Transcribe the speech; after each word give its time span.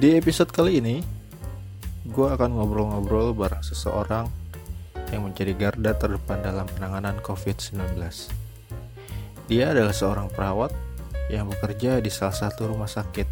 Di 0.00 0.16
episode 0.16 0.48
kali 0.48 0.80
ini, 0.80 1.04
gue 2.08 2.24
akan 2.24 2.56
ngobrol-ngobrol 2.56 3.36
bareng 3.36 3.60
seseorang 3.60 4.32
yang 5.12 5.28
menjadi 5.28 5.52
garda 5.52 5.92
terdepan 5.92 6.40
dalam 6.40 6.64
penanganan 6.72 7.20
COVID-19. 7.20 8.00
Dia 9.52 9.76
adalah 9.76 9.92
seorang 9.92 10.32
perawat 10.32 10.72
yang 11.28 11.52
bekerja 11.52 12.00
di 12.00 12.08
salah 12.08 12.32
satu 12.32 12.72
rumah 12.72 12.88
sakit 12.88 13.28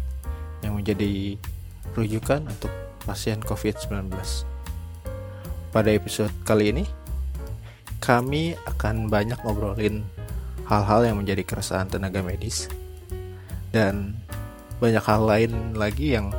yang 0.61 0.77
menjadi 0.77 1.41
rujukan 1.97 2.45
untuk 2.45 2.69
pasien 3.01 3.41
COVID-19. 3.41 4.13
Pada 5.73 5.89
episode 5.89 6.29
kali 6.45 6.69
ini, 6.69 6.85
kami 7.97 8.53
akan 8.69 9.09
banyak 9.09 9.41
ngobrolin 9.41 10.05
hal-hal 10.69 11.01
yang 11.01 11.17
menjadi 11.17 11.41
keresahan 11.49 11.89
tenaga 11.89 12.21
medis 12.21 12.69
dan 13.73 14.21
banyak 14.77 15.01
hal 15.01 15.25
lain 15.25 15.73
lagi 15.73 16.13
yang 16.13 16.29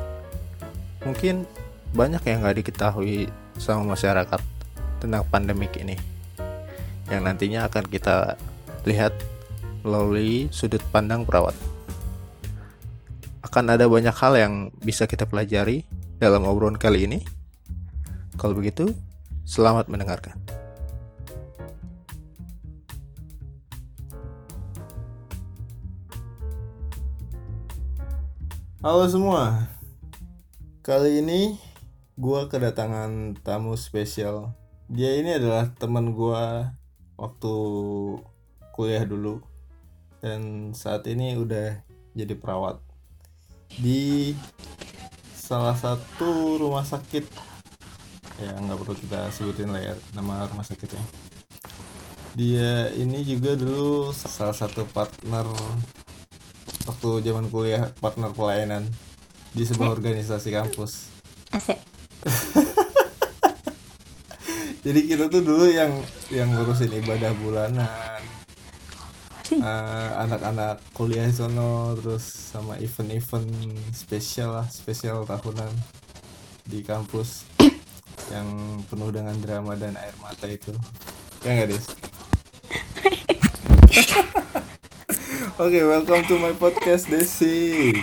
mungkin 1.00 1.48
banyak 1.96 2.22
yang 2.28 2.44
nggak 2.44 2.56
diketahui 2.60 3.32
sama 3.56 3.96
masyarakat 3.96 4.40
tentang 5.00 5.24
pandemik 5.32 5.72
ini 5.80 5.96
yang 7.10 7.26
nantinya 7.26 7.66
akan 7.66 7.84
kita 7.90 8.36
lihat 8.86 9.10
melalui 9.82 10.46
sudut 10.52 10.80
pandang 10.94 11.26
perawat. 11.26 11.56
Akan 13.42 13.66
ada 13.66 13.90
banyak 13.90 14.14
hal 14.14 14.32
yang 14.38 14.54
bisa 14.78 15.10
kita 15.10 15.26
pelajari 15.26 15.82
dalam 16.22 16.46
obrolan 16.46 16.78
kali 16.78 17.08
ini. 17.10 17.18
Kalau 18.38 18.54
begitu, 18.54 18.94
selamat 19.42 19.90
mendengarkan. 19.90 20.38
Halo 28.80 29.04
semua, 29.10 29.68
kali 30.80 31.20
ini 31.20 31.60
gue 32.16 32.40
kedatangan 32.48 33.36
tamu 33.44 33.76
spesial. 33.76 34.56
Dia 34.88 35.20
ini 35.20 35.36
adalah 35.36 35.68
teman 35.76 36.16
gue 36.16 36.44
waktu 37.20 37.54
kuliah 38.72 39.04
dulu 39.04 39.44
dan 40.24 40.72
saat 40.72 41.04
ini 41.04 41.36
udah 41.36 41.84
jadi 42.16 42.32
perawat 42.32 42.80
di 43.76 44.32
salah 45.36 45.76
satu 45.76 46.56
rumah 46.56 46.88
sakit. 46.88 47.28
Ya 48.40 48.56
nggak 48.56 48.80
perlu 48.80 48.96
kita 48.96 49.28
sebutin 49.36 49.76
lah 49.76 49.84
ya 49.84 49.94
nama 50.16 50.48
rumah 50.48 50.64
sakitnya. 50.64 51.04
Dia 52.32 52.88
ini 52.96 53.20
juga 53.28 53.52
dulu 53.52 54.16
salah 54.16 54.56
satu 54.56 54.88
partner 54.88 55.44
waktu 56.88 57.20
zaman 57.20 57.52
kuliah 57.52 57.92
partner 58.00 58.32
pelayanan 58.32 58.88
di 59.50 59.66
sebuah 59.66 59.98
organisasi 59.98 60.54
kampus. 60.54 61.10
Asik. 61.50 61.78
jadi 64.86 65.00
kita 65.06 65.24
tuh 65.26 65.42
dulu 65.42 65.66
yang 65.66 65.90
yang 66.30 66.54
ngurusin 66.54 66.94
ibadah 67.02 67.34
bulanan. 67.42 68.22
Eh, 69.50 70.10
anak-anak 70.14 70.78
kuliah 70.94 71.26
di 71.26 71.34
sono 71.34 71.98
terus 71.98 72.22
sama 72.22 72.78
event-event 72.78 73.50
spesial 73.90 74.62
lah 74.62 74.66
spesial 74.70 75.26
tahunan 75.26 75.74
di 76.70 76.86
kampus 76.86 77.50
yang 78.34 78.46
penuh 78.86 79.10
dengan 79.10 79.34
drama 79.42 79.74
dan 79.74 79.98
air 79.98 80.14
mata 80.22 80.46
itu. 80.46 80.70
Ya 81.42 81.58
nggak 81.58 81.74
des? 81.74 81.86
Oke, 85.60 85.82
welcome 85.82 86.22
to 86.30 86.38
my 86.38 86.54
podcast 86.54 87.10
Desi. 87.10 87.98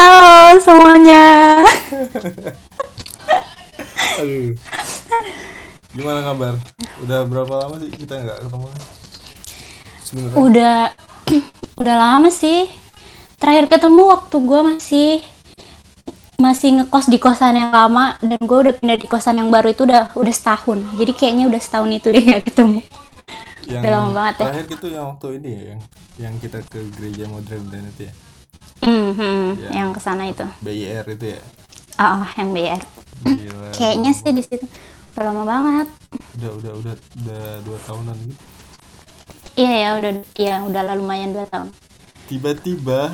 Halo 0.00 0.56
semuanya. 0.64 1.60
Aduh. 4.16 4.56
Gimana 5.92 6.24
kabar? 6.24 6.56
Udah 7.04 7.28
berapa 7.28 7.54
lama 7.60 7.76
sih 7.84 7.92
kita 7.92 8.16
nggak 8.16 8.48
ketemu? 8.48 8.66
Sebenarnya. 10.00 10.36
Udah 10.40 10.78
udah 11.84 11.96
lama 12.00 12.32
sih. 12.32 12.72
Terakhir 13.36 13.68
ketemu 13.68 14.02
waktu 14.08 14.36
gue 14.40 14.60
masih 14.72 15.08
masih 16.40 16.80
ngekos 16.80 17.12
di 17.12 17.20
kosan 17.20 17.60
yang 17.60 17.68
lama 17.68 18.16
dan 18.24 18.40
gue 18.40 18.56
udah 18.56 18.72
pindah 18.80 18.96
di 18.96 19.04
kosan 19.04 19.36
yang 19.36 19.52
baru 19.52 19.68
itu 19.76 19.84
udah 19.84 20.16
udah 20.16 20.32
setahun. 20.32 20.80
Jadi 20.96 21.12
kayaknya 21.12 21.44
udah 21.52 21.60
setahun 21.60 21.92
itu 21.92 22.08
deh 22.08 22.24
nggak 22.24 22.48
ketemu. 22.48 22.80
yang 23.68 23.84
udah 23.84 23.92
lama 23.92 24.10
banget 24.16 24.34
ya. 24.40 24.44
Terakhir 24.48 24.66
itu 24.80 24.86
yang 24.96 25.04
waktu 25.12 25.28
ini 25.36 25.50
ya, 25.52 25.62
yang 25.68 25.80
yang 26.16 26.34
kita 26.40 26.64
ke 26.64 26.88
gereja 26.96 27.28
modern 27.28 27.68
dan 27.68 27.84
itu 27.84 28.08
ya. 28.08 28.14
Hmm, 28.80 29.12
hmm, 29.12 29.44
Ya. 29.60 29.70
yang 29.84 29.88
ke 29.92 30.00
sana 30.00 30.28
itu. 30.28 30.44
BIR 30.64 31.04
itu 31.04 31.36
ya. 31.36 31.40
Ah, 32.00 32.24
ah, 32.24 32.30
yang 32.40 32.56
BR. 32.56 32.80
Gila. 33.20 33.68
Kayaknya 33.76 34.10
sih 34.16 34.32
di 34.32 34.42
situ 34.44 34.64
udah 35.12 35.24
lama 35.28 35.42
banget. 35.44 35.88
Udah 36.40 36.50
udah 36.56 36.72
udah 36.80 36.94
udah 36.96 37.44
dua 37.60 37.78
tahunan 37.84 38.16
gitu. 38.24 38.42
Iya 39.60 39.72
ya 39.76 39.88
udah 40.00 40.12
ya 40.40 40.54
udah 40.64 40.82
lah 40.86 40.94
lumayan 40.96 41.36
dua 41.36 41.44
tahun. 41.44 41.68
Tiba-tiba 42.32 43.12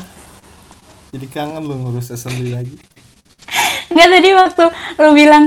jadi 1.11 1.27
kangen 1.27 1.67
lu 1.67 1.75
ngurus 1.83 2.15
assembly 2.15 2.55
lagi. 2.55 2.77
Nggak 3.91 4.09
tadi 4.15 4.31
waktu 4.39 4.65
lu 5.03 5.11
bilang 5.17 5.45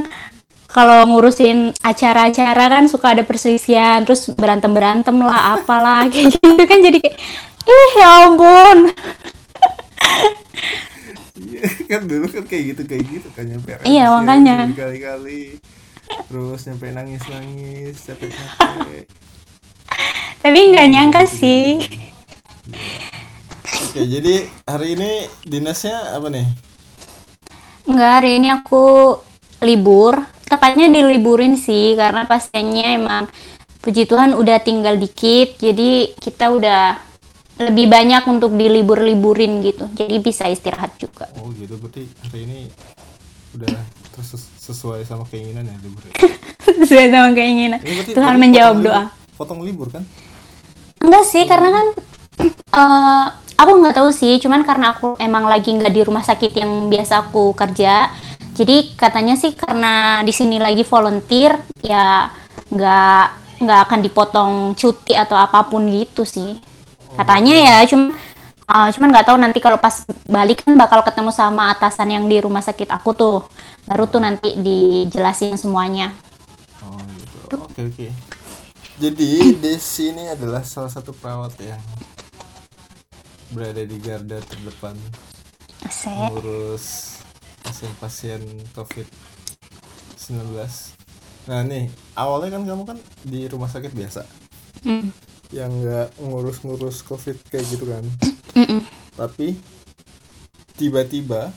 kalau 0.70 1.08
ngurusin 1.10 1.74
acara-acara 1.82 2.70
kan 2.70 2.86
suka 2.86 3.18
ada 3.18 3.24
perselisihan 3.26 4.06
terus 4.06 4.30
berantem 4.36 4.70
berantem 4.70 5.16
lah 5.18 5.58
apalah 5.58 6.06
kayak 6.12 6.36
gitu 6.36 6.64
kan 6.68 6.80
jadi 6.84 6.98
kayak 7.02 7.18
ih 7.70 7.92
ya 7.98 8.10
ampun 8.30 8.78
Iya, 11.40 11.64
kan 11.88 12.02
dulu 12.04 12.26
kan 12.28 12.44
kayak 12.44 12.64
gitu 12.76 12.82
kayak 12.84 13.04
gitu 13.08 13.28
kan 13.32 13.48
nyampe 13.48 13.80
Iya, 13.88 14.12
makanya. 14.12 14.68
berkali-kali. 14.70 15.56
Terus 16.28 16.60
nyampe 16.68 16.86
nangis 16.92 17.24
nangis 17.32 17.96
capek 18.04 18.30
capek. 18.34 19.04
Tapi 20.40 20.60
nggak 20.72 20.88
nyangka 20.90 21.24
sih. 21.28 21.80
Oke 23.90 24.02
jadi 24.06 24.46
hari 24.68 25.00
ini 25.00 25.12
dinasnya 25.44 26.16
apa 26.16 26.28
nih? 26.28 26.48
Nggak 27.88 28.12
hari 28.22 28.32
ini 28.38 28.48
aku 28.52 29.18
libur. 29.64 30.20
Tepatnya 30.44 30.90
diliburin 30.90 31.54
sih 31.56 31.94
karena 31.94 32.26
pasiennya 32.26 32.98
emang 32.98 33.30
puji 33.80 34.10
Tuhan 34.10 34.34
udah 34.34 34.60
tinggal 34.60 34.98
dikit 34.98 35.56
jadi 35.56 36.12
kita 36.18 36.52
udah 36.52 36.98
lebih 37.60 37.92
banyak 37.92 38.24
untuk 38.26 38.56
dilibur-liburin 38.56 39.60
gitu. 39.62 39.92
Jadi 39.92 40.16
bisa 40.24 40.48
istirahat 40.48 40.96
juga. 40.96 41.28
Oh 41.44 41.52
gitu. 41.52 41.76
Berarti 41.76 42.08
hari 42.24 42.48
ini 42.48 42.60
udah 43.60 43.68
sesuai 44.60 45.04
sama 45.04 45.28
keinginan 45.28 45.68
ya 45.68 45.76
libur 45.84 46.04
ya? 46.08 46.14
sesuai 46.86 47.08
sama 47.12 47.30
keinginan. 47.36 47.80
Ini 47.84 48.02
Tuhan 48.16 48.36
menjawab 48.40 48.76
potong 48.80 48.86
doa. 48.88 49.02
libur- 49.04 49.36
potong 49.36 49.62
libur 49.64 49.88
kan? 49.92 50.04
Enggak 51.00 51.26
sih, 51.28 51.44
karena 51.48 51.70
kan 51.72 51.88
eh 52.70 53.26
aku 53.60 53.72
nggak 53.80 53.96
tahu 53.96 54.10
sih, 54.12 54.40
cuman 54.40 54.64
karena 54.64 54.96
aku 54.96 55.20
emang 55.20 55.48
lagi 55.48 55.72
nggak 55.76 55.92
di 55.92 56.02
rumah 56.04 56.24
sakit 56.24 56.52
yang 56.56 56.88
biasa 56.88 57.28
aku 57.28 57.52
kerja, 57.56 58.12
jadi 58.56 58.96
katanya 59.00 59.40
sih 59.40 59.56
karena 59.56 60.20
di 60.24 60.32
sini 60.36 60.60
lagi 60.60 60.84
volunteer, 60.84 61.56
ya 61.80 62.28
nggak 62.72 63.24
nggak 63.64 63.80
akan 63.88 64.00
dipotong 64.04 64.52
cuti 64.76 65.16
atau 65.16 65.36
apa 65.40 65.68
pun 65.68 65.88
gitu 65.88 66.24
sih. 66.28 66.60
Katanya 67.20 67.56
ya, 67.60 67.78
cuma 67.84 68.16
eh, 68.64 68.90
cuman 68.96 69.08
nggak 69.12 69.28
tahu 69.28 69.38
nanti 69.44 69.60
kalau 69.60 69.76
pas 69.76 70.08
balik 70.24 70.64
kan 70.64 70.80
bakal 70.80 71.04
ketemu 71.04 71.36
sama 71.36 71.76
atasan 71.76 72.16
yang 72.16 72.26
di 72.32 72.40
rumah 72.40 72.64
sakit 72.64 72.88
aku 72.88 73.12
tuh, 73.12 73.44
baru 73.84 74.08
tuh 74.08 74.24
nanti 74.24 74.56
dijelasin 74.56 75.60
semuanya. 75.60 76.16
oh 76.80 76.96
gitu 77.20 77.60
oke 77.60 77.82
oke 77.92 78.08
jadi 79.00 79.56
Desi 79.60 80.16
ini 80.16 80.32
adalah 80.32 80.64
salah 80.64 80.88
satu 80.88 81.12
perawat 81.12 81.60
yang 81.60 81.80
berada 83.52 83.84
di 83.84 83.98
garda 84.00 84.40
terdepan 84.40 84.96
Asik. 85.84 86.12
mengurus 86.12 87.20
pasien-pasien 87.64 88.40
COVID-19. 88.76 90.56
Nah 91.48 91.64
nih, 91.66 91.88
awalnya 92.14 92.60
kan 92.60 92.64
kamu 92.68 92.84
kan 92.86 92.98
di 93.26 93.48
rumah 93.50 93.68
sakit 93.68 93.92
biasa, 93.92 94.24
Mm. 94.80 95.12
Yang 95.50 95.74
nggak 95.82 96.14
ngurus-ngurus 96.22 97.02
COVID 97.06 97.38
kayak 97.50 97.66
gitu 97.74 97.86
kan. 97.90 98.06
Mm-mm. 98.54 98.82
Tapi 99.18 99.58
tiba-tiba 100.78 101.50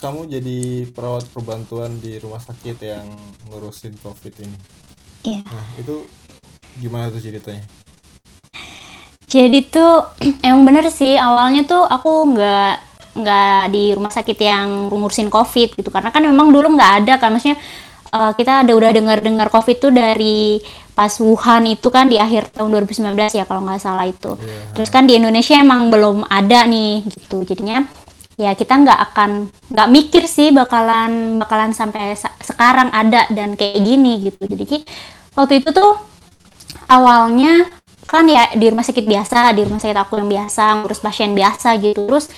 kamu 0.00 0.26
jadi 0.32 0.60
perawat 0.90 1.28
perbantuan 1.30 2.00
di 2.00 2.16
rumah 2.18 2.40
sakit 2.40 2.76
yang 2.82 3.06
ngurusin 3.52 3.94
COVID 4.00 4.34
ini. 4.42 4.58
Iya. 5.28 5.40
Nah 5.44 5.66
itu 5.76 6.08
gimana 6.80 7.12
tuh 7.12 7.20
ceritanya? 7.20 7.62
Jadi 9.30 9.60
tuh 9.70 10.10
emang 10.46 10.66
bener 10.66 10.90
sih 10.90 11.14
awalnya 11.14 11.62
tuh 11.68 11.84
aku 11.86 12.34
nggak 12.34 12.90
nggak 13.10 13.74
di 13.74 13.90
rumah 13.94 14.10
sakit 14.10 14.38
yang 14.38 14.86
ngurusin 14.86 15.34
covid 15.34 15.74
gitu 15.74 15.90
karena 15.90 16.14
kan 16.14 16.22
memang 16.22 16.54
dulu 16.54 16.78
nggak 16.78 16.92
ada 17.02 17.14
kan 17.18 17.34
maksudnya 17.34 17.58
eh, 18.14 18.32
kita 18.38 18.62
ada 18.62 18.70
udah 18.70 18.90
dengar 18.94 19.18
dengar 19.18 19.50
covid 19.50 19.76
tuh 19.82 19.90
dari 19.90 20.62
pas 21.00 21.16
Wuhan 21.16 21.64
itu 21.64 21.88
kan 21.88 22.12
di 22.12 22.20
akhir 22.20 22.52
tahun 22.52 22.76
2019 22.84 23.16
ya 23.32 23.48
kalau 23.48 23.64
nggak 23.64 23.80
salah 23.80 24.04
itu. 24.04 24.36
Iya. 24.36 24.76
terus 24.76 24.92
kan 24.92 25.08
di 25.08 25.16
Indonesia 25.16 25.56
emang 25.56 25.88
belum 25.88 26.28
ada 26.28 26.68
nih 26.68 27.08
gitu. 27.08 27.40
Jadinya 27.48 27.88
ya 28.36 28.52
kita 28.52 28.84
nggak 28.84 29.00
akan 29.08 29.48
nggak 29.72 29.88
mikir 29.88 30.28
sih 30.28 30.52
bakalan 30.52 31.40
bakalan 31.40 31.72
sampai 31.72 32.12
sekarang 32.44 32.92
ada 32.92 33.24
dan 33.32 33.56
kayak 33.56 33.80
gini 33.80 34.28
gitu. 34.28 34.44
Jadi 34.44 34.84
waktu 35.32 35.64
itu 35.64 35.72
tuh 35.72 35.96
awalnya 36.92 37.64
kan 38.04 38.28
ya 38.28 38.52
di 38.52 38.68
rumah 38.68 38.84
sakit 38.84 39.08
biasa 39.08 39.56
di 39.56 39.64
rumah 39.64 39.80
sakit 39.80 39.96
aku 40.04 40.20
yang 40.20 40.28
biasa 40.28 40.84
ngurus 40.84 41.00
pasien 41.00 41.32
biasa 41.32 41.80
gitu. 41.80 42.04
Terus 42.12 42.28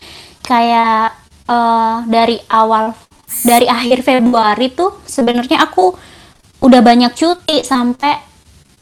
kayak 0.46 1.18
uh, 1.50 2.06
dari 2.06 2.38
awal 2.46 2.94
dari 3.42 3.66
akhir 3.66 4.06
Februari 4.06 4.70
tuh 4.70 5.02
sebenarnya 5.02 5.66
aku 5.66 5.98
udah 6.62 6.78
banyak 6.78 7.10
cuti 7.18 7.66
sampai 7.66 8.31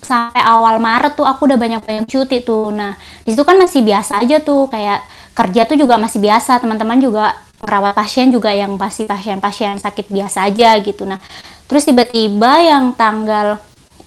sampai 0.01 0.43
awal 0.43 0.81
Maret 0.81 1.17
tuh 1.17 1.29
aku 1.29 1.47
udah 1.47 1.59
banyak 1.61 1.81
banyak 1.85 2.07
cuti 2.09 2.41
tuh. 2.41 2.73
Nah 2.73 2.97
di 3.25 3.33
situ 3.33 3.45
kan 3.45 3.57
masih 3.57 3.85
biasa 3.85 4.21
aja 4.21 4.41
tuh 4.41 4.67
kayak 4.73 5.05
kerja 5.37 5.65
tuh 5.69 5.77
juga 5.79 5.97
masih 5.97 6.19
biasa 6.21 6.61
teman-teman 6.61 6.99
juga 7.01 7.37
merawat 7.61 7.93
pasien 7.93 8.33
juga 8.33 8.51
yang 8.51 8.75
pasti 8.81 9.05
pasien-pasien 9.05 9.77
sakit 9.79 10.09
biasa 10.09 10.49
aja 10.49 10.77
gitu. 10.81 11.05
Nah 11.05 11.21
terus 11.69 11.87
tiba-tiba 11.87 12.61
yang 12.65 12.97
tanggal 12.97 13.61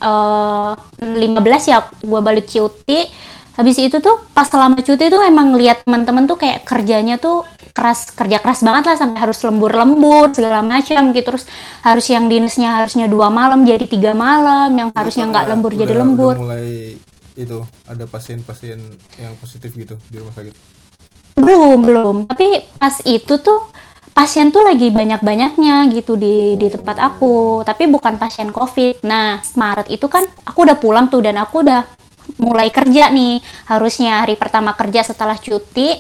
uh, 0.04 0.74
eh, 1.00 1.30
15 1.30 1.72
ya 1.72 1.80
gue 2.04 2.20
balik 2.20 2.50
cuti 2.50 3.08
habis 3.54 3.78
itu 3.78 3.98
tuh 4.02 4.18
pas 4.34 4.50
selama 4.50 4.82
cuti 4.82 5.14
tuh 5.14 5.22
emang 5.22 5.54
lihat 5.54 5.86
teman-teman 5.86 6.26
tuh 6.26 6.42
kayak 6.42 6.66
kerjanya 6.66 7.22
tuh 7.22 7.46
keras 7.74 8.14
kerja 8.14 8.38
keras 8.38 8.62
banget 8.62 8.94
lah 8.94 8.98
sampai 8.98 9.18
harus 9.18 9.42
lembur-lembur 9.42 10.34
segala 10.34 10.62
macam 10.62 11.14
gitu. 11.14 11.34
Terus 11.34 11.46
harus 11.82 12.06
yang 12.10 12.30
dinasnya 12.30 12.70
harusnya 12.82 13.06
dua 13.10 13.34
malam 13.34 13.66
jadi 13.66 13.86
tiga 13.90 14.14
malam 14.14 14.70
yang 14.74 14.90
harusnya 14.94 15.26
nggak 15.30 15.46
lembur 15.50 15.72
udah, 15.74 15.82
jadi 15.82 15.94
lembur. 15.98 16.36
udah 16.38 16.44
mulai 16.46 16.68
itu 17.34 17.58
ada 17.90 18.06
pasien-pasien 18.06 18.78
yang 19.18 19.34
positif 19.42 19.74
gitu 19.74 19.98
di 20.10 20.18
rumah 20.22 20.34
sakit? 20.38 20.54
Belum 21.38 21.82
belum. 21.82 22.16
Tapi 22.30 22.78
pas 22.78 22.94
itu 23.10 23.42
tuh 23.42 23.74
pasien 24.14 24.54
tuh 24.54 24.62
lagi 24.62 24.94
banyak-banyaknya 24.94 25.90
gitu 25.98 26.14
di 26.14 26.54
di 26.62 26.68
tempat 26.70 27.02
aku. 27.02 27.66
Tapi 27.66 27.90
bukan 27.90 28.22
pasien 28.22 28.54
covid. 28.54 29.02
Nah 29.02 29.42
Maret 29.42 29.90
itu 29.90 30.06
kan 30.06 30.30
aku 30.46 30.66
udah 30.66 30.78
pulang 30.78 31.10
tuh 31.10 31.26
dan 31.26 31.42
aku 31.42 31.66
udah 31.66 32.03
mulai 32.38 32.70
kerja 32.74 33.10
nih. 33.10 33.40
Harusnya 33.68 34.24
hari 34.24 34.36
pertama 34.40 34.74
kerja 34.74 35.04
setelah 35.04 35.38
cuti. 35.38 36.00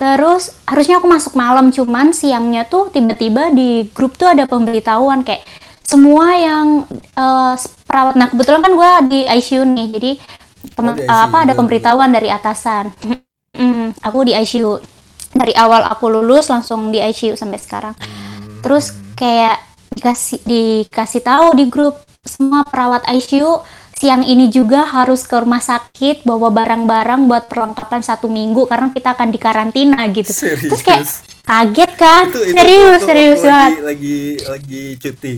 Terus 0.00 0.56
harusnya 0.64 0.96
aku 0.96 1.06
masuk 1.08 1.36
malam 1.36 1.68
cuman 1.68 2.16
siangnya 2.16 2.64
tuh 2.64 2.88
tiba-tiba 2.88 3.52
di 3.52 3.84
grup 3.92 4.16
tuh 4.16 4.32
ada 4.32 4.48
pemberitahuan 4.48 5.20
kayak 5.20 5.44
semua 5.84 6.32
yang 6.40 6.88
uh, 7.20 7.54
perawat. 7.84 8.16
Nah 8.16 8.32
kebetulan 8.32 8.64
kan 8.64 8.72
gue 8.72 8.90
di 9.12 9.20
ICU 9.28 9.62
nih 9.68 9.86
jadi 9.92 10.10
teman 10.72 10.96
oh, 10.96 11.04
uh, 11.04 11.22
apa 11.28 11.44
ada 11.44 11.52
pemberitahuan 11.52 12.08
dari 12.08 12.32
atasan. 12.32 12.88
Mm, 13.50 13.98
aku 14.00 14.24
di 14.24 14.32
ICU 14.32 15.00
dari 15.34 15.54
awal 15.54 15.86
aku 15.86 16.10
lulus 16.10 16.50
langsung 16.50 16.90
di 16.90 16.98
ICU 16.98 17.38
sampai 17.38 17.58
sekarang. 17.60 17.94
Hmm. 17.94 18.62
terus 18.66 18.92
kayak 19.14 19.56
dikasih 19.94 20.40
dikasih 20.44 21.22
tahu 21.22 21.56
di 21.56 21.64
grup 21.70 22.02
semua 22.26 22.66
perawat 22.66 23.06
ICU 23.08 23.62
siang 24.00 24.24
ini 24.24 24.48
juga 24.48 24.88
harus 24.88 25.28
ke 25.28 25.36
rumah 25.36 25.60
sakit 25.60 26.24
bawa 26.24 26.48
barang-barang 26.48 27.28
buat 27.28 27.52
perlengkapan 27.52 28.00
satu 28.00 28.32
minggu 28.32 28.64
karena 28.64 28.88
kita 28.96 29.12
akan 29.12 29.28
dikarantina 29.28 30.08
gitu. 30.08 30.32
Serius? 30.32 30.72
terus 30.72 30.80
kayak 30.80 31.04
kaget 31.44 31.92
kan? 32.00 32.24
Itu, 32.32 32.40
itu, 32.40 32.56
serius 32.56 32.96
itu, 32.96 33.04
serius 33.04 33.40
banget. 33.44 33.70
lagi, 33.84 33.84
lagi 33.84 34.16
lagi 34.48 34.84
cuti. 35.04 35.34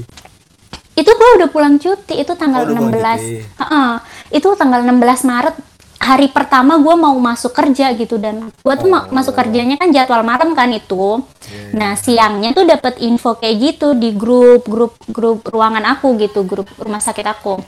Itu 0.94 1.10
gue 1.10 1.30
udah 1.42 1.48
pulang 1.50 1.74
cuti 1.82 2.14
itu 2.22 2.32
tanggal 2.38 2.62
oh, 2.70 2.86
16 2.86 3.58
uh 3.58 3.64
-uh, 3.66 3.92
itu 4.30 4.46
tanggal 4.54 4.86
16 4.86 5.26
Maret 5.26 5.56
hari 5.98 6.30
pertama 6.30 6.78
gue 6.78 6.94
mau 6.94 7.18
masuk 7.18 7.50
kerja 7.50 7.90
gitu 7.98 8.14
dan 8.22 8.46
gue 8.46 8.74
tuh 8.78 8.86
oh. 8.94 9.10
masuk 9.10 9.34
kerjanya 9.42 9.74
kan 9.74 9.90
jadwal 9.90 10.22
malam 10.22 10.54
kan 10.54 10.70
itu. 10.70 11.18
Yeah. 11.50 11.74
nah 11.74 11.92
siangnya 11.98 12.54
tuh 12.54 12.62
dapat 12.62 13.02
info 13.02 13.34
kayak 13.34 13.58
gitu 13.58 13.98
di 13.98 14.14
grup 14.14 14.70
grup 14.70 14.94
grup 15.10 15.42
ruangan 15.50 15.98
aku 15.98 16.14
gitu 16.22 16.46
grup 16.46 16.70
rumah 16.78 17.02
sakit 17.02 17.26
aku 17.26 17.58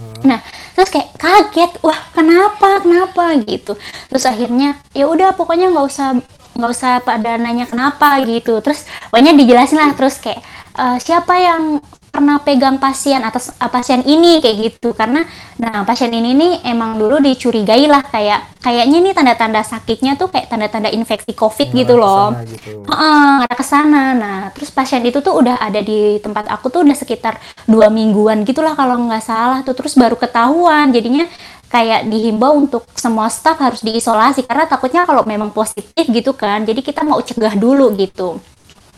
hmm. 0.00 0.24
nah 0.24 0.40
terus 0.72 0.88
kayak 0.88 1.12
kaget 1.20 1.72
wah 1.84 2.00
kenapa 2.16 2.80
kenapa? 2.80 3.36
gitu. 3.44 3.76
Terus 4.08 4.24
akhirnya 4.24 4.80
ya 4.96 5.04
udah 5.06 5.36
pokoknya 5.36 5.68
nggak 5.68 5.86
usah 5.86 6.08
nggak 6.56 6.70
usah 6.72 6.92
pada 7.04 7.36
nanya 7.36 7.68
kenapa 7.68 8.16
gitu. 8.24 8.58
Terus 8.64 8.88
pokoknya 9.12 9.36
dijelasin 9.36 9.78
lah 9.78 9.92
terus 9.92 10.16
kayak 10.18 10.40
uh, 10.76 10.96
siapa 10.96 11.34
yang 11.36 11.62
pernah 12.10 12.42
pegang 12.42 12.76
pasien 12.82 13.22
atas 13.22 13.54
uh, 13.54 13.70
pasien 13.70 14.02
ini 14.02 14.42
kayak 14.42 14.56
gitu. 14.58 14.92
Karena 14.92 15.22
nah 15.56 15.86
pasien 15.86 16.10
ini 16.10 16.34
nih 16.34 16.52
emang 16.66 16.98
dulu 16.98 17.22
dicurigai 17.22 17.86
lah 17.86 18.02
kayak 18.02 18.60
kayaknya 18.60 18.98
nih 19.00 19.12
tanda-tanda 19.14 19.62
sakitnya 19.62 20.18
tuh 20.18 20.28
kayak 20.28 20.50
tanda-tanda 20.50 20.90
infeksi 20.90 21.32
covid 21.32 21.70
gitu 21.70 21.96
loh. 21.96 22.34
gitu. 22.44 22.84
Uh, 22.90 23.46
ada 23.46 23.54
ke 23.54 23.64
sana 23.64 24.12
nah 24.12 24.38
terus 24.50 24.68
pasien 24.74 25.00
itu 25.06 25.22
tuh 25.22 25.32
udah 25.38 25.62
ada 25.62 25.78
di 25.80 26.18
tempat 26.18 26.50
aku 26.50 26.68
tuh 26.68 26.82
udah 26.82 26.98
sekitar 26.98 27.38
dua 27.64 27.88
mingguan 27.88 28.42
gitulah 28.42 28.74
kalau 28.74 28.98
nggak 29.06 29.24
salah 29.24 29.62
tuh. 29.62 29.72
Terus 29.72 29.94
baru 29.94 30.18
ketahuan. 30.18 30.90
Jadinya 30.90 31.24
kayak 31.70 32.10
dihimbau 32.10 32.58
untuk 32.58 32.82
semua 32.98 33.30
staff 33.30 33.56
harus 33.62 33.80
diisolasi. 33.80 34.44
Karena 34.44 34.66
takutnya 34.66 35.06
kalau 35.06 35.22
memang 35.22 35.54
positif 35.54 36.04
gitu 36.10 36.34
kan 36.34 36.66
jadi 36.66 36.82
kita 36.82 37.06
mau 37.06 37.22
cegah 37.22 37.54
dulu 37.54 37.94
gitu. 37.94 38.42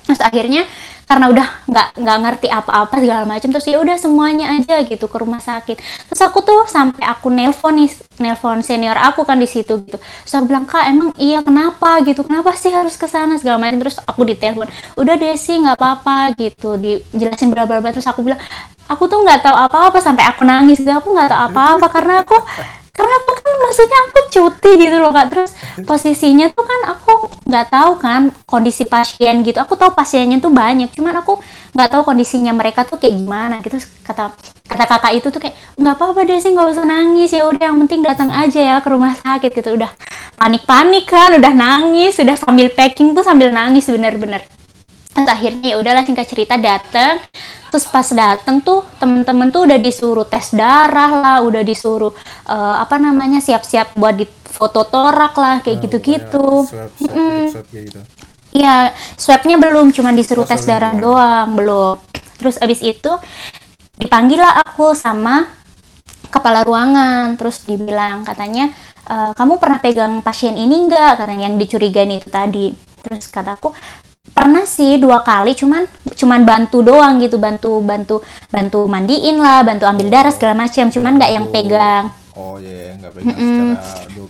Terus 0.02 0.18
akhirnya 0.18 0.66
karena 1.06 1.28
udah 1.28 1.46
nggak 1.68 1.88
nggak 1.98 2.18
ngerti 2.24 2.48
apa-apa 2.48 2.94
segala 3.02 3.22
macam 3.28 3.48
terus 3.52 3.66
ya 3.68 3.78
udah 3.78 3.96
semuanya 4.00 4.54
aja 4.56 4.80
gitu 4.86 5.06
ke 5.06 5.16
rumah 5.20 5.40
sakit. 5.42 5.76
Terus 6.08 6.22
aku 6.22 6.40
tuh 6.40 6.64
sampai 6.68 7.04
aku 7.04 7.28
nelpon 7.28 7.76
nih 7.78 7.90
nelpon 8.22 8.60
senior 8.64 8.96
aku 8.96 9.26
kan 9.28 9.36
di 9.36 9.48
situ 9.50 9.82
gitu. 9.84 9.98
Terus 9.98 10.34
aku 10.36 10.44
bilang 10.48 10.64
kak 10.64 10.88
emang 10.88 11.10
iya 11.20 11.44
kenapa 11.44 12.00
gitu? 12.06 12.24
Kenapa 12.24 12.54
sih 12.56 12.72
harus 12.72 12.96
ke 12.96 13.08
sana? 13.10 13.34
segala 13.42 13.58
macam 13.58 13.80
terus 13.82 13.96
aku 14.04 14.22
ditelepon 14.28 14.68
udah 14.94 15.14
deh 15.18 15.34
sih 15.34 15.58
nggak 15.58 15.74
apa-apa 15.74 16.36
gitu 16.38 16.78
dijelasin 16.78 17.50
berapa 17.50 17.80
berapa 17.80 17.96
terus 17.96 18.06
aku 18.06 18.22
bilang 18.22 18.38
aku 18.86 19.08
tuh 19.08 19.18
nggak 19.24 19.40
tahu 19.40 19.56
apa-apa 19.56 19.98
sampai 19.98 20.24
aku 20.28 20.42
nangis. 20.44 20.84
Aku 20.84 21.16
nggak 21.16 21.32
tahu 21.32 21.40
apa-apa 21.48 21.86
karena 21.88 22.14
aku 22.22 22.36
karena 22.92 23.14
aku 23.24 23.32
kan 23.40 23.54
maksudnya 23.64 23.98
aku 24.04 24.18
cuti 24.28 24.70
gitu 24.84 24.96
loh 25.00 25.12
kak. 25.16 25.26
Terus 25.32 25.50
posisinya 25.88 26.52
tuh 26.52 26.64
kan 26.64 26.80
aku 26.92 27.12
nggak 27.48 27.66
tahu 27.72 27.90
kan 27.96 28.28
kondisi 28.44 28.84
pasien 28.84 29.40
gitu. 29.40 29.58
Aku 29.64 29.80
tahu 29.80 29.96
pasiennya 29.96 30.38
tuh 30.44 30.52
banyak 30.52 30.92
cuman 30.92 31.24
aku 31.24 31.40
nggak 31.72 31.88
tahu 31.88 32.02
kondisinya 32.04 32.52
mereka 32.52 32.84
tuh 32.84 33.00
kayak 33.00 33.16
gimana. 33.16 33.64
Gitu 33.64 33.80
kata 34.04 34.36
kata 34.68 34.84
kakak 34.84 35.12
itu 35.16 35.28
tuh 35.32 35.40
kayak 35.40 35.56
nggak 35.80 35.94
apa-apa 35.96 36.20
deh 36.28 36.38
sih 36.38 36.52
nggak 36.52 36.68
usah 36.76 36.84
nangis. 36.84 37.32
Ya 37.32 37.48
udah 37.48 37.64
yang 37.72 37.80
penting 37.88 38.04
datang 38.04 38.28
aja 38.28 38.60
ya 38.60 38.76
ke 38.84 38.88
rumah 38.92 39.16
sakit 39.16 39.50
gitu. 39.56 39.72
Udah 39.72 39.90
panik-panik 40.36 41.08
kan 41.08 41.32
udah 41.38 41.52
nangis 41.54 42.18
udah 42.18 42.36
sambil 42.36 42.68
packing 42.72 43.14
tuh 43.16 43.22
sambil 43.22 43.54
nangis 43.54 43.86
bener-bener 43.86 44.42
terus 45.12 45.28
akhirnya 45.28 45.68
ya 45.72 45.76
udahlah 45.76 46.02
singkat 46.08 46.26
cerita 46.28 46.56
dateng 46.56 47.20
terus 47.68 47.84
pas 47.88 48.04
dateng 48.04 48.60
tuh 48.60 48.84
temen-temen 48.96 49.48
tuh 49.52 49.68
udah 49.68 49.78
disuruh 49.80 50.24
tes 50.28 50.52
darah 50.52 51.12
lah 51.12 51.36
udah 51.44 51.60
disuruh 51.64 52.12
uh, 52.48 52.76
apa 52.80 52.96
namanya 52.96 53.40
siap-siap 53.40 53.96
buat 53.96 54.16
di 54.16 54.24
foto 54.52 54.84
torak 54.84 55.32
lah 55.36 55.64
kayak 55.64 55.80
nah, 55.80 55.82
gitu-gitu 55.88 56.46
Iya, 58.52 58.92
swabnya 59.16 59.56
belum, 59.56 59.96
cuma 59.96 60.12
disuruh 60.12 60.44
oh, 60.44 60.48
tes 60.48 60.60
darah 60.68 60.92
doang, 60.92 61.56
belum. 61.56 61.96
Terus 62.36 62.60
abis 62.60 62.84
itu 62.84 63.08
dipanggil 63.96 64.44
lah 64.44 64.60
aku 64.60 64.92
sama 64.92 65.48
kepala 66.28 66.60
ruangan, 66.60 67.40
terus 67.40 67.64
dibilang 67.64 68.28
katanya 68.28 68.68
e, 69.08 69.32
kamu 69.32 69.56
pernah 69.56 69.80
pegang 69.80 70.20
pasien 70.20 70.52
ini 70.60 70.84
enggak? 70.84 71.24
Karena 71.24 71.48
yang 71.48 71.56
dicurigai 71.56 72.04
itu 72.12 72.28
tadi. 72.28 72.76
Terus 72.76 73.24
kataku 73.32 73.72
pernah 74.30 74.62
sih 74.62 75.02
dua 75.02 75.26
kali 75.26 75.58
cuman 75.58 75.82
cuman 76.14 76.40
bantu 76.46 76.78
doang 76.86 77.18
gitu 77.18 77.42
bantu 77.42 77.82
bantu 77.82 78.22
bantu 78.54 78.86
mandiin 78.86 79.42
lah 79.42 79.66
bantu 79.66 79.82
ambil 79.90 80.06
darah 80.14 80.30
segala 80.30 80.54
macam 80.62 80.86
cuman 80.94 81.18
nggak 81.18 81.32
yang 81.34 81.46
pegang. 81.50 82.04
Oh 82.38 82.54
iya 82.62 82.94
yeah, 82.94 83.02
nggak 83.02 83.12
pegang 83.18 83.34
mm 83.34 83.42
-mm. 83.42 83.70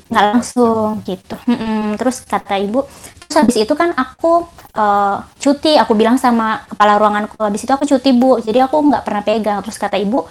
nggak 0.08 0.24
langsung 0.32 0.90
gitu. 1.04 1.36
Mm 1.44 1.58
-mm. 1.60 1.84
terus 2.00 2.24
kata 2.24 2.56
ibu 2.56 2.88
terus 3.20 3.36
habis 3.36 3.56
itu 3.60 3.74
kan 3.76 3.92
aku 3.92 4.48
uh, 4.72 5.28
cuti. 5.36 5.76
Aku 5.76 5.92
bilang 5.92 6.16
sama 6.16 6.64
kepala 6.72 6.96
ruanganku 6.96 7.36
habis 7.36 7.60
itu 7.60 7.72
aku 7.76 7.84
cuti 7.84 8.16
bu. 8.16 8.40
Jadi 8.40 8.64
aku 8.64 8.80
nggak 8.80 9.04
pernah 9.04 9.20
pegang. 9.20 9.60
Terus 9.60 9.76
kata 9.76 10.00
ibu 10.00 10.24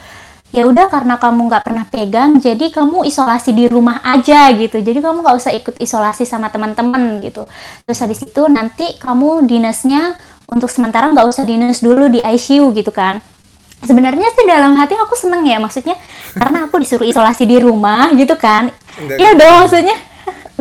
ya 0.52 0.68
udah 0.68 0.92
karena 0.92 1.16
kamu 1.16 1.48
nggak 1.48 1.64
pernah 1.64 1.86
pegang 1.88 2.36
jadi 2.44 2.76
kamu 2.76 3.08
isolasi 3.08 3.56
di 3.56 3.72
rumah 3.72 4.04
aja 4.04 4.52
gitu. 4.52 4.84
Jadi 4.84 5.00
kamu 5.00 5.24
nggak 5.24 5.38
usah 5.40 5.52
ikut 5.56 5.80
isolasi 5.80 6.28
sama 6.28 6.52
teman-teman 6.52 7.24
gitu. 7.24 7.48
Terus 7.88 8.00
habis 8.04 8.20
itu 8.20 8.44
nanti 8.52 9.00
kamu 9.00 9.48
dinasnya 9.48 10.20
untuk 10.52 10.68
sementara 10.68 11.08
nggak 11.16 11.28
usah 11.28 11.48
dinas 11.48 11.80
dulu 11.80 12.12
di 12.12 12.20
ICU 12.20 12.76
gitu 12.76 12.92
kan. 12.92 13.24
Sebenarnya 13.82 14.30
sih 14.38 14.46
dalam 14.46 14.78
hati 14.78 14.94
aku 14.94 15.18
seneng 15.18 15.42
ya 15.48 15.58
maksudnya 15.58 15.98
karena 16.38 16.70
aku 16.70 16.78
disuruh 16.78 17.08
isolasi 17.08 17.48
di 17.48 17.58
rumah 17.58 18.12
gitu 18.14 18.36
kan. 18.36 18.70
Iya 19.00 19.34
dong 19.40 19.66
maksudnya. 19.66 19.98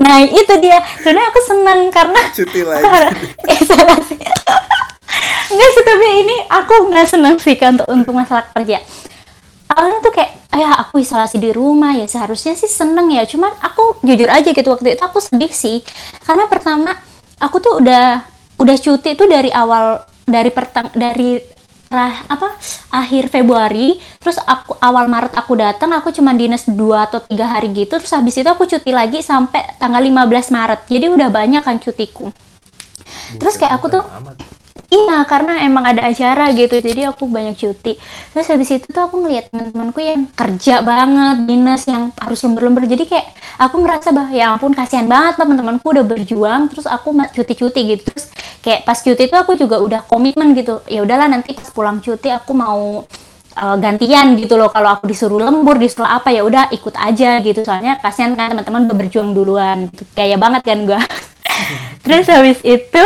Nah 0.00 0.23
itu 0.25 0.54
dia. 0.62 0.80
Sebenarnya 1.02 1.28
aku 1.28 1.40
seneng 1.44 1.80
karena 1.90 2.20
cuti 2.32 2.61
lagi. 2.62 2.87
isolasi. 3.61 4.16
Enggak 5.50 5.70
sih 5.75 5.82
tapi 5.82 6.06
ini 6.23 6.37
aku 6.47 6.75
nggak 6.94 7.06
seneng 7.11 7.35
sih 7.42 7.59
kan 7.59 7.75
untuk 7.75 7.90
untuk 7.90 8.14
masalah 8.14 8.47
kerja 8.54 8.78
awalnya 9.70 9.98
tuh 10.02 10.12
kayak 10.14 10.32
ya 10.50 10.74
aku 10.82 10.98
isolasi 10.98 11.38
di 11.38 11.54
rumah 11.54 11.94
ya 11.94 12.06
seharusnya 12.10 12.58
sih 12.58 12.66
seneng 12.66 13.10
ya. 13.14 13.22
Cuman 13.24 13.54
aku 13.62 14.02
jujur 14.02 14.26
aja 14.26 14.50
gitu 14.50 14.68
waktu 14.68 14.98
itu 14.98 15.02
aku 15.02 15.22
sedih 15.22 15.52
sih. 15.52 15.86
Karena 16.26 16.50
pertama 16.50 16.98
aku 17.38 17.62
tuh 17.62 17.78
udah 17.78 18.26
udah 18.60 18.76
cuti 18.76 19.14
tuh 19.14 19.30
dari 19.30 19.48
awal 19.54 20.04
dari 20.26 20.50
pertang 20.52 20.92
dari 20.92 21.40
rah, 21.90 22.26
apa 22.26 22.58
akhir 22.90 23.30
Februari. 23.30 23.98
Terus 24.18 24.38
aku 24.42 24.74
awal 24.82 25.06
Maret 25.06 25.34
aku 25.38 25.58
datang 25.58 25.90
aku 25.94 26.10
cuma 26.14 26.34
dinas 26.34 26.66
dua 26.66 27.06
atau 27.06 27.22
tiga 27.22 27.46
hari 27.46 27.70
gitu. 27.70 27.98
Terus 27.98 28.12
habis 28.14 28.34
itu 28.38 28.46
aku 28.50 28.66
cuti 28.66 28.90
lagi 28.90 29.22
sampai 29.22 29.78
tanggal 29.78 30.02
15 30.02 30.54
Maret. 30.54 30.80
Jadi 30.90 31.06
udah 31.10 31.28
banyak 31.30 31.62
kan 31.62 31.78
cutiku. 31.78 32.30
Terus 33.38 33.54
kayak 33.58 33.78
aku 33.78 33.86
tuh. 33.90 34.04
Iya, 34.90 35.22
karena 35.22 35.62
emang 35.62 35.86
ada 35.86 36.02
acara 36.02 36.50
gitu, 36.50 36.82
jadi 36.82 37.14
aku 37.14 37.30
banyak 37.30 37.54
cuti. 37.54 37.94
Terus 38.34 38.46
habis 38.50 38.74
itu 38.74 38.90
tuh 38.90 39.02
aku 39.06 39.22
ngeliat 39.22 39.46
teman-temanku 39.54 40.02
yang 40.02 40.26
kerja 40.34 40.82
banget, 40.82 41.46
dinas 41.46 41.86
yang 41.86 42.10
harus 42.18 42.42
lembur-lembur. 42.42 42.90
Jadi 42.90 43.06
kayak 43.06 43.30
aku 43.62 43.86
ngerasa 43.86 44.10
bah, 44.10 44.34
ya 44.34 44.50
ampun 44.50 44.74
kasihan 44.74 45.06
banget 45.06 45.38
lah 45.38 45.46
teman-temanku 45.46 45.86
udah 45.94 46.02
berjuang, 46.02 46.66
terus 46.74 46.90
aku 46.90 47.14
cuti-cuti 47.14 47.80
gitu. 47.94 48.02
Terus 48.10 48.34
kayak 48.66 48.82
pas 48.82 48.98
cuti 48.98 49.22
itu 49.30 49.36
aku 49.38 49.54
juga 49.54 49.78
udah 49.78 50.02
komitmen 50.10 50.58
gitu. 50.58 50.82
Ya 50.90 51.06
udahlah 51.06 51.30
nanti 51.30 51.54
pas 51.54 51.70
pulang 51.70 52.02
cuti 52.02 52.34
aku 52.34 52.50
mau 52.50 53.06
uh, 53.62 53.76
gantian 53.78 54.34
gitu 54.42 54.58
loh. 54.58 54.74
Kalau 54.74 54.90
aku 54.98 55.06
disuruh 55.06 55.38
lembur, 55.38 55.78
disuruh 55.78 56.10
apa 56.10 56.34
ya 56.34 56.42
udah 56.42 56.66
ikut 56.74 56.98
aja 56.98 57.38
gitu. 57.46 57.62
Soalnya 57.62 58.02
kasihan 58.02 58.34
kan 58.34 58.50
teman-teman 58.50 58.90
udah 58.90 58.96
berjuang 58.98 59.30
duluan. 59.38 59.86
Gitu. 59.86 60.02
Kayak 60.18 60.38
banget 60.42 60.62
kan 60.66 60.78
gua. 60.82 61.00
terus 62.02 62.26
habis 62.26 62.58
itu 62.66 63.04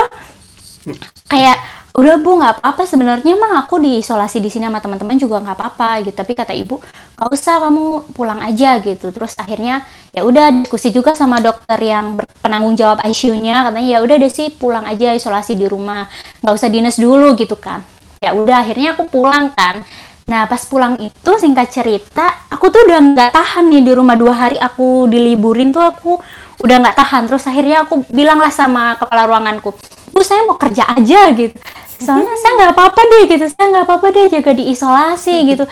kayak 1.24 1.58
udah 1.94 2.14
bu 2.18 2.30
nggak 2.38 2.52
apa-apa. 2.58 2.82
Sebenarnya 2.86 3.34
mah 3.38 3.66
aku 3.66 3.78
diisolasi 3.78 4.42
di 4.42 4.50
sini 4.50 4.66
sama 4.66 4.82
teman-teman 4.82 5.18
juga 5.18 5.42
nggak 5.42 5.56
apa-apa 5.56 5.90
gitu. 6.06 6.14
Tapi 6.14 6.32
kata 6.34 6.52
ibu 6.54 6.78
nggak 7.18 7.30
usah 7.30 7.62
kamu 7.62 8.14
pulang 8.14 8.40
aja 8.42 8.78
gitu. 8.82 9.10
Terus 9.14 9.32
akhirnya 9.38 9.86
ya 10.10 10.22
udah 10.26 10.50
diskusi 10.62 10.90
juga 10.94 11.14
sama 11.14 11.38
dokter 11.42 11.78
yang 11.82 12.18
penanggung 12.42 12.74
jawab 12.78 13.02
ICU-nya 13.02 13.70
katanya 13.70 13.88
ya 13.88 14.00
udah 14.02 14.16
deh 14.18 14.32
sih 14.32 14.50
pulang 14.54 14.84
aja 14.86 15.14
isolasi 15.14 15.54
di 15.54 15.66
rumah. 15.66 16.06
Nggak 16.42 16.54
usah 16.54 16.68
dinas 16.70 16.96
dulu 16.98 17.34
gitu 17.38 17.54
kan. 17.58 17.82
Ya 18.22 18.34
udah 18.34 18.62
akhirnya 18.66 18.98
aku 18.98 19.06
pulang 19.10 19.54
kan. 19.54 19.86
Nah 20.24 20.48
pas 20.48 20.62
pulang 20.64 20.96
itu 20.98 21.30
singkat 21.36 21.68
cerita 21.68 22.48
aku 22.48 22.72
tuh 22.72 22.90
udah 22.90 22.98
nggak 23.12 23.30
tahan 23.30 23.70
nih 23.70 23.82
di 23.86 23.92
rumah. 23.94 24.18
Dua 24.18 24.34
hari 24.34 24.58
aku 24.58 25.06
diliburin 25.06 25.70
tuh 25.70 25.84
aku 25.84 26.18
udah 26.58 26.76
nggak 26.82 26.96
tahan. 26.98 27.22
Terus 27.30 27.44
akhirnya 27.46 27.86
aku 27.86 28.02
bilang 28.10 28.42
lah 28.42 28.50
sama 28.50 28.98
kepala 28.98 29.30
ruanganku 29.30 29.93
bu 30.14 30.22
saya 30.22 30.46
mau 30.46 30.54
kerja 30.54 30.86
aja 30.86 31.34
gitu. 31.34 31.58
Soalnya 31.98 32.34
saya 32.38 32.52
nggak 32.62 32.72
apa-apa 32.78 33.00
deh 33.02 33.22
gitu. 33.34 33.44
Saya 33.50 33.66
nggak 33.74 33.84
apa-apa 33.90 34.06
deh 34.14 34.26
jaga 34.30 34.52
di 34.54 34.64
isolasi 34.70 35.36
gitu. 35.50 35.64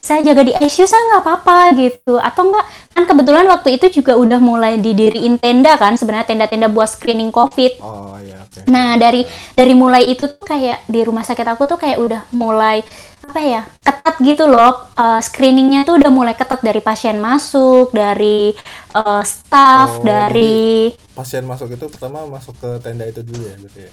Saya 0.00 0.24
jaga 0.24 0.48
di 0.48 0.52
ICU 0.56 0.88
saya 0.88 1.02
nggak 1.12 1.22
apa-apa 1.26 1.56
gitu. 1.76 2.16
Atau 2.16 2.48
enggak 2.48 2.64
kan 2.94 3.04
kebetulan 3.04 3.44
waktu 3.50 3.76
itu 3.76 4.00
juga 4.00 4.16
udah 4.16 4.40
mulai 4.40 4.80
didiriin 4.80 5.36
tenda 5.36 5.76
kan 5.76 5.98
sebenarnya 5.98 6.30
tenda-tenda 6.30 6.70
buat 6.70 6.88
screening 6.88 7.34
covid. 7.34 7.82
Oh 7.82 8.16
iya 8.22 8.40
oke. 8.40 8.64
Nah 8.70 8.96
dari 8.96 9.26
dari 9.52 9.74
mulai 9.76 10.08
itu 10.08 10.24
tuh 10.24 10.46
kayak 10.46 10.88
di 10.88 11.00
rumah 11.04 11.26
sakit 11.26 11.46
aku 11.50 11.68
tuh 11.68 11.78
kayak 11.78 11.98
udah 12.00 12.22
mulai 12.32 12.80
apa 13.20 13.40
ya 13.40 13.62
ketat 13.80 14.16
gitu 14.20 14.44
loh 14.48 14.90
Eh, 14.94 15.20
screeningnya 15.24 15.88
tuh 15.88 15.96
udah 15.96 16.12
mulai 16.12 16.36
ketat 16.36 16.60
dari 16.60 16.84
pasien 16.84 17.16
masuk 17.16 17.88
dari 17.92 18.52
eh, 18.92 19.22
staff 19.24 20.00
Oh, 20.00 20.04
dari 20.04 20.92
Pasien 21.16 21.44
masuk 21.44 21.72
itu 21.72 21.84
pertama 21.88 22.24
masuk 22.28 22.52
ke 22.60 22.70
tenda 22.80 23.04
itu 23.04 23.20
dulu 23.20 23.44
ya 23.44 23.56
berarti 23.56 23.80
ya. 23.88 23.92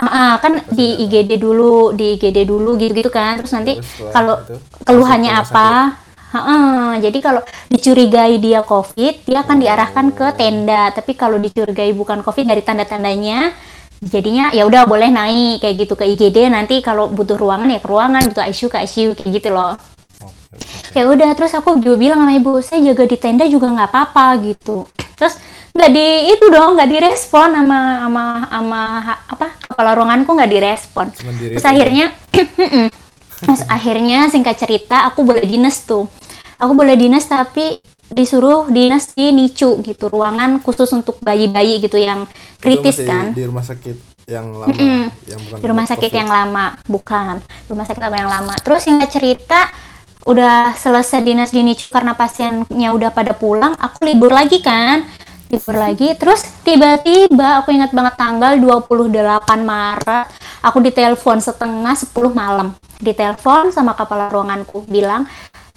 Ah, 0.00 0.06
ah, 0.06 0.32
kan 0.40 0.64
di 0.72 1.06
IGD 1.06 1.36
dulu 1.36 1.92
di 1.92 2.16
IGD 2.16 2.48
dulu 2.48 2.74
gitu 2.80 2.92
gitu 2.94 3.10
kan 3.12 3.36
terus 3.38 3.52
nanti 3.52 3.76
kalau 4.10 4.38
keluhannya 4.82 5.32
apa 5.34 5.98
Heeh, 6.30 7.02
jadi 7.02 7.18
kalau 7.18 7.42
dicurigai 7.66 8.38
dia 8.38 8.62
COVID, 8.62 9.26
dia 9.26 9.42
akan 9.42 9.56
diarahkan 9.58 10.14
ke 10.14 10.26
tenda. 10.38 10.94
Tapi 10.94 11.18
kalau 11.18 11.42
dicurigai 11.42 11.90
bukan 11.90 12.22
COVID 12.22 12.46
dari 12.46 12.62
tanda-tandanya, 12.62 13.50
jadinya 14.00 14.48
ya 14.56 14.64
udah 14.64 14.88
boleh 14.88 15.12
naik 15.12 15.60
kayak 15.60 15.76
gitu 15.86 15.94
ke 15.94 16.04
IGD. 16.16 16.48
Nanti 16.48 16.80
kalau 16.80 17.12
butuh 17.12 17.36
ruangan 17.36 17.68
ya 17.68 17.80
ke 17.80 17.88
ruangan, 17.88 18.22
butuh 18.32 18.44
ICU 18.48 18.66
ke 18.72 18.78
ICU 18.88 19.10
kayak 19.14 19.30
gitu 19.36 19.48
loh. 19.52 19.76
Ya 20.90 21.06
udah, 21.06 21.30
terus 21.38 21.54
aku 21.54 21.78
juga 21.78 21.96
bilang 22.00 22.26
sama 22.26 22.34
ibu, 22.34 22.58
saya 22.58 22.82
jaga 22.82 23.06
di 23.06 23.14
tenda 23.14 23.46
juga 23.46 23.70
nggak 23.70 23.88
apa-apa 23.94 24.26
gitu. 24.42 24.90
Terus 25.14 25.38
nggak 25.70 25.90
di 25.94 26.06
itu 26.34 26.44
dong, 26.50 26.74
nggak 26.74 26.90
direspon 26.90 27.54
sama 27.54 27.78
sama 28.02 28.24
sama 28.50 28.80
apa 29.30 29.46
kepala 29.62 29.90
ruanganku 29.94 30.30
nggak 30.34 30.50
direspon. 30.50 31.06
Cuman 31.14 31.34
diri 31.38 31.54
Terus 31.54 31.66
akhirnya, 31.68 32.06
terus 33.46 33.62
akhirnya 33.70 34.26
singkat 34.26 34.58
cerita 34.58 35.06
aku 35.06 35.22
boleh 35.22 35.46
dinas 35.46 35.86
tuh. 35.86 36.10
Aku 36.58 36.74
boleh 36.74 36.98
dinas 36.98 37.24
tapi 37.30 37.78
disuruh 38.10 38.66
dinas 38.66 39.14
di 39.14 39.30
NICU 39.30 39.86
gitu, 39.86 40.10
ruangan 40.10 40.58
khusus 40.60 40.90
untuk 40.90 41.22
bayi-bayi 41.22 41.78
gitu 41.78 41.96
yang 41.96 42.26
kritis 42.58 42.98
kan. 43.06 43.30
Di 43.30 43.46
rumah 43.46 43.62
sakit 43.62 44.26
yang 44.26 44.50
lama, 44.54 45.10
yang 45.26 45.40
bukan 45.42 45.58
Di 45.58 45.66
rumah 45.66 45.86
sakit 45.86 46.10
COVID. 46.10 46.20
yang 46.20 46.28
lama, 46.30 46.64
bukan. 46.86 47.34
Rumah 47.70 47.84
sakit 47.86 48.02
apa 48.02 48.16
yang 48.18 48.30
lama. 48.30 48.54
Terus 48.58 48.80
singkat 48.86 49.10
cerita 49.10 49.70
udah 50.26 50.76
selesai 50.76 51.24
dinas 51.24 51.50
di 51.54 51.62
NICU 51.64 51.88
karena 51.88 52.12
pasiennya 52.18 52.90
udah 52.92 53.10
pada 53.14 53.32
pulang, 53.32 53.78
aku 53.78 54.04
libur 54.04 54.34
lagi 54.34 54.58
kan. 54.60 55.06
Libur 55.50 55.74
lagi, 55.74 56.14
terus 56.14 56.46
tiba-tiba 56.62 57.58
aku 57.58 57.74
ingat 57.74 57.90
banget 57.90 58.14
tanggal 58.14 58.54
28 58.54 59.10
Maret, 59.66 60.26
aku 60.62 60.78
ditelepon 60.78 61.42
setengah 61.42 61.90
10 61.98 62.30
malam. 62.30 62.70
Ditelepon 63.02 63.74
sama 63.74 63.98
kepala 63.98 64.30
ruanganku 64.30 64.86
bilang, 64.86 65.26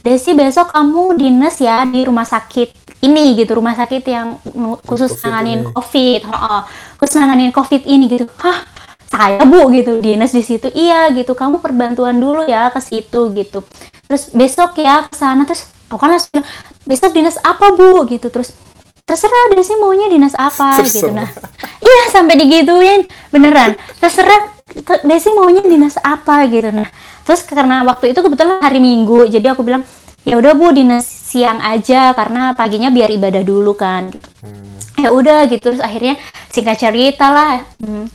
Desi 0.04 0.36
besok 0.36 0.76
kamu 0.76 1.16
dinas 1.16 1.56
ya 1.64 1.88
di 1.88 2.04
rumah 2.04 2.28
sakit 2.28 3.00
ini 3.08 3.40
gitu, 3.40 3.56
rumah 3.56 3.72
sakit 3.72 4.04
yang 4.04 4.36
khusus 4.84 5.16
COVID 5.16 5.24
nanganin 5.24 5.60
ini. 5.64 5.72
COVID, 5.72 6.20
Heeh, 6.28 6.62
khusus 7.00 7.16
nanganin 7.20 7.52
COVID 7.56 7.82
ini 7.88 8.06
gitu. 8.12 8.28
Hah, 8.44 8.68
saya 9.08 9.44
bu 9.48 9.72
gitu 9.72 10.04
dinas 10.04 10.36
di 10.36 10.44
situ. 10.44 10.68
Iya 10.76 11.08
gitu. 11.16 11.32
Kamu 11.36 11.64
perbantuan 11.64 12.20
dulu 12.20 12.44
ya 12.44 12.68
ke 12.68 12.84
situ 12.84 13.32
gitu. 13.32 13.64
Terus 14.12 14.28
besok 14.36 14.76
ya 14.76 15.08
ke 15.08 15.16
sana 15.16 15.48
terus 15.48 15.72
aku 15.88 16.00
kan 16.00 16.20
langsung 16.20 16.44
besok 16.84 17.16
dinas 17.16 17.40
apa 17.40 17.72
bu? 17.72 18.04
gitu. 18.10 18.28
Terus 18.28 18.52
terserah 19.08 19.56
deh 19.56 19.64
sih 19.64 19.76
maunya 19.80 20.08
dinas 20.12 20.36
apa 20.36 20.84
gitu. 20.84 21.12
Terserah. 21.12 21.16
nah 21.16 21.30
iya 21.80 22.04
sampai 22.12 22.36
digituin 22.40 23.08
beneran. 23.32 23.76
Terserah 24.04 24.52
te- 24.68 25.04
Desi 25.08 25.30
maunya 25.32 25.64
dinas 25.64 25.96
apa? 26.02 26.44
gitu. 26.52 26.72
Nah 26.76 26.88
terus 27.24 27.42
karena 27.48 27.84
waktu 27.88 28.12
itu 28.12 28.20
kebetulan 28.20 28.60
hari 28.60 28.80
Minggu 28.84 29.27
jadi 29.32 29.56
aku 29.56 29.63
bilang 29.63 29.84
ya 30.24 30.39
udah 30.39 30.56
bu 30.56 30.72
dinas 30.72 31.03
siang 31.03 31.60
aja 31.60 32.15
karena 32.15 32.56
paginya 32.56 32.88
biar 32.94 33.12
ibadah 33.12 33.44
dulu 33.44 33.75
kan. 33.75 34.12
Hmm. 34.44 34.75
ya 35.00 35.10
udah 35.12 35.50
gitu. 35.51 35.74
Terus 35.74 35.82
akhirnya 35.84 36.15
singkat 36.53 36.77
cerita 36.80 37.27
lah 37.34 37.65
hmm, 37.82 38.06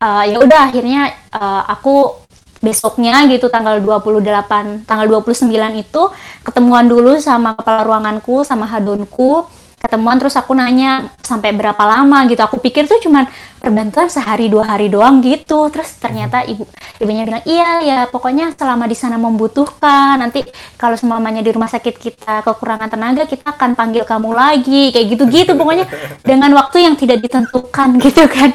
eh, 0.00 0.24
ya 0.32 0.36
udah 0.40 0.60
akhirnya 0.72 1.12
eh, 1.30 1.62
aku 1.68 2.26
besoknya 2.58 3.22
gitu 3.30 3.46
tanggal 3.46 3.78
28 3.78 4.82
tanggal 4.82 5.06
29 5.06 5.46
itu 5.78 6.02
ketemuan 6.42 6.90
dulu 6.90 7.14
sama 7.22 7.54
kepala 7.54 7.86
ruanganku 7.86 8.42
sama 8.42 8.66
hadonku 8.66 9.46
ketemuan 9.78 10.18
terus 10.18 10.34
aku 10.34 10.52
nanya 10.52 11.08
sampai 11.22 11.54
berapa 11.54 11.78
lama 11.86 12.26
gitu. 12.26 12.42
Aku 12.42 12.58
pikir 12.58 12.90
tuh 12.90 12.98
cuman 12.98 13.30
perbantuan 13.62 14.10
sehari 14.10 14.50
dua 14.50 14.74
hari 14.74 14.90
doang 14.90 15.22
gitu. 15.22 15.70
Terus 15.70 15.96
ternyata 16.02 16.42
ibu 16.44 16.66
ibunya 16.98 17.22
bilang 17.24 17.44
iya 17.46 17.70
ya 17.82 17.98
pokoknya 18.10 18.58
selama 18.58 18.90
di 18.90 18.96
sana 18.98 19.16
membutuhkan 19.16 20.18
nanti 20.18 20.42
kalau 20.74 20.98
semuanya 20.98 21.40
di 21.40 21.50
rumah 21.54 21.70
sakit 21.70 21.94
kita 21.94 22.42
kekurangan 22.42 22.90
tenaga 22.90 23.22
kita 23.24 23.54
akan 23.54 23.78
panggil 23.78 24.02
kamu 24.02 24.34
lagi 24.34 24.90
kayak 24.90 25.06
gitu 25.14 25.24
gitu 25.30 25.54
pokoknya 25.54 25.86
dengan 26.26 26.50
waktu 26.58 26.84
yang 26.84 26.94
tidak 26.98 27.22
ditentukan 27.22 27.88
gitu 28.04 28.26
kan. 28.26 28.50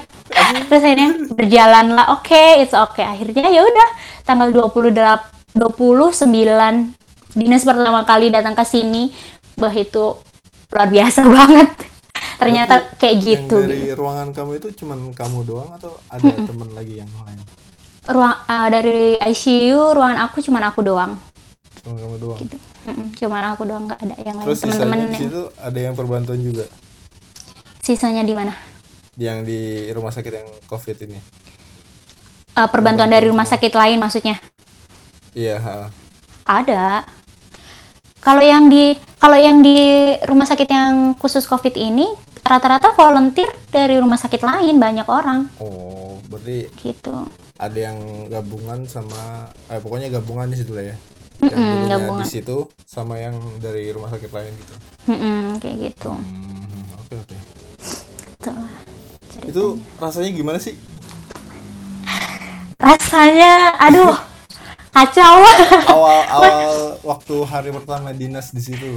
Terus 0.67 0.83
akhirnya 0.83 1.09
berjalan 1.31 1.85
lah 1.95 2.19
oke 2.19 2.43
it's 2.59 2.75
okay. 2.75 3.07
Akhirnya 3.07 3.47
ya 3.47 3.63
udah 3.63 3.89
tanggal 4.27 4.51
28 4.51 5.55
29 5.55 7.37
dinas 7.37 7.63
pertama 7.65 8.01
kali 8.03 8.33
datang 8.33 8.57
ke 8.57 8.65
sini. 8.65 9.13
Bah 9.53 9.69
itu 9.69 10.17
luar 10.73 10.89
biasa 10.89 11.21
banget. 11.37 11.69
Ternyata 12.33 12.75
kayak 12.97 13.15
gitu 13.19 13.55
Yang 13.57 13.69
dari 13.69 13.89
ruangan 13.93 14.27
kamu 14.33 14.51
itu 14.57 14.67
cuman 14.75 14.99
kamu 15.13 15.39
doang 15.43 15.69
atau 15.71 15.95
ada 16.09 16.27
teman 16.43 16.69
lagi 16.73 16.99
yang 16.99 17.11
lain? 17.23 17.39
ruang 18.03 18.35
eh, 18.35 18.67
dari 18.67 19.01
ICU 19.15 19.95
ruangan 19.95 20.27
aku 20.27 20.43
cuman 20.43 20.63
aku 20.67 20.83
doang. 20.83 21.15
Cuma 21.79 21.95
kamu 21.95 22.15
doang. 22.19 22.39
gitu. 22.41 22.57
Mm-mm, 22.83 23.15
cuman 23.15 23.43
aku 23.49 23.63
doang 23.63 23.87
nggak 23.87 23.99
ada 24.01 24.15
yang 24.19 24.35
lain 24.35 24.45
Terus 24.45 24.59
sisanya 24.59 24.75
teman-teman 24.75 24.97
di 24.99 25.23
yang- 25.23 25.51
ada 25.55 25.79
yang 25.79 25.93
perbantuan 25.95 26.39
juga? 26.43 26.65
Sisanya 27.79 28.23
di 28.23 28.35
mana? 28.35 28.51
Yang 29.15 29.37
di 29.45 29.59
rumah 29.91 30.11
sakit 30.11 30.33
yang 30.33 30.49
COVID 30.67 30.97
ini. 31.05 31.19
Eh, 32.53 32.67
perbantuan 32.67 33.07
dari 33.07 33.25
rumah 33.25 33.47
sakit 33.47 33.71
lain 33.71 33.97
maksudnya? 33.97 34.35
Iya, 35.31 35.89
ada. 36.43 37.07
Kalau 38.19 38.43
yang 38.43 38.67
di 38.67 38.93
kalau 39.23 39.39
yang 39.39 39.63
di 39.63 39.79
rumah 40.27 40.43
sakit 40.43 40.67
yang 40.67 41.15
khusus 41.15 41.47
covid 41.47 41.71
ini 41.79 42.11
rata-rata 42.43 42.91
volunteer 42.91 43.47
dari 43.71 43.95
rumah 43.95 44.19
sakit 44.19 44.43
lain 44.43 44.75
banyak 44.75 45.07
orang 45.07 45.47
Oh, 45.63 46.19
berarti 46.27 46.67
gitu 46.75 47.23
ada 47.55 47.79
yang 47.79 48.27
gabungan 48.27 48.83
sama 48.83 49.47
eh 49.71 49.79
pokoknya 49.79 50.11
gabungan 50.11 50.51
di 50.51 50.59
situ 50.59 50.75
lah 50.75 50.91
ya. 50.91 50.95
Yang 51.39 51.55
dulunya 51.55 51.97
gabungan. 52.03 52.19
di 52.19 52.27
situ 52.27 52.57
sama 52.83 53.15
yang 53.15 53.39
dari 53.63 53.95
rumah 53.95 54.11
sakit 54.11 54.27
lain 54.27 54.51
gitu. 54.59 54.73
Mm-mm, 55.07 55.39
kayak 55.63 55.75
gitu 55.87 56.11
Hmm, 56.11 56.83
oke 56.99 57.13
oke. 57.15 57.37
Lah. 58.51 58.71
Itu 59.47 59.63
rasanya 59.97 60.31
gimana 60.35 60.59
sih? 60.59 60.75
rasanya 62.75 63.79
aduh 63.79 64.11
kacau. 64.93 65.35
Awal 65.89 66.19
awal 66.29 66.61
waktu 67.01 67.35
hari 67.49 67.69
pertama 67.73 68.13
dinas 68.13 68.53
di 68.53 68.61
situ. 68.61 68.87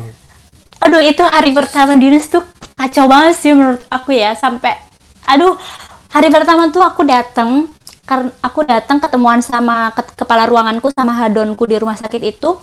Aduh 0.84 1.00
itu 1.00 1.24
hari 1.24 1.56
pertama 1.56 1.96
dinas 1.96 2.28
tuh 2.28 2.44
kacau 2.76 3.08
banget 3.08 3.34
sih 3.40 3.56
menurut 3.56 3.82
aku 3.88 4.12
ya. 4.12 4.36
Sampai 4.36 4.76
aduh 5.24 5.56
hari 6.12 6.28
pertama 6.28 6.68
tuh 6.68 6.84
aku 6.84 7.02
datang 7.02 7.72
karena 8.06 8.30
aku 8.38 8.62
datang 8.62 9.02
ketemuan 9.02 9.42
sama 9.42 9.90
ke, 9.90 10.14
kepala 10.14 10.46
ruanganku 10.46 10.94
sama 10.94 11.10
hadonku 11.10 11.66
di 11.66 11.74
rumah 11.74 11.98
sakit 11.98 12.22
itu 12.22 12.54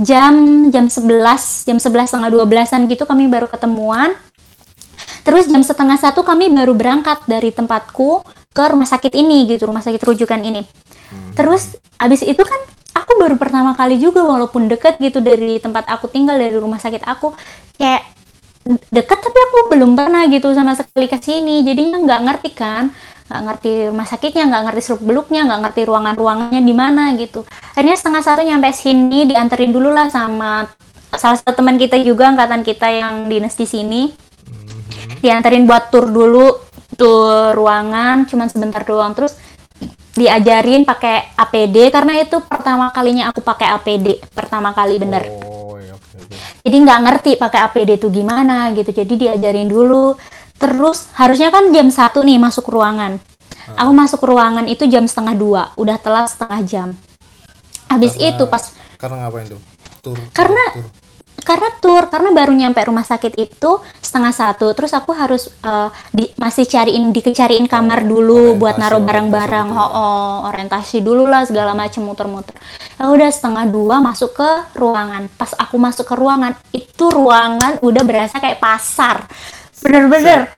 jam 0.00 0.66
jam 0.72 0.88
11 0.88 1.68
jam 1.68 1.76
11 1.76 2.08
setengah 2.08 2.30
12an 2.32 2.80
gitu 2.88 3.04
kami 3.04 3.28
baru 3.28 3.50
ketemuan. 3.50 4.14
Terus 5.26 5.50
jam 5.50 5.58
setengah 5.58 5.98
satu 5.98 6.22
kami 6.22 6.46
baru 6.54 6.70
berangkat 6.70 7.26
dari 7.26 7.50
tempatku 7.50 8.22
ke 8.56 8.64
rumah 8.72 8.88
sakit 8.88 9.12
ini 9.12 9.44
gitu 9.44 9.68
rumah 9.68 9.84
sakit 9.84 10.00
rujukan 10.00 10.40
ini. 10.40 10.64
Terus 11.36 11.76
abis 12.00 12.24
itu 12.24 12.40
kan 12.40 12.60
aku 12.96 13.20
baru 13.20 13.36
pertama 13.36 13.76
kali 13.76 14.00
juga 14.00 14.24
walaupun 14.24 14.72
deket 14.72 14.96
gitu 14.96 15.20
dari 15.20 15.60
tempat 15.60 15.84
aku 15.92 16.08
tinggal 16.08 16.40
dari 16.40 16.56
rumah 16.56 16.80
sakit 16.80 17.04
aku 17.04 17.36
kayak 17.76 18.08
deket 18.88 19.18
tapi 19.20 19.38
aku 19.38 19.76
belum 19.76 19.92
pernah 19.94 20.24
gitu 20.32 20.56
sama 20.56 20.72
sekali 20.72 21.04
ke 21.04 21.20
sini. 21.20 21.60
Jadinya 21.60 22.00
nggak 22.00 22.20
ngerti 22.24 22.50
kan 22.56 22.88
nggak 23.26 23.42
ngerti 23.42 23.70
rumah 23.90 24.06
sakitnya 24.06 24.44
nggak 24.46 24.62
ngerti 24.70 24.80
seluk 24.86 25.02
beluknya 25.02 25.42
nggak 25.50 25.60
ngerti 25.66 25.80
ruangan 25.84 26.14
ruangannya 26.16 26.62
di 26.64 26.74
mana 26.74 27.12
gitu. 27.20 27.44
Akhirnya 27.76 27.98
setengah 28.00 28.22
satu 28.24 28.40
nyampe 28.40 28.72
sini 28.72 29.28
dianterin 29.28 29.74
dulu 29.74 29.92
lah 29.92 30.08
sama 30.08 30.64
salah 31.12 31.36
satu 31.36 31.60
teman 31.60 31.76
kita 31.76 32.00
juga 32.00 32.32
angkatan 32.32 32.64
kita 32.64 32.88
yang 32.88 33.28
dinas 33.28 33.52
di 33.52 33.68
sini. 33.68 34.02
Dianterin 35.20 35.66
buat 35.66 35.90
tur 35.90 36.06
dulu 36.08 36.65
tur 36.94 37.50
ruangan 37.58 38.30
cuman 38.30 38.46
sebentar 38.46 38.86
doang. 38.86 39.10
Terus 39.18 39.34
diajarin 40.16 40.86
pakai 40.86 41.34
APD 41.36 41.92
karena 41.92 42.16
itu 42.22 42.40
pertama 42.46 42.88
kalinya 42.88 43.28
aku 43.28 43.44
pakai 43.44 43.68
APD 43.76 44.22
pertama 44.32 44.72
kali 44.72 44.96
bener. 44.96 45.28
Oh 45.28 45.76
ya 45.76 45.92
oke 45.92 46.06
jadi 46.66 46.76
nggak 46.82 47.00
ngerti 47.06 47.30
pakai 47.38 47.60
APD 47.70 47.90
itu 48.00 48.08
gimana 48.10 48.74
gitu. 48.74 48.90
Jadi 48.90 49.14
diajarin 49.14 49.70
dulu. 49.70 50.18
Terus 50.56 51.12
harusnya 51.14 51.52
kan 51.52 51.68
jam 51.70 51.92
satu 51.92 52.24
nih 52.26 52.40
masuk 52.40 52.66
ruangan. 52.72 53.22
Aku 53.76 53.92
masuk 53.94 54.22
ruangan 54.26 54.66
itu 54.66 54.88
jam 54.90 55.06
setengah 55.06 55.34
dua. 55.38 55.62
Udah 55.78 55.94
telat 56.00 56.26
setengah 56.26 56.60
jam. 56.66 56.88
Habis 57.86 58.18
Karena- 58.18 58.30
itu 58.34 58.44
pas 58.50 58.62
karena 58.98 59.16
ngapain 59.22 59.46
tuh? 59.46 59.60
Tur 60.02 60.18
Karena- 60.34 60.74
tur. 60.74 60.86
Karena 61.46 61.70
tur 61.78 62.10
karena 62.10 62.34
baru 62.34 62.50
nyampe 62.50 62.82
rumah 62.82 63.06
sakit 63.06 63.38
itu 63.38 63.78
setengah 64.02 64.34
satu 64.34 64.74
terus 64.74 64.90
aku 64.90 65.14
harus 65.14 65.46
eh, 65.62 65.88
di- 66.10 66.34
masih 66.34 66.66
cariin 66.66 67.14
dicariin 67.14 67.70
kamar 67.70 68.02
dulu 68.02 68.58
buat 68.58 68.82
naruh 68.82 68.98
barang-barang 68.98 69.68
oh, 69.70 69.90
oh, 69.94 70.34
orientasi 70.50 71.06
dulu 71.06 71.30
lah 71.30 71.46
segala 71.46 71.78
macam 71.78 72.02
muter-muter. 72.02 72.58
Ya 72.98 73.06
udah 73.06 73.30
setengah 73.30 73.70
dua 73.70 74.02
masuk 74.02 74.34
ke 74.34 74.50
ruangan. 74.74 75.30
Pas 75.38 75.54
aku 75.54 75.78
masuk 75.78 76.02
ke 76.10 76.14
ruangan 76.18 76.58
itu 76.74 77.04
ruangan 77.06 77.78
udah 77.78 78.02
berasa 78.02 78.42
kayak 78.42 78.58
pasar. 78.58 79.30
Bener-bener. 79.86 80.50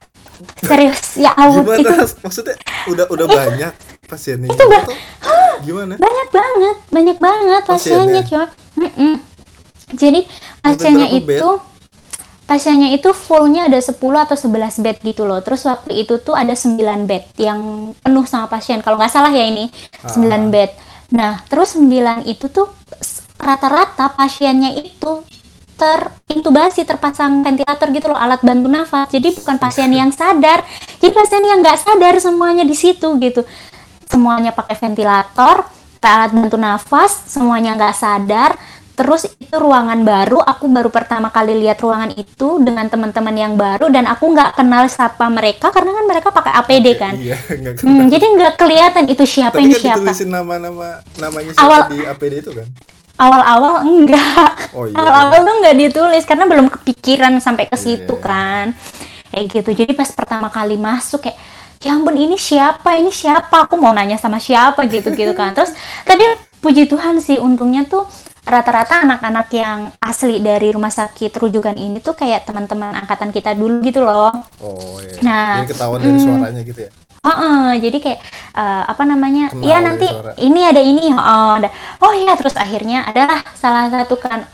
Serius 0.62 1.18
ya 1.18 1.34
ampun 1.34 1.66
gimana? 1.66 1.82
itu 1.82 2.14
maksudnya 2.24 2.54
udah 2.86 3.06
udah 3.10 3.26
banyak 3.26 3.72
pasiennya 4.06 4.46
Itu 4.46 4.62
gitu 4.62 4.70
atau 4.70 4.94
gimana? 5.66 5.92
Banyak 5.98 6.28
banget 6.30 6.76
banyak 6.94 7.16
banget 7.18 7.62
pasiennya? 7.66 8.22
Pasiennya? 8.22 8.22
coy 8.24 8.46
Mm-mm. 8.78 9.14
Jadi 9.94 10.24
pasiennya 10.60 11.08
bed? 11.24 11.40
itu 11.40 11.50
pasiennya 12.48 12.96
itu 12.96 13.12
fullnya 13.12 13.68
ada 13.68 13.76
10 13.76 14.00
atau 14.00 14.36
11 14.36 14.80
bed 14.80 14.96
gitu 15.04 15.28
loh. 15.28 15.44
Terus 15.44 15.68
waktu 15.68 15.92
itu 16.04 16.16
tuh 16.24 16.32
ada 16.32 16.56
9 16.56 17.04
bed 17.04 17.36
yang 17.36 17.92
penuh 18.00 18.24
sama 18.24 18.48
pasien. 18.48 18.80
Kalau 18.80 18.96
nggak 18.96 19.12
salah 19.12 19.28
ya 19.28 19.44
ini 19.44 19.68
9 20.08 20.24
Ah. 20.24 20.40
bed. 20.48 20.70
Nah 21.12 21.32
terus 21.48 21.76
9 21.76 22.24
itu 22.24 22.48
tuh 22.48 22.72
rata-rata 23.38 24.16
pasiennya 24.16 24.74
itu 24.80 25.22
terintubasi 25.78 26.82
terpasang 26.82 27.46
ventilator 27.46 27.86
gitu 27.94 28.10
loh 28.10 28.18
alat 28.18 28.42
bantu 28.42 28.66
nafas. 28.66 29.12
Jadi 29.12 29.30
bukan 29.38 29.56
pasien 29.60 29.92
yang 29.92 30.10
sadar. 30.10 30.66
Jadi 30.98 31.12
pasien 31.14 31.44
yang 31.44 31.62
nggak 31.62 31.78
sadar 31.78 32.18
semuanya 32.18 32.64
di 32.66 32.74
situ 32.74 33.06
gitu. 33.22 33.46
Semuanya 34.08 34.50
pakai 34.56 34.74
ventilator 34.74 35.68
pakai 35.98 36.10
alat 36.14 36.32
bantu 36.32 36.56
nafas 36.56 37.26
semuanya 37.26 37.74
nggak 37.74 37.94
sadar 37.94 38.54
terus 38.98 39.30
itu 39.30 39.54
ruangan 39.54 40.02
baru 40.02 40.42
aku 40.42 40.66
baru 40.66 40.90
pertama 40.90 41.30
kali 41.30 41.54
lihat 41.56 41.78
ruangan 41.78 42.10
itu 42.12 42.58
dengan 42.58 42.84
teman-teman 42.84 43.30
yang 43.32 43.54
baru 43.54 43.86
dan 43.88 44.04
aku 44.04 44.26
nggak 44.28 44.50
kenal 44.52 44.84
siapa 44.86 45.30
mereka 45.30 45.70
karena 45.70 45.94
kan 45.94 46.04
mereka 46.04 46.28
pakai 46.28 46.52
APD 46.56 46.86
kan. 46.94 47.14
iya 47.14 47.38
nggak 47.38 47.78
Hmm, 47.80 48.10
jadi 48.10 48.26
nggak 48.28 48.52
kelihatan 48.56 49.04
itu 49.06 49.22
siapa 49.24 49.54
tapi 49.54 49.64
ini 49.64 49.72
kan 49.72 49.80
siapa. 49.80 49.98
ditulisin 50.02 50.28
nama-nama 50.28 50.88
namanya 51.16 51.54
siapa 51.54 51.62
Awal- 51.62 51.88
di 51.88 51.98
APD 52.02 52.34
itu 52.40 52.50
kan? 52.52 52.66
Awal-awal 53.16 53.74
enggak. 53.84 54.50
Oh, 54.70 54.84
iya. 54.84 54.94
awal-awal 54.94 55.38
tuh 55.40 55.54
nggak 55.58 55.76
ditulis 55.76 56.22
karena 56.22 56.44
belum 56.44 56.66
kepikiran 56.70 57.32
sampai 57.38 57.66
ke 57.66 57.74
Iya, 57.74 57.82
situ 57.82 58.14
iya. 58.14 58.22
kan. 58.22 58.66
Kayak 59.28 59.44
gitu. 59.52 59.70
Jadi 59.74 59.92
pas 59.92 60.06
pertama 60.08 60.46
kali 60.48 60.74
masuk 60.76 61.20
kayak 61.20 61.38
ya 61.78 61.94
ampun 61.94 62.14
ini 62.14 62.38
siapa? 62.38 62.94
Ini 62.94 63.10
siapa? 63.10 63.66
Aku 63.66 63.74
mau 63.74 63.90
nanya 63.90 64.14
sama 64.16 64.38
siapa? 64.38 64.86
gitu 64.86 65.10
gitu 65.10 65.32
kan. 65.32 65.50
Terus 65.50 65.74
tadi 66.02 66.22
puji 66.58 66.86
Tuhan 66.86 67.18
sih 67.18 67.38
untungnya 67.38 67.82
tuh 67.84 68.06
rata-rata 68.48 69.04
anak-anak 69.04 69.46
yang 69.52 69.78
asli 70.00 70.40
dari 70.40 70.72
rumah 70.72 70.88
sakit 70.88 71.30
rujukan 71.36 71.76
ini 71.76 72.00
tuh 72.00 72.16
kayak 72.16 72.48
teman-teman 72.48 72.96
angkatan 72.96 73.28
kita 73.28 73.52
dulu 73.52 73.84
gitu 73.84 74.00
loh 74.02 74.32
oh 74.64 74.98
iya 75.04 75.20
Nah, 75.20 75.60
jadi 75.62 75.68
ketahuan 75.76 76.00
dari 76.00 76.18
suaranya 76.18 76.62
gitu 76.64 76.80
ya 76.88 76.90
Heeh, 77.18 77.82
jadi 77.82 77.98
kayak 77.98 78.20
eh, 78.54 78.82
apa 78.88 79.02
namanya? 79.02 79.50
Iya 79.58 79.82
nanti 79.82 80.06
suara. 80.06 80.32
ini 80.38 80.60
ada 80.62 80.78
ini, 80.78 81.10
oh, 81.10 81.58
ada. 81.58 81.68
Oh 81.98 82.14
iya, 82.14 82.38
terus 82.38 82.54
akhirnya 82.54 83.04
adalah 83.04 83.42
salah 83.58 83.90
satu 83.90 84.14
kan 84.22 84.46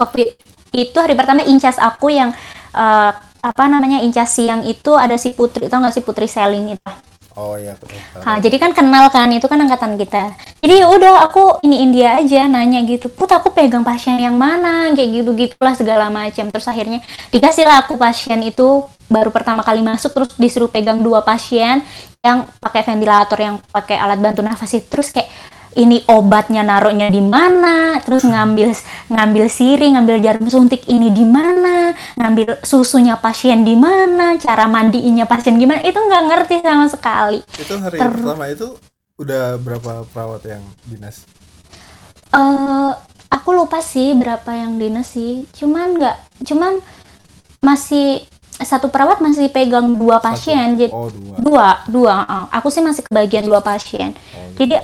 waktu 0.00 0.32
itu 0.72 0.96
hari 0.96 1.12
pertama 1.12 1.44
incas 1.44 1.76
aku 1.76 2.08
yang 2.08 2.32
eh, 2.72 3.12
apa 3.38 3.64
namanya 3.70 4.00
incas 4.00 4.34
siang 4.34 4.64
itu 4.64 4.96
ada 4.96 5.14
si 5.20 5.36
Putri, 5.36 5.68
tau 5.68 5.84
nggak 5.84 5.94
si 5.94 6.00
Putri 6.00 6.26
Selling 6.26 6.74
itu? 6.74 6.90
Oh 7.38 7.54
iya 7.54 7.78
betul 7.78 7.94
Nah, 8.18 8.36
jadi 8.42 8.56
kan 8.58 8.74
kenal 8.74 9.06
kan, 9.14 9.30
itu 9.30 9.46
kan 9.46 9.62
angkatan 9.62 9.94
kita. 9.94 10.34
Jadi 10.58 10.74
ya 10.82 10.86
udah 10.90 11.22
aku 11.30 11.62
ini 11.62 11.86
India 11.86 12.18
aja 12.18 12.50
nanya 12.50 12.82
gitu, 12.82 13.06
put 13.06 13.30
aku 13.30 13.54
pegang 13.54 13.86
pasien 13.86 14.18
yang 14.18 14.34
mana, 14.34 14.90
kayak 14.92 15.22
gitu 15.22 15.30
gitulah 15.38 15.72
segala 15.78 16.10
macam. 16.10 16.50
Terus 16.50 16.66
akhirnya 16.66 16.98
dikasih 17.30 17.64
lah 17.64 17.86
aku 17.86 17.94
pasien 17.94 18.42
itu 18.42 18.84
baru 19.08 19.32
pertama 19.32 19.64
kali 19.64 19.80
masuk 19.80 20.12
terus 20.12 20.30
disuruh 20.36 20.68
pegang 20.68 21.00
dua 21.00 21.24
pasien 21.24 21.80
yang 22.20 22.44
pakai 22.60 22.84
ventilator 22.84 23.38
yang 23.40 23.56
pakai 23.72 23.96
alat 23.96 24.20
bantu 24.20 24.44
nafas 24.44 24.76
itu 24.76 24.84
terus 24.90 25.08
kayak 25.08 25.32
ini 25.78 26.02
obatnya 26.10 26.66
naruhnya 26.66 27.06
di 27.06 27.22
mana, 27.22 28.02
terus 28.02 28.26
ngambil 28.26 28.74
ngambil 29.06 29.46
siri, 29.46 29.94
ngambil 29.94 30.18
jarum 30.18 30.50
suntik 30.50 30.82
ini 30.90 31.14
di 31.14 31.22
mana, 31.22 31.94
ngambil 32.18 32.58
susunya 32.66 33.14
pasien 33.14 33.62
di 33.62 33.78
mana, 33.78 34.34
cara 34.42 34.66
mandiinnya 34.66 35.30
pasien 35.30 35.54
gimana, 35.54 35.86
itu 35.86 35.94
nggak 35.94 36.24
ngerti 36.26 36.54
sama 36.66 36.86
sekali. 36.90 37.40
itu 37.54 37.74
hari 37.78 37.96
Ter- 38.02 38.10
pertama 38.10 38.50
itu 38.50 38.74
udah 39.18 39.58
berapa 39.62 40.06
perawat 40.10 40.42
yang 40.46 40.62
dinas 40.86 41.26
eh 42.28 42.92
aku 43.32 43.50
lupa 43.56 43.80
sih 43.80 44.12
berapa 44.18 44.50
yang 44.52 44.76
dinas 44.76 45.14
sih, 45.14 45.46
cuman 45.56 45.96
nggak, 45.96 46.16
cuman 46.44 46.82
masih 47.64 48.26
satu 48.58 48.90
perawat 48.90 49.22
masih 49.22 49.46
pegang 49.54 49.94
dua 49.94 50.18
pasien, 50.18 50.74
jadi 50.74 50.90
oh 50.90 51.06
dua 51.08 51.36
dua, 51.38 51.68
dua. 51.86 52.14
eh. 52.26 52.44
aku 52.58 52.68
sih 52.74 52.82
masih 52.82 53.06
kebagian 53.06 53.46
dua 53.46 53.62
pasien. 53.62 54.18
Oh, 54.34 54.50
Jadi 54.58 54.74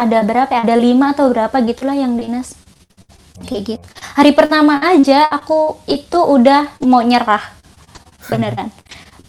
ada 0.00 0.24
berapa? 0.24 0.48
ya? 0.48 0.60
Ada 0.64 0.76
lima 0.80 1.12
atau 1.12 1.28
berapa 1.28 1.52
gitulah 1.60 1.92
yang 1.92 2.16
dinas. 2.16 2.56
Kayak 3.44 3.62
gitu. 3.76 3.86
Hari 4.16 4.32
pertama 4.32 4.80
aja 4.80 5.28
aku 5.28 5.80
itu 5.84 6.16
udah 6.16 6.80
mau 6.84 7.04
nyerah. 7.04 7.52
Beneran. 8.32 8.72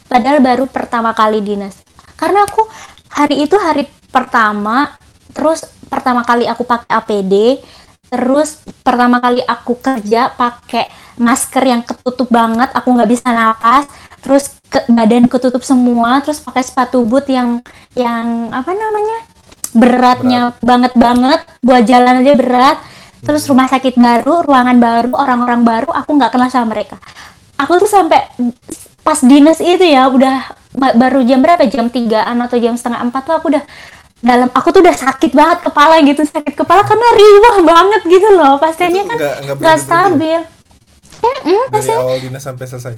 Padahal 0.07 0.39
baru 0.43 0.65
pertama 0.67 1.11
kali 1.11 1.43
dinas. 1.43 1.79
Karena 2.15 2.43
aku 2.47 2.67
hari 3.11 3.43
itu 3.43 3.55
hari 3.59 3.87
pertama, 4.11 4.95
terus 5.31 5.63
pertama 5.87 6.23
kali 6.23 6.47
aku 6.47 6.67
pakai 6.67 6.91
APD, 6.91 7.63
terus 8.11 8.59
pertama 8.83 9.23
kali 9.23 9.39
aku 9.43 9.79
kerja 9.79 10.31
pakai 10.35 10.91
masker 11.15 11.63
yang 11.63 11.81
ketutup 11.83 12.27
banget, 12.27 12.71
aku 12.75 12.91
nggak 12.91 13.09
bisa 13.09 13.31
napas, 13.31 13.87
terus 14.19 14.51
ke, 14.67 14.83
badan 14.91 15.31
ketutup 15.31 15.63
semua, 15.63 16.19
terus 16.19 16.43
pakai 16.43 16.63
sepatu 16.63 17.03
boot 17.07 17.27
yang 17.31 17.63
yang 17.95 18.51
apa 18.51 18.71
namanya 18.75 19.31
beratnya 19.73 20.53
banget 20.59 20.93
banget, 20.93 21.39
buat 21.59 21.83
jalan 21.83 22.21
aja 22.21 22.33
berat, 22.33 22.77
terus 23.21 23.45
rumah 23.45 23.65
sakit 23.65 23.95
baru, 23.95 24.41
ruangan 24.41 24.77
baru, 24.77 25.11
orang-orang 25.13 25.61
baru, 25.61 25.89
aku 25.89 26.15
nggak 26.15 26.31
kenal 26.31 26.47
sama 26.47 26.71
mereka. 26.71 26.99
Aku 27.55 27.77
tuh 27.77 27.85
sampai 27.85 28.25
pas 29.01 29.17
dinas 29.17 29.57
itu 29.57 29.81
ya 29.81 30.05
udah 30.07 30.45
ba- 30.71 30.93
baru 30.93 31.21
jam 31.21 31.39
berapa? 31.39 31.65
Jam 31.65 31.87
3an 31.87 32.37
atau 32.39 32.57
jam 32.57 32.73
setengah 32.73 33.01
empat 33.01 33.21
tuh 33.23 33.35
aku 33.35 33.47
udah 33.49 33.63
dalam 34.21 34.49
aku 34.49 34.69
tuh 34.69 34.81
udah 34.81 34.93
sakit 34.93 35.31
banget 35.31 35.65
kepala 35.65 35.97
gitu 35.99 36.21
sakit 36.21 36.53
kepala 36.53 36.81
karena 36.81 37.07
riwah 37.11 37.57
banget 37.63 38.01
gitu 38.07 38.27
loh. 38.33 38.57
Pasiennya 38.57 39.01
Itu 39.01 39.09
kan 39.09 39.17
nggak- 39.17 39.57
berhenti-berhenti 39.57 39.85
stabil. 39.85 40.41
Mm-mm, 41.21 41.61
dari 41.69 41.89
awal 41.91 42.17
dinas 42.17 42.41
sampai 42.41 42.65
selesai 42.65 42.93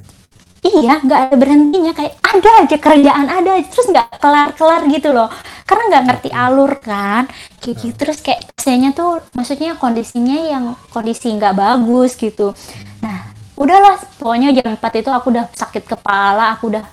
iya 0.64 1.00
nggak 1.04 1.20
ada 1.30 1.36
berhentinya 1.36 1.92
kayak 1.92 2.14
ada 2.24 2.50
aja 2.64 2.78
kerjaan 2.80 3.28
ada 3.28 3.50
aja 3.60 3.68
terus 3.68 3.88
nggak 3.92 4.08
kelar 4.18 4.50
kelar 4.56 4.82
gitu 4.88 5.12
loh. 5.12 5.28
Karena 5.64 5.84
nggak 5.92 6.04
ngerti 6.08 6.30
alur 6.32 6.72
kan 6.80 7.28
kayak 7.60 7.76
gitu. 7.84 7.94
Terus 7.96 8.20
kayak 8.24 8.52
pasiennya 8.56 8.96
tuh 8.96 9.20
maksudnya 9.36 9.76
kondisinya 9.76 10.38
yang 10.48 10.64
kondisi 10.90 11.30
nggak 11.32 11.54
bagus 11.56 12.16
gitu. 12.16 12.56
Nah 13.04 13.34
udahlah 13.54 14.02
pokoknya 14.18 14.50
jam 14.58 14.74
4 14.74 15.02
itu 15.02 15.10
aku 15.14 15.28
udah 15.30 15.46
sakit 15.54 15.86
kepala 15.86 16.58
aku 16.58 16.74
udah 16.74 16.84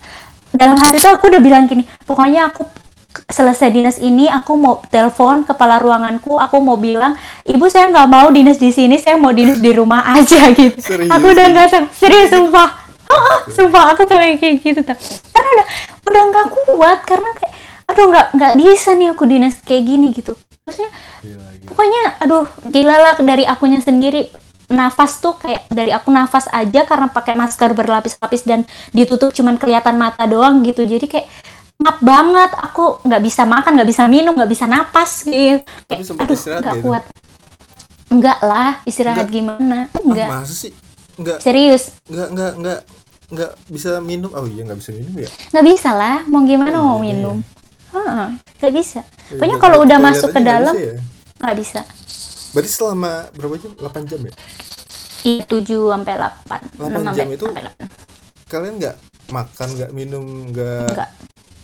dalam 0.52 0.76
hati 0.76 1.00
itu 1.00 1.08
aku 1.08 1.32
udah 1.32 1.40
bilang 1.40 1.64
gini 1.64 1.88
pokoknya 2.04 2.52
aku 2.52 2.68
selesai 3.26 3.74
dinas 3.74 3.98
ini 3.98 4.30
aku 4.30 4.54
mau 4.54 4.78
telepon 4.86 5.42
kepala 5.42 5.82
ruanganku 5.82 6.38
aku 6.38 6.62
mau 6.62 6.78
bilang 6.78 7.18
ibu 7.42 7.66
saya 7.66 7.90
nggak 7.90 8.06
mau 8.06 8.30
dinas 8.30 8.60
di 8.60 8.70
sini 8.70 9.02
saya 9.02 9.18
mau 9.18 9.34
dinas 9.34 9.58
di 9.58 9.70
rumah 9.74 10.14
aja 10.14 10.46
gitu. 10.54 10.78
Serius? 10.78 11.10
aku 11.10 11.26
udah 11.34 11.46
nggak 11.50 11.66
serius 11.90 12.30
sumpah 12.30 12.79
sumpah 13.56 13.84
aku 13.92 14.02
tuh 14.04 14.16
kayak 14.16 14.60
gitu 14.60 14.80
tuh 14.80 14.96
karena 15.30 15.50
udah 15.52 15.66
udah 16.06 16.22
nggak 16.26 16.46
kuat 16.68 16.98
karena 17.04 17.30
kayak 17.34 17.52
aduh 17.86 18.06
nggak 18.06 18.26
nggak 18.32 18.52
bisa 18.56 18.90
nih 18.94 19.08
aku 19.10 19.24
dinas 19.24 19.58
kayak 19.60 19.82
gini 19.82 20.06
gitu. 20.10 20.32
Maksudnya 20.62 20.90
Gila, 21.20 21.42
gila. 21.50 21.66
pokoknya 21.66 22.02
aduh 22.18 22.44
gila 22.64 22.96
lah 22.96 23.14
dari 23.18 23.44
akunya 23.44 23.80
sendiri. 23.80 24.30
Nafas 24.70 25.18
tuh 25.18 25.34
kayak 25.34 25.66
dari 25.66 25.90
aku 25.90 26.14
nafas 26.14 26.46
aja 26.46 26.86
karena 26.86 27.10
pakai 27.10 27.34
masker 27.34 27.74
berlapis-lapis 27.74 28.46
dan 28.46 28.62
ditutup 28.94 29.34
cuman 29.34 29.58
kelihatan 29.58 29.98
mata 29.98 30.22
doang 30.30 30.62
gitu. 30.62 30.86
Jadi 30.86 31.10
kayak 31.10 31.26
ngap 31.76 31.98
banget. 31.98 32.50
Aku 32.70 33.02
nggak 33.02 33.18
bisa 33.18 33.42
makan 33.42 33.74
nggak 33.74 33.90
bisa 33.90 34.06
minum 34.06 34.30
nggak 34.30 34.46
bisa 34.46 34.70
napas 34.70 35.26
gitu. 35.26 35.58
Tapi 35.90 36.06
kayak 36.06 36.22
aduh 36.22 36.38
nggak 36.38 36.76
kuat. 36.80 37.02
Enggak 38.10 38.38
lah 38.42 38.78
istirahat 38.82 39.26
Nggak. 39.26 39.34
gimana? 39.34 39.78
Ah, 39.86 40.00
enggak 40.02 40.28
masa 40.30 40.54
sih? 40.54 40.70
Nggak. 41.18 41.38
Serius. 41.42 41.90
Nggak 42.06 42.28
nggak 42.30 42.52
nggak 42.62 42.78
nggak 43.30 43.50
bisa 43.66 43.90
minum? 44.00 44.30
Oh 44.30 44.44
iya 44.44 44.62
nggak 44.62 44.78
bisa 44.78 44.90
minum 44.90 45.14
ya? 45.16 45.30
Nggak 45.50 45.64
bisa 45.66 45.90
lah 45.92 46.26
mau 46.26 46.42
gimana 46.42 46.74
Oh, 46.74 46.84
mau 46.84 46.98
iya, 46.98 47.14
minum? 47.14 47.36
Heeh, 47.90 48.26
nggak 48.58 48.72
bisa. 48.72 49.00
Ya, 49.00 49.06
pokoknya 49.30 49.46
nggak- 49.48 49.62
kalau 49.62 49.78
udah 49.80 49.98
masuk 49.98 50.28
ke 50.28 50.36
nggak 50.36 50.46
dalam 50.46 50.74
bisa 50.74 50.86
ya? 50.86 50.96
nggak 51.40 51.56
bisa. 51.56 51.80
Berarti 52.50 52.70
selama 52.70 53.12
berapa 53.32 53.54
jam? 53.56 53.70
8 53.72 54.02
jam 54.04 54.20
ya? 54.20 54.32
Iya 55.20 55.42
tujuh 55.44 55.82
sampai 55.88 56.12
delapan. 56.16 56.60
8 56.74 56.90
enam 56.96 57.12
jam 57.12 57.26
sampai 57.26 57.36
itu? 57.36 57.46
kalian 58.50 58.74
nggak 58.76 58.96
makan 59.30 59.68
nggak 59.78 59.90
minum 59.94 60.24
nggak 60.50 61.06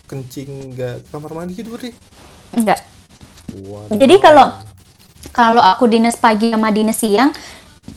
kencing 0.07 0.71
nggak 0.71 1.03
kamar 1.11 1.35
mandi 1.35 1.59
gitu 1.59 1.75
berarti 1.75 1.91
Waduh. 3.57 3.91
Jadi 3.91 4.15
kalau 4.19 4.47
kalau 5.33 5.59
aku 5.59 5.87
dinas 5.87 6.15
pagi 6.15 6.51
sama 6.51 6.71
dinas 6.71 6.95
siang, 6.95 7.35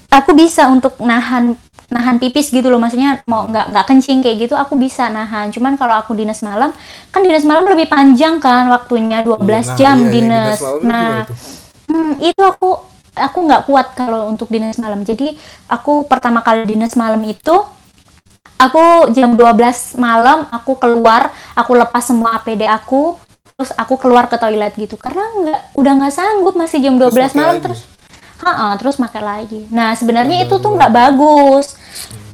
aku 0.09 0.31
bisa 0.33 0.65
untuk 0.67 0.97
nahan 0.99 1.53
nahan 1.89 2.17
pipis 2.17 2.49
gitu 2.49 2.67
loh. 2.67 2.77
Maksudnya 2.77 3.21
mau 3.25 3.45
nggak 3.45 3.73
nggak 3.73 3.85
kencing 3.85 4.19
kayak 4.19 4.37
gitu, 4.45 4.53
aku 4.53 4.77
bisa 4.77 5.09
nahan. 5.09 5.49
Cuman 5.49 5.75
kalau 5.75 5.97
aku 5.97 6.13
dinas 6.13 6.41
malam, 6.41 6.69
kan 7.09 7.21
dinas 7.21 7.43
malam 7.43 7.65
lebih 7.65 7.85
panjang 7.85 8.37
kan 8.37 8.69
waktunya 8.69 9.21
12 9.21 9.41
Nah, 9.65 9.75
jam 9.75 9.97
iya, 9.97 10.11
yang 10.13 10.13
dinas. 10.13 10.59
itu 10.61 10.85
Nah, 10.85 11.25
tuh? 11.25 11.37
hmm, 11.87 12.13
itu 12.21 12.41
aku 12.41 12.69
aku 13.13 13.37
nggak 13.43 13.63
kuat 13.65 13.87
kalau 13.93 14.29
untuk 14.29 14.47
dinas 14.47 14.77
malam. 14.77 15.01
Jadi 15.01 15.33
aku 15.67 16.05
pertama 16.05 16.39
kali 16.39 16.63
dinas 16.65 16.93
malam 16.93 17.19
itu 17.25 17.55
aku 18.57 18.83
jam 19.11 19.33
12 19.33 19.95
malam 19.97 20.45
aku 20.49 20.75
keluar, 20.75 21.31
aku 21.53 21.71
lepas 21.73 22.03
semua 22.03 22.35
APD 22.35 22.67
aku, 22.67 23.15
terus 23.55 23.71
aku 23.73 23.95
keluar 23.95 24.27
ke 24.27 24.35
toilet 24.35 24.73
gitu 24.75 24.95
karena 24.95 25.23
nggak 25.23 25.61
udah 25.75 25.91
nggak 25.97 26.13
sanggup 26.13 26.55
masih 26.55 26.79
jam 26.79 26.95
12 26.95 27.11
Terus 27.11 27.33
malam 27.33 27.55
lagi? 27.55 27.63
terus 27.63 27.81
Ha-ha, 28.39 28.75
terus 28.79 28.95
makai 28.97 29.19
lagi. 29.23 29.67
Nah, 29.67 29.91
sebenarnya 29.99 30.47
itu 30.47 30.55
tuh 30.57 30.71
nggak 30.71 30.93
bagus. 30.95 31.75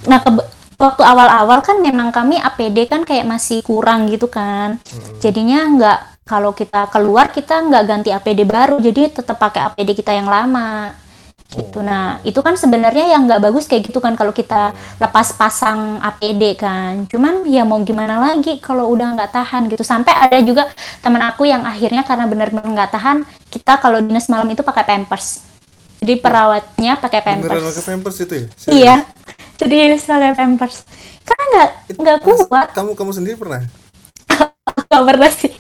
Nah, 0.05 0.21
ke- 0.21 0.45
waktu 0.77 1.01
awal-awal 1.01 1.65
kan 1.65 1.81
memang 1.81 2.13
kami 2.13 2.37
APD 2.37 2.85
kan 2.85 3.01
kayak 3.01 3.25
masih 3.25 3.65
kurang 3.65 4.05
gitu 4.11 4.29
kan. 4.29 4.77
Jadinya 5.17 5.65
nggak 5.65 5.99
kalau 6.25 6.53
kita 6.53 6.89
keluar 6.93 7.29
kita 7.29 7.61
nggak 7.65 7.83
ganti 7.85 8.09
APD 8.13 8.45
baru, 8.45 8.77
jadi 8.81 9.09
tetap 9.09 9.37
pakai 9.41 9.65
APD 9.73 9.97
kita 9.97 10.13
yang 10.13 10.29
lama. 10.29 10.93
Gitu. 11.45 11.79
Nah, 11.79 12.19
itu 12.25 12.41
kan 12.41 12.57
sebenarnya 12.57 13.15
yang 13.15 13.29
nggak 13.29 13.37
bagus 13.39 13.69
kayak 13.69 13.87
gitu 13.87 14.01
kan 14.01 14.17
kalau 14.17 14.33
kita 14.33 14.73
lepas 14.97 15.33
pasang 15.37 16.01
APD 16.01 16.57
kan. 16.57 17.05
Cuman 17.09 17.45
ya 17.45 17.61
mau 17.63 17.79
gimana 17.85 18.17
lagi 18.17 18.57
kalau 18.59 18.89
udah 18.91 19.13
nggak 19.15 19.31
tahan 19.31 19.69
gitu. 19.71 19.85
Sampai 19.85 20.11
ada 20.13 20.37
juga 20.41 20.69
teman 21.05 21.21
aku 21.21 21.45
yang 21.45 21.61
akhirnya 21.63 22.01
karena 22.01 22.25
benar-benar 22.25 22.65
nggak 22.65 22.91
tahan, 22.93 23.17
kita 23.49 23.77
kalau 23.79 24.01
dinas 24.01 24.25
malam 24.27 24.49
itu 24.51 24.65
pakai 24.65 24.83
pampers. 24.83 25.54
Jadi 26.03 26.13
perawatnya 26.21 26.91
pakai 26.99 27.19
beneran 27.23 27.43
pampers. 27.43 27.63
pakai 27.71 27.84
pampers 27.84 28.17
itu 28.21 28.34
ya 28.36 28.47
Serius? 28.55 28.75
Iya. 28.75 28.95
Jadi 29.55 29.75
pakai 29.95 30.34
pampers. 30.36 30.77
Karena 31.25 31.43
nggak 31.49 31.69
nggak 31.97 32.17
kuat. 32.21 32.67
kamu 32.75 32.91
kamu 32.93 33.12
sendiri 33.15 33.36
pernah 33.39 33.62
Nggak 34.91 35.03
pernah 35.08 35.31
sih. 35.31 35.53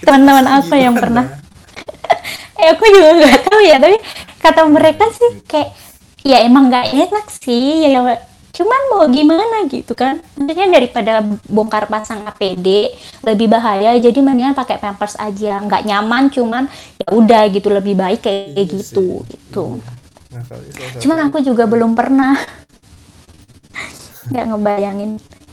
Teman-teman 0.00 0.46
aku 0.60 0.74
yang 0.76 0.96
pernah. 0.96 1.26
Eh 2.60 2.76
aku 2.76 2.84
juga 2.92 3.16
nggak 3.16 3.40
tahu 3.48 3.60
ya. 3.64 3.76
Tapi 3.80 3.96
kata 4.44 4.68
mereka 4.68 5.08
sih 5.16 5.40
kayak 5.48 5.72
ya 6.20 6.44
emang 6.44 6.68
nggak 6.68 6.92
enak 6.92 7.26
sih. 7.32 7.88
Ya 7.88 8.04
cuman 8.60 8.80
mau 8.88 9.08
gimana 9.08 9.42
gitu 9.66 9.92
kan. 9.92 10.20
Maksudnya 10.34 10.68
daripada 10.70 11.12
bongkar 11.46 11.88
pasang 11.88 12.20
APD 12.22 12.92
lebih 13.22 13.48
bahaya. 13.48 13.96
Jadi 13.96 14.20
mendingan 14.20 14.52
pakai 14.52 14.76
pampers 14.76 15.16
aja. 15.16 15.56
Nggak 15.58 15.82
nyaman 15.82 16.28
cuman 16.28 16.68
ya 16.94 17.08
udah 17.10 17.48
gitu 17.48 17.68
lebih 17.68 17.96
baik 17.96 18.20
kayak 18.20 18.52
Iya 18.52 18.62
gitu 18.68 18.84
sih. 18.84 19.26
gitu. 19.26 19.64
Nah, 20.30 20.44
kali 20.44 20.68
salah 20.68 20.90
satu- 20.90 21.00
Cuman 21.00 21.18
aku 21.24 21.38
juga 21.40 21.64
belum 21.64 21.92
pernah. 21.92 22.36
Nggak 24.28 24.44
ngebayangin 24.46 25.10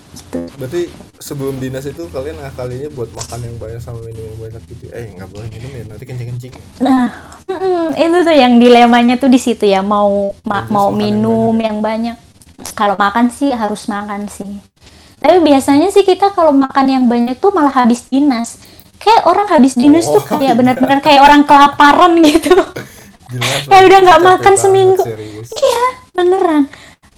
gitu. 0.09 0.39
berarti 0.51 0.81
sebelum 1.19 1.55
dinas 1.55 1.85
itu 1.85 2.09
kalian 2.09 2.37
ngakalinya 2.37 2.89
buat 2.89 3.05
makan 3.11 3.39
yang 3.39 3.55
banyak 3.55 3.77
sama 3.77 4.01
minum 4.01 4.25
yang 4.25 4.39
banyak 4.39 4.61
gitu 4.65 4.89
eh 4.89 5.13
nggak 5.13 5.29
boleh 5.29 5.47
minum 5.47 5.71
ya 5.71 5.83
nanti 5.85 6.03
kencing 6.03 6.27
kencing 6.27 6.53
Nah, 6.79 7.05
mm, 7.45 7.93
itu 7.95 8.17
tuh 8.23 8.35
yang 8.35 8.57
dilemanya 8.57 9.15
tuh 9.15 9.29
di 9.29 9.37
situ 9.37 9.63
ya 9.63 9.79
mau 9.79 10.33
ma- 10.41 10.65
Harus 10.65 10.73
mau 10.73 10.89
makan 10.89 10.97
yang 10.97 11.05
minum 11.13 11.53
yang 11.55 11.77
banyak. 11.79 12.17
Kalau 12.73 12.97
makan 12.97 13.29
sih 13.29 13.53
harus 13.53 13.85
makan 13.85 14.25
sih. 14.25 14.57
Tapi 15.17 15.41
biasanya 15.41 15.89
sih 15.89 16.01
kita 16.01 16.29
kalau 16.31 16.53
makan 16.53 16.85
yang 16.85 17.03
banyak 17.05 17.37
tuh 17.37 17.49
malah 17.49 17.73
habis 17.73 18.05
dinas. 18.07 18.61
Kayak 18.97 19.25
orang 19.25 19.47
habis 19.49 19.73
dinas 19.73 20.05
tuh 20.05 20.17
Oh, 20.17 20.25
kayak 20.25 20.53
iya. 20.53 20.57
benar-benar 20.57 20.99
kayak 21.01 21.21
orang 21.21 21.41
kelaparan 21.45 22.17
gitu. 22.25 22.53
Kayak 23.67 23.83
udah 23.85 23.99
nggak 24.07 24.19
makan 24.23 24.53
banget, 24.53 24.61
seminggu. 24.61 25.03
serius. 25.03 25.47
Iya, 25.51 25.83
beneran. 26.13 26.63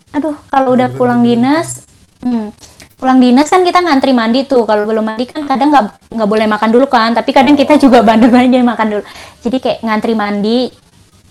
Aduh, 0.10 0.36
kalau 0.50 0.74
udah 0.74 0.90
pulang 0.90 1.22
dinas, 1.22 1.86
hmm, 2.20 2.50
pulang 2.98 3.22
dinas 3.22 3.46
kan 3.46 3.62
kita 3.62 3.80
ngantri 3.80 4.12
mandi 4.12 4.44
tuh. 4.44 4.66
Kalau 4.66 4.84
belum 4.84 5.06
mandi 5.06 5.24
kan 5.24 5.46
kadang 5.46 5.70
nggak 5.70 6.10
nggak 6.10 6.30
boleh 6.30 6.48
makan 6.50 6.70
dulu 6.74 6.86
kan. 6.90 7.14
Tapi 7.14 7.30
kadang 7.30 7.54
kita 7.54 7.78
juga 7.78 8.02
bandel-bandel 8.02 8.60
jadi 8.60 8.66
makan 8.66 8.88
dulu. 8.90 9.04
Jadi 9.40 9.58
kayak 9.62 9.80
ngantri 9.86 10.14
mandi, 10.18 10.60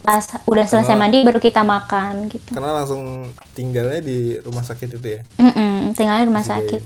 pas 0.09 0.25
udah 0.45 0.65
selesai 0.65 0.89
Karena- 0.89 1.05
mandi 1.05 1.21
baru 1.21 1.37
kita 1.37 1.61
makan 1.61 2.33
gitu. 2.33 2.49
karena 2.51 2.73
langsung 2.75 3.29
tinggalnya 3.53 4.01
di 4.01 4.41
rumah 4.41 4.65
sakit 4.65 4.97
itu 4.97 5.05
ya 5.07 5.21
Mm-mm, 5.37 5.93
tinggal 5.93 6.17
di 6.19 6.27
rumah 6.27 6.41
Disediain. 6.41 6.81
sakit. 6.81 6.83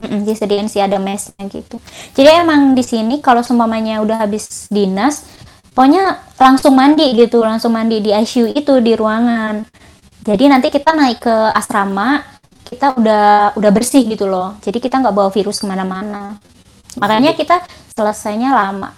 Mm-mm, 0.00 0.20
disediain 0.24 0.66
sih 0.66 0.80
ada 0.80 0.96
mesnya 0.96 1.44
gitu. 1.46 1.76
Jadi 2.10 2.30
emang 2.32 2.72
di 2.72 2.80
sini 2.80 3.20
kalau 3.20 3.44
semuanya 3.44 4.00
udah 4.00 4.24
habis 4.24 4.66
dinas, 4.66 5.28
pokoknya 5.70 6.18
langsung 6.34 6.72
mandi 6.72 7.04
gitu, 7.14 7.38
langsung 7.38 7.70
mandi 7.70 8.00
di 8.00 8.08
ICU 8.08 8.50
itu 8.50 8.80
di 8.80 8.96
ruangan. 8.96 9.60
Jadi 10.20 10.48
nanti 10.48 10.72
kita 10.72 10.90
naik 10.90 11.20
ke 11.20 11.36
asrama, 11.52 12.24
kita 12.64 12.96
udah 12.96 13.24
udah 13.54 13.70
bersih 13.70 14.02
gitu 14.02 14.24
loh. 14.24 14.56
Jadi 14.58 14.80
kita 14.80 14.98
nggak 14.98 15.12
bawa 15.12 15.28
virus 15.28 15.60
ke 15.60 15.68
mana-mana. 15.68 16.40
Makanya 16.96 17.36
kita 17.36 17.60
selesainya 17.92 18.50
lama. 18.50 18.90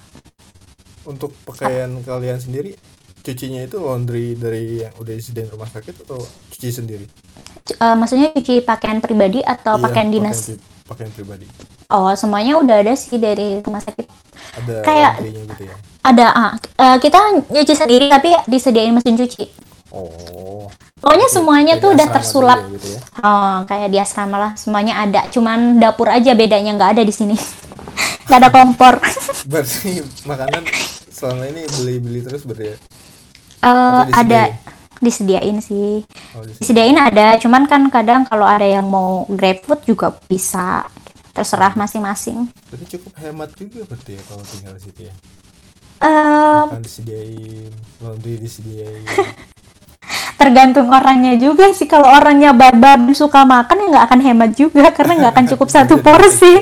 untuk 1.03 1.35
pakaian 1.43 1.91
kalian 2.01 2.39
sendiri 2.39 2.79
cucinya 3.23 3.63
itu 3.63 3.79
laundry 3.79 4.35
dari 4.35 4.83
yang 4.83 4.95
udah 4.97 5.15
disediain 5.15 5.49
rumah 5.49 5.67
sakit 5.67 6.03
atau 6.03 6.19
cuci 6.51 6.69
sendiri 6.69 7.07
eh, 7.73 7.95
maksudnya 7.95 8.31
cuci 8.31 8.61
pakaian 8.61 8.99
pribadi 8.99 9.39
atau 9.41 9.79
Iya, 9.79 9.83
pakaian 9.83 10.09
dinas? 10.11 10.39
pri- 10.45 10.61
pakaian 10.85 11.11
pribadi 11.11 11.47
Oh, 11.87 12.09
semuanya 12.13 12.57
udah 12.57 12.81
ada 12.81 12.93
sih 12.93 13.17
dari 13.17 13.61
rumah 13.61 13.79
sakit. 13.79 14.09
ada 14.57 14.75
Kayak- 14.81 15.21
gitu 15.23 15.63
ya 15.63 15.77
Ada, 16.03 16.27
ah, 16.29 16.53
eh, 16.57 16.97
kita 16.99 17.19
nyuci 17.47 17.75
sendiri 17.75 18.09
tapi 18.09 18.33
disediain 18.47 18.91
mesin 18.91 19.15
cuci. 19.15 19.45
oh 19.91 20.67
Pokoknya 20.99 21.29
semuanya 21.29 21.75
Kayak 21.75 21.83
tuh 21.83 21.91
udah 21.93 22.07
tersulap. 22.09 22.59
ya 22.61 22.69
gitu 22.73 22.89
ya 22.89 23.01
Oh, 23.21 23.57
kayak 23.67 23.89
di 23.89 23.99
asrama 23.99 24.37
lah, 24.37 24.53
semuanya 24.55 24.99
ada. 24.99 25.27
Cuman 25.29 25.77
dapur 25.77 26.07
aja 26.07 26.31
bedanya 26.33 26.73
nggak 26.73 26.95
ada 26.95 27.03
di 27.03 27.11
sini. 27.11 27.35
nggak 28.27 28.39
ada 28.39 28.51
kompor. 28.51 29.03
berarti 29.45 29.99
makanan 30.23 30.63
selama 31.05 31.43
ini 31.45 31.63
beli-beli 31.69 32.21
terus 32.23 32.43
berarti 32.43 32.71
ya 32.71 32.77
Atau 33.63 34.11
ada 34.11 34.43
disediain 34.99 35.59
sih. 35.63 36.03
oh, 36.35 36.43
di 36.43 36.53
sini. 36.55 36.61
Disediain 36.63 36.99
ada, 36.99 37.39
cuman 37.39 37.71
kan 37.71 37.83
kadang 37.91 38.27
kalau 38.27 38.47
ada 38.47 38.67
yang 38.67 38.87
mau 38.87 39.25
GrabFood 39.31 39.87
juga 39.87 40.15
bisa. 40.27 40.87
Terserah 41.33 41.73
masing-masing. 41.73 42.45
berarti 42.69 43.01
cukup 43.01 43.17
hemat 43.25 43.57
juga 43.57 43.89
berarti 43.89 44.21
ya 44.21 44.23
kalau 44.29 44.45
tinggal 44.45 44.77
di 44.77 44.83
situ 44.85 45.01
ya 45.09 45.15
makan 46.03 46.83
disediain 46.85 47.73
laundry 48.05 48.37
disediain 48.37 49.01
tergantung 50.43 50.91
orangnya 50.91 51.39
juga 51.39 51.71
sih. 51.71 51.87
Kalau 51.87 52.11
orangnya 52.11 52.51
barbar 52.51 52.99
suka 53.15 53.47
makan 53.47 53.79
ya 53.79 53.87
nggak 53.95 54.05
akan 54.11 54.21
hemat 54.27 54.51
juga 54.59 54.91
karena 54.91 55.13
nggak 55.23 55.33
akan 55.39 55.47
cukup 55.55 55.69
satu 55.79 56.03
porsi. 56.03 56.53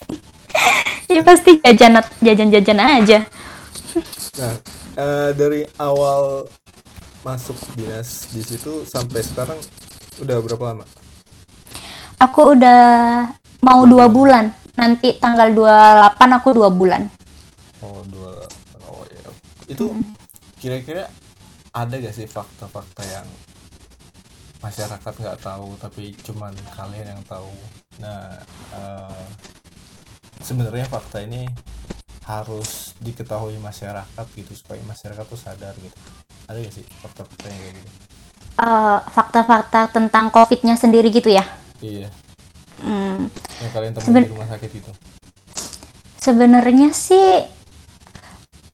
ya 1.14 1.22
pasti 1.22 1.62
jajan 1.62 2.02
jajan 2.22 2.48
jajan 2.50 2.78
aja 2.78 3.18
Nah, 4.40 4.56
eh, 4.96 5.30
dari 5.36 5.60
awal 5.76 6.48
masuk 7.20 7.56
dinas 7.76 8.32
di 8.32 8.40
situ 8.40 8.88
sampai 8.88 9.20
sekarang 9.20 9.60
udah 10.18 10.36
berapa 10.40 10.64
lama? 10.72 10.84
aku 12.20 12.52
udah 12.52 12.80
mau 13.64 13.84
dua 13.88 14.08
bulan 14.08 14.52
nanti 14.76 15.16
tanggal 15.16 15.48
28 15.52 16.36
aku 16.36 16.48
dua 16.52 16.68
bulan 16.68 17.08
Oh, 17.80 18.04
dua. 18.12 18.44
Oh, 18.84 19.00
ya. 19.08 19.24
Itu 19.64 19.96
kira-kira 20.60 21.08
ada 21.72 21.96
gak 21.96 22.12
sih 22.12 22.28
fakta-fakta 22.28 23.00
yang 23.08 23.24
masyarakat 24.60 25.00
nggak 25.16 25.40
tahu 25.40 25.80
tapi 25.80 26.12
cuman 26.20 26.52
kalian 26.76 27.16
yang 27.16 27.22
tahu. 27.24 27.48
Nah, 28.04 28.36
eh, 28.76 29.24
sebenarnya 30.44 30.84
fakta 30.92 31.24
ini 31.24 31.48
harus 32.30 32.94
diketahui 32.98 33.58
masyarakat 33.58 34.26
gitu 34.34 34.52
supaya 34.54 34.78
masyarakat 34.84 35.24
tuh 35.24 35.36
sadar 35.36 35.74
gitu. 35.74 35.96
Ada 36.46 36.58
gak 36.60 36.72
sih 36.72 36.84
fakta-fakta 37.00 37.46
yang 37.46 37.60
kayak 37.60 37.74
gitu? 37.76 37.90
Eh, 38.60 38.98
fakta-fakta 39.08 39.80
tentang 39.88 40.28
covidnya 40.28 40.76
sendiri 40.76 41.08
gitu 41.08 41.30
ya 41.30 41.44
Iya, 41.80 42.12
Hmm, 42.76 43.28
yang 43.56 43.72
kalian 43.72 43.92
temukan 43.92 44.04
Seben- 44.04 44.24
di 44.24 44.32
rumah 44.32 44.48
sakit 44.48 44.70
itu. 44.74 44.90
sebenarnya 46.16 46.92
sih 46.92 47.44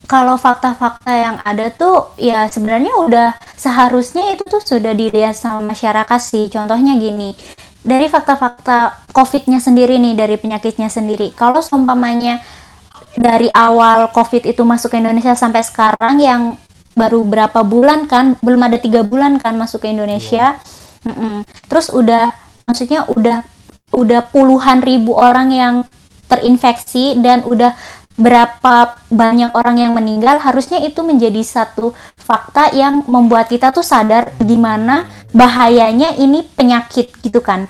kalau 0.06 0.34
fakta-fakta 0.36 1.10
yang 1.10 1.36
ada 1.42 1.66
tuh 1.68 2.14
ya 2.14 2.46
sebenarnya 2.46 2.94
udah 2.96 3.28
seharusnya 3.54 4.30
itu 4.30 4.46
tuh 4.46 4.58
sudah 4.60 4.90
dilihat 4.92 5.34
sama 5.34 5.58
masyarakat 5.64 6.20
sih. 6.20 6.46
Contohnya 6.46 6.94
gini, 6.94 7.34
dari 7.82 8.06
fakta-fakta 8.06 9.10
COVID-nya 9.10 9.58
sendiri 9.58 9.98
nih, 9.98 10.14
dari 10.14 10.34
penyakitnya 10.34 10.86
sendiri. 10.86 11.34
Kalau 11.34 11.58
seumpamanya 11.58 12.38
dari 13.16 13.48
awal 13.52 14.12
COVID 14.12 14.44
itu 14.44 14.62
masuk 14.62 14.92
ke 14.94 15.00
Indonesia 15.00 15.32
sampai 15.32 15.64
sekarang 15.64 16.20
yang 16.20 16.60
baru 16.96 17.24
berapa 17.24 17.60
bulan 17.64 18.08
kan, 18.08 18.40
belum 18.40 18.60
ada 18.68 18.80
tiga 18.80 19.04
bulan 19.04 19.36
kan 19.36 19.56
masuk 19.56 19.84
ke 19.84 19.92
Indonesia. 19.92 20.56
Mm-mm. 21.04 21.44
Terus 21.68 21.92
udah, 21.92 22.32
maksudnya 22.64 23.04
udah 23.08 23.44
udah 23.94 24.20
puluhan 24.34 24.82
ribu 24.82 25.14
orang 25.14 25.48
yang 25.54 25.74
terinfeksi 26.26 27.16
dan 27.22 27.46
udah 27.46 27.72
berapa 28.16 28.96
banyak 29.12 29.52
orang 29.52 29.76
yang 29.76 29.92
meninggal 29.92 30.40
harusnya 30.40 30.80
itu 30.80 31.04
menjadi 31.04 31.44
satu 31.44 31.92
fakta 32.16 32.72
yang 32.72 33.04
membuat 33.04 33.52
kita 33.52 33.70
tuh 33.70 33.84
sadar 33.84 34.32
gimana 34.40 35.04
bahayanya 35.36 36.16
ini 36.16 36.48
penyakit 36.56 37.12
gitu 37.20 37.44
kan 37.44 37.68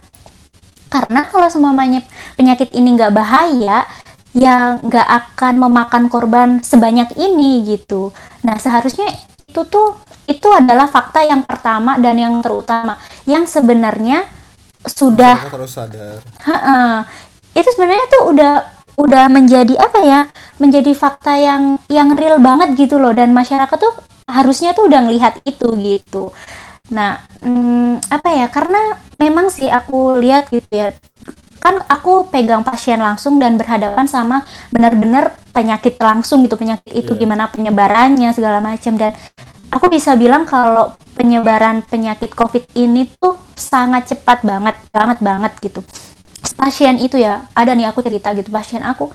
karena 0.86 1.26
kalau 1.26 1.50
semuanya 1.50 2.06
penyakit 2.38 2.70
ini 2.78 2.94
nggak 2.94 3.10
bahaya 3.10 3.90
ya 4.36 4.76
nggak 4.84 5.08
akan 5.08 5.54
memakan 5.64 6.12
korban 6.12 6.60
sebanyak 6.60 7.16
ini 7.16 7.64
gitu 7.64 8.12
nah 8.44 8.60
seharusnya 8.60 9.08
itu 9.48 9.64
tuh 9.64 9.96
itu 10.28 10.48
adalah 10.52 10.84
fakta 10.84 11.24
yang 11.24 11.40
pertama 11.48 11.96
dan 11.96 12.20
yang 12.20 12.44
terutama 12.44 13.00
yang 13.24 13.48
sebenarnya 13.48 14.28
sudah 14.84 15.48
harus 15.48 15.72
sadar. 15.72 16.20
Ha-ha. 16.44 17.08
itu 17.56 17.68
sebenarnya 17.72 18.06
tuh 18.12 18.22
udah 18.36 18.52
udah 18.96 19.24
menjadi 19.32 19.74
apa 19.80 19.98
ya 20.04 20.20
menjadi 20.60 20.92
fakta 20.92 21.36
yang 21.36 21.80
yang 21.88 22.12
real 22.16 22.36
banget 22.36 22.76
gitu 22.76 23.00
loh 23.00 23.16
dan 23.16 23.32
masyarakat 23.32 23.76
tuh 23.76 23.92
harusnya 24.28 24.72
tuh 24.76 24.88
udah 24.88 25.04
ngelihat 25.08 25.40
itu 25.48 25.68
gitu 25.80 26.32
nah 26.92 27.24
hmm, 27.40 28.04
apa 28.08 28.28
ya 28.30 28.46
karena 28.52 29.00
memang 29.16 29.50
sih 29.52 29.68
aku 29.68 30.20
lihat 30.20 30.48
gitu 30.48 30.68
ya 30.70 30.88
kan 31.66 31.82
aku 31.90 32.30
pegang 32.30 32.62
pasien 32.62 33.02
langsung 33.02 33.42
dan 33.42 33.58
berhadapan 33.58 34.06
sama 34.06 34.46
benar-benar 34.70 35.34
penyakit 35.50 35.98
langsung 35.98 36.46
gitu 36.46 36.54
penyakit 36.54 36.94
itu 36.94 37.10
Iya. 37.18 37.20
gimana 37.26 37.50
penyebarannya 37.50 38.30
segala 38.30 38.62
macam. 38.62 38.94
Dan 38.94 39.10
aku 39.74 39.90
bisa 39.90 40.14
bilang 40.14 40.46
kalau 40.46 40.94
penyebaran 41.18 41.82
penyakit 41.82 42.30
covid 42.38 42.62
ini 42.78 43.10
tuh 43.18 43.34
sangat 43.58 44.14
cepat 44.14 44.46
banget 44.46 44.78
banget 44.94 45.18
banget 45.18 45.52
gitu. 45.58 45.82
Pasien 46.54 47.02
itu 47.02 47.18
ya 47.18 47.50
ada 47.50 47.74
nih 47.74 47.90
aku 47.90 47.98
cerita 48.06 48.30
gitu 48.38 48.54
pasien 48.54 48.86
aku 48.86 49.10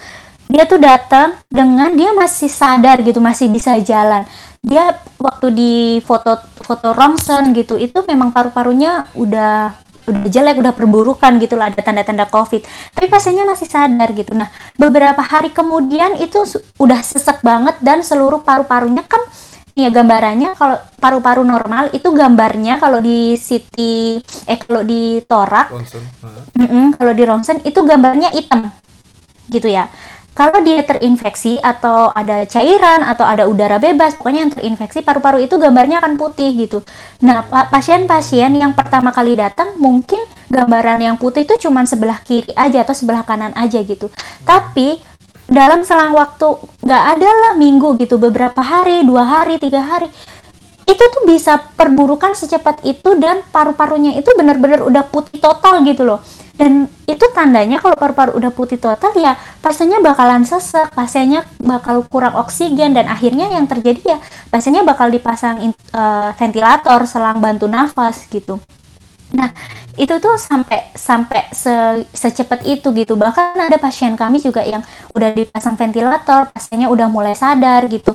dia 0.52 0.68
tuh 0.68 0.84
datang 0.84 1.40
dengan 1.48 1.96
dia 1.96 2.12
masih 2.12 2.52
sadar 2.52 3.00
gitu 3.00 3.24
masih 3.24 3.48
bisa 3.48 3.80
jalan. 3.80 4.28
Dia 4.60 5.00
waktu 5.24 5.48
di 5.56 5.74
foto 6.04 6.36
foto 6.60 6.92
ronsen 6.92 7.56
gitu 7.56 7.80
itu 7.80 8.04
memang 8.04 8.36
paru-parunya 8.36 9.08
udah 9.16 9.72
udah 10.08 10.28
jelek 10.30 10.58
udah 10.62 10.74
perburukan 10.74 11.38
gitu 11.38 11.58
lah 11.60 11.70
ada 11.70 11.82
tanda-tanda 11.82 12.26
covid. 12.30 12.66
Tapi 12.94 13.08
pasiennya 13.10 13.46
masih 13.46 13.68
sadar 13.70 14.10
gitu. 14.16 14.34
Nah 14.34 14.50
beberapa 14.78 15.22
hari 15.22 15.54
kemudian 15.54 16.18
itu 16.18 16.42
udah 16.82 17.00
sesek 17.02 17.42
banget 17.42 17.78
dan 17.82 18.02
seluruh 18.02 18.42
paru-parunya 18.42 19.06
kan 19.06 19.22
ya 19.72 19.88
gambarannya 19.88 20.52
kalau 20.60 20.78
paru-paru 21.00 21.48
normal 21.48 21.90
itu 21.96 22.12
gambarnya 22.12 22.76
kalau 22.78 23.00
di 23.00 23.40
CT 23.40 23.78
eh 24.50 24.60
kalau 24.60 24.84
di 24.84 25.24
torak. 25.24 25.72
Mm-mm, 26.60 26.86
kalau 27.00 27.14
di 27.16 27.24
ronsen 27.24 27.58
itu 27.64 27.80
gambarnya 27.82 28.30
hitam 28.36 28.68
gitu 29.52 29.68
ya 29.68 29.92
kalau 30.32 30.64
dia 30.64 30.80
terinfeksi 30.88 31.60
atau 31.60 32.08
ada 32.16 32.48
cairan 32.48 33.04
atau 33.04 33.28
ada 33.28 33.52
udara 33.52 33.78
bebas 33.84 34.16
pokoknya 34.16 34.48
yang 34.48 34.54
terinfeksi 34.56 35.04
paru-paru 35.04 35.44
itu 35.44 35.60
gambarnya 35.60 36.00
akan 36.00 36.16
putih 36.16 36.56
gitu. 36.56 36.80
Nah 37.20 37.44
pa- 37.44 37.68
pasien-pasien 37.68 38.56
yang 38.56 38.72
pertama 38.72 39.12
kali 39.12 39.36
datang 39.36 39.76
mungkin 39.76 40.24
gambaran 40.48 41.04
yang 41.04 41.16
putih 41.20 41.44
itu 41.44 41.68
cuma 41.68 41.84
sebelah 41.84 42.24
kiri 42.24 42.56
aja 42.56 42.88
atau 42.88 42.96
sebelah 42.96 43.28
kanan 43.28 43.52
aja 43.60 43.84
gitu. 43.84 44.08
Tapi 44.48 45.04
dalam 45.52 45.84
selang 45.84 46.16
waktu 46.16 46.48
nggak 46.80 47.04
ada 47.18 47.30
lah 47.30 47.54
minggu 47.60 48.00
gitu 48.00 48.16
beberapa 48.16 48.64
hari 48.64 49.04
dua 49.04 49.28
hari 49.28 49.60
tiga 49.60 49.84
hari 49.84 50.08
itu 50.86 51.04
tuh 51.04 51.24
bisa 51.30 51.62
perburukan 51.78 52.34
secepat 52.34 52.82
itu 52.86 53.18
dan 53.22 53.46
paru-parunya 53.54 54.18
itu 54.18 54.30
benar-benar 54.34 54.82
udah 54.86 55.04
putih 55.08 55.38
total 55.38 55.82
gitu 55.86 56.06
loh 56.06 56.20
dan 56.58 56.86
itu 57.10 57.26
tandanya 57.34 57.82
kalau 57.82 57.98
paru-paru 57.98 58.38
udah 58.38 58.52
putih 58.54 58.78
total 58.78 59.14
ya 59.18 59.34
pasiennya 59.66 59.98
bakalan 60.04 60.46
sesek 60.46 60.94
pasiennya 60.94 61.48
bakal 61.58 62.06
kurang 62.06 62.38
oksigen 62.38 62.94
dan 62.94 63.10
akhirnya 63.10 63.50
yang 63.50 63.66
terjadi 63.66 64.02
ya 64.04 64.18
pasiennya 64.54 64.86
bakal 64.86 65.10
dipasang 65.10 65.74
eh, 65.74 66.30
ventilator 66.38 67.02
selang 67.10 67.42
bantu 67.42 67.66
nafas 67.66 68.30
gitu 68.30 68.62
Nah, 69.32 69.50
itu 69.96 70.12
tuh 70.20 70.36
sampai 70.36 70.92
sampai 70.92 71.48
se, 71.56 71.72
secepat 72.12 72.68
itu 72.68 72.92
gitu. 72.92 73.16
Bahkan 73.16 73.56
ada 73.72 73.78
pasien 73.80 74.16
kami 74.20 74.44
juga 74.44 74.60
yang 74.64 74.84
udah 75.16 75.32
dipasang 75.32 75.80
ventilator, 75.80 76.52
pasiennya 76.52 76.92
udah 76.92 77.08
mulai 77.08 77.32
sadar 77.36 77.88
gitu. 77.88 78.12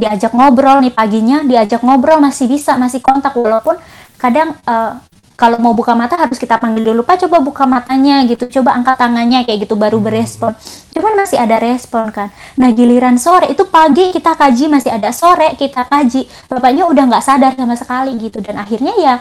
Diajak 0.00 0.32
ngobrol 0.32 0.80
nih 0.80 0.96
paginya, 0.96 1.44
diajak 1.44 1.84
ngobrol 1.84 2.24
masih 2.24 2.48
bisa, 2.48 2.80
masih 2.80 3.04
kontak. 3.04 3.36
Walaupun 3.36 3.76
kadang 4.16 4.56
eh, 4.64 4.92
kalau 5.40 5.56
mau 5.56 5.72
buka 5.72 5.96
mata 5.96 6.20
harus 6.20 6.36
kita 6.36 6.60
panggil 6.60 6.92
dulu, 6.92 7.00
Pak 7.00 7.24
coba 7.24 7.40
buka 7.40 7.64
matanya 7.64 8.20
gitu, 8.28 8.60
coba 8.60 8.76
angkat 8.76 9.00
tangannya 9.00 9.48
kayak 9.48 9.64
gitu 9.64 9.72
baru 9.72 9.96
berespon. 9.96 10.52
Cuman 10.92 11.16
masih 11.16 11.40
ada 11.40 11.56
respon 11.56 12.12
kan. 12.12 12.28
Nah 12.60 12.68
giliran 12.76 13.16
sore 13.16 13.48
itu 13.48 13.64
pagi 13.64 14.12
kita 14.12 14.36
kaji 14.36 14.68
masih 14.68 14.92
ada 14.92 15.08
sore 15.16 15.56
kita 15.56 15.88
kaji, 15.88 16.28
bapaknya 16.44 16.84
udah 16.84 17.08
nggak 17.08 17.24
sadar 17.24 17.56
sama 17.56 17.72
sekali 17.72 18.20
gitu. 18.20 18.44
Dan 18.44 18.60
akhirnya 18.60 18.92
ya 19.00 19.14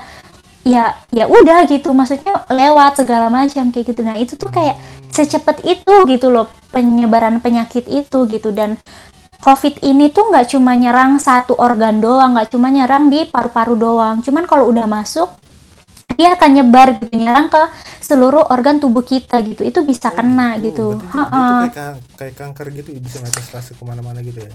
ya 0.68 0.84
ya 1.15 1.24
udah 1.32 1.63
gitu. 1.72 1.96
Maksudnya 1.96 2.52
lewat 2.52 3.00
segala 3.00 3.32
macam 3.32 3.72
kayak 3.72 3.86
gitu. 3.88 4.04
Nah 4.04 4.20
itu 4.20 4.36
tuh 4.36 4.52
kayak 4.52 4.76
secepat 5.15 5.63
itu 5.63 5.96
gitu 6.04 6.28
loh 6.28 6.52
penyebaran 6.76 7.39
penyakit 7.39 7.88
itu 7.88 8.28
gitu. 8.28 8.52
Dan 8.52 8.76
covid 9.39 9.80
ini 9.82 10.12
tuh 10.12 10.28
nggak 10.30 10.52
cuma 10.52 10.75
nyerang 10.75 11.17
satu 11.17 11.56
organ 11.56 11.99
doang 11.99 12.36
nggak 12.36 12.52
cuma 12.52 12.67
nyerang 12.69 13.08
di 13.08 13.23
paru-paru 13.25 13.75
doang 13.75 14.19
cuman 14.19 14.43
kalau 14.43 14.67
udah 14.67 14.86
masuk 14.86 15.32
dia 16.19 16.36
akan 16.36 16.52
nyebar 16.52 16.99
gitu 16.99 17.15
nyerang 17.15 17.47
ke 17.47 17.62
seluruh 18.04 18.52
organ 18.52 18.75
tubuh 18.78 18.99
kita 19.02 19.39
gitu 19.39 19.63
itu 19.63 19.80
bisa 19.88 20.12
kena 20.12 20.60
gitu 20.60 20.99
Oh, 20.99 20.99
dia- 20.99 21.08
dia 21.08 21.23
Ha-ha. 21.23 21.39
tuh 21.39 21.56
kayak, 21.56 21.71
kan- 21.71 21.99
kayak 22.19 22.34
kanker 22.36 22.67
gitu 22.75 22.89
ya, 22.91 22.99
bisa 22.99 23.17
metastase 23.23 23.71
ke 23.71 23.84
mana-mana 23.84 24.19
gitu 24.19 24.39
ya 24.43 24.52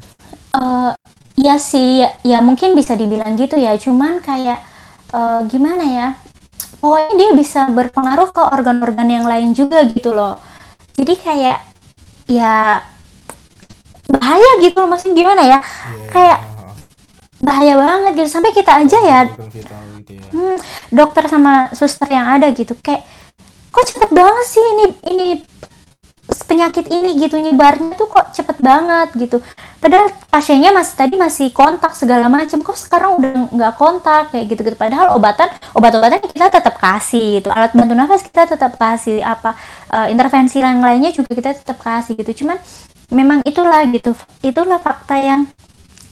Eh, 0.54 0.92
Iya 1.34 1.58
sih, 1.58 1.98
ya, 1.98 2.14
ya 2.22 2.38
mungkin 2.38 2.78
bisa 2.78 2.94
dibilang 2.94 3.34
gitu 3.34 3.58
ya. 3.58 3.74
Cuman 3.74 4.22
kayak 4.22 4.62
eh, 5.10 5.40
gimana 5.50 5.82
ya? 5.82 6.08
Pokoknya 6.78 7.10
dia 7.18 7.30
bisa 7.34 7.66
berpengaruh 7.66 8.30
ke 8.30 8.38
organ-organ 8.54 9.08
yang 9.10 9.26
lain 9.26 9.50
juga 9.50 9.82
gitu 9.82 10.14
loh. 10.14 10.38
Jadi 10.94 11.14
kayak 11.18 11.58
ya 12.30 12.78
bahaya 14.08 14.50
gitu 14.64 14.76
loh. 14.80 14.88
Maksudnya 14.90 15.14
gimana 15.16 15.42
ya? 15.42 15.58
Iya, 15.60 16.08
Kayak 16.12 16.38
bahaya 17.44 17.74
banget 17.76 18.12
gitu. 18.18 18.28
Sampai 18.28 18.50
kita 18.52 18.72
aja 18.80 18.98
ya 19.00 19.20
vital 19.54 19.82
gitu 20.02 20.12
ya 20.18 20.26
hmm, 20.34 20.56
dokter 20.90 21.24
sama 21.30 21.70
suster 21.72 22.08
yang 22.10 22.26
ada 22.26 22.50
gitu 22.50 22.74
kayak 22.82 23.06
kok 23.70 23.84
cepet 23.86 24.10
banget 24.10 24.46
sih 24.46 24.62
ini 24.62 24.84
ini 25.10 25.26
penyakit 26.24 26.88
ini 26.88 27.20
gitu 27.20 27.36
nyebarnya 27.36 28.00
tuh 28.00 28.08
kok 28.08 28.32
cepet 28.32 28.56
banget 28.64 29.08
gitu 29.18 29.44
padahal 29.76 30.08
pasiennya 30.32 30.72
masih 30.72 30.94
tadi 30.96 31.14
masih 31.20 31.46
kontak 31.52 31.92
segala 31.92 32.32
macam 32.32 32.64
kok 32.64 32.78
sekarang 32.80 33.20
udah 33.20 33.32
nggak 33.52 33.74
kontak 33.76 34.32
kayak 34.32 34.48
gitu 34.48 34.60
gitu 34.64 34.76
padahal 34.78 35.12
obatan 35.12 35.52
obat-obatan 35.76 36.24
kita 36.24 36.48
tetap 36.48 36.80
kasih 36.80 37.42
gitu 37.42 37.52
alat 37.52 37.76
bantu 37.76 37.92
nafas 37.92 38.24
kita 38.24 38.48
tetap 38.48 38.72
kasih 38.80 39.20
apa 39.20 39.52
uh, 39.92 40.06
intervensi 40.08 40.64
yang 40.64 40.80
lainnya 40.80 41.12
juga 41.12 41.28
kita 41.36 41.60
tetap 41.60 41.76
kasih 41.84 42.16
gitu 42.16 42.44
cuman 42.44 42.56
memang 43.12 43.44
itulah 43.44 43.84
gitu. 43.90 44.16
Itulah 44.40 44.80
fakta 44.80 45.18
yang 45.18 45.50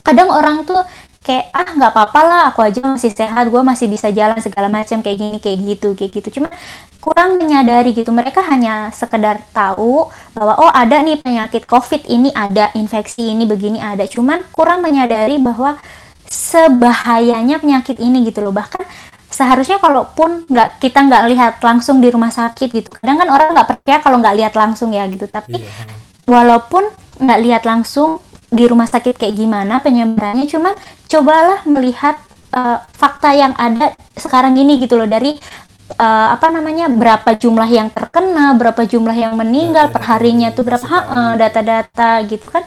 kadang 0.02 0.28
orang 0.28 0.66
tuh 0.66 0.82
kayak 1.22 1.54
ah 1.54 1.68
nggak 1.78 1.92
apa-apa 1.94 2.20
lah 2.26 2.40
aku 2.50 2.66
aja 2.66 2.82
masih 2.82 3.14
sehat 3.14 3.46
gue 3.46 3.62
masih 3.62 3.86
bisa 3.86 4.10
jalan 4.10 4.34
segala 4.42 4.66
macam 4.66 4.98
kayak 5.06 5.18
gini 5.22 5.38
kayak 5.38 5.58
gitu 5.62 5.88
kayak 5.94 6.10
gitu. 6.18 6.28
Cuma 6.40 6.50
kurang 6.98 7.38
menyadari 7.38 7.94
gitu. 7.94 8.10
Mereka 8.10 8.42
hanya 8.42 8.90
sekedar 8.90 9.38
tahu 9.54 10.10
bahwa 10.34 10.58
oh 10.58 10.70
ada 10.74 10.98
nih 10.98 11.22
penyakit 11.22 11.66
covid 11.70 12.02
ini 12.10 12.34
ada 12.34 12.74
infeksi 12.74 13.30
ini 13.30 13.46
begini 13.46 13.78
ada. 13.78 14.02
Cuman 14.10 14.42
kurang 14.50 14.82
menyadari 14.82 15.38
bahwa 15.38 15.78
sebahayanya 16.26 17.62
penyakit 17.62 18.02
ini 18.02 18.26
gitu 18.26 18.42
loh. 18.42 18.50
Bahkan 18.50 18.82
seharusnya 19.30 19.78
kalaupun 19.78 20.50
nggak 20.50 20.82
kita 20.82 21.06
nggak 21.06 21.24
lihat 21.32 21.54
langsung 21.62 22.02
di 22.02 22.12
rumah 22.12 22.28
sakit 22.28 22.68
gitu 22.68 22.92
kadang 23.00 23.16
kan 23.16 23.32
orang 23.32 23.56
nggak 23.56 23.64
percaya 23.64 23.98
kalau 24.04 24.20
nggak 24.20 24.36
lihat 24.42 24.54
langsung 24.58 24.90
ya 24.90 25.06
gitu. 25.06 25.30
Tapi 25.30 25.62
iya. 25.62 26.01
Walaupun 26.26 26.86
nggak 27.22 27.40
lihat 27.42 27.62
langsung 27.68 28.22
di 28.52 28.68
rumah 28.68 28.84
sakit 28.84 29.16
kayak 29.16 29.32
gimana 29.32 29.80
penyebarannya 29.80 30.44
cuman 30.44 30.76
cobalah 31.08 31.64
melihat 31.64 32.20
uh, 32.52 32.84
fakta 32.92 33.32
yang 33.32 33.56
ada 33.56 33.96
sekarang 34.14 34.54
ini 34.60 34.76
gitu 34.80 35.00
loh. 35.00 35.08
Dari 35.08 35.34
uh, 35.96 36.28
apa 36.36 36.52
namanya 36.52 36.92
berapa 36.92 37.36
jumlah 37.36 37.68
yang 37.68 37.88
terkena 37.88 38.52
berapa 38.56 38.84
jumlah 38.84 39.16
yang 39.16 39.34
meninggal 39.36 39.88
perharinya 39.88 40.52
tuh 40.52 40.68
berapa 40.68 41.36
data-data 41.40 42.22
gitu 42.28 42.46
kan. 42.52 42.64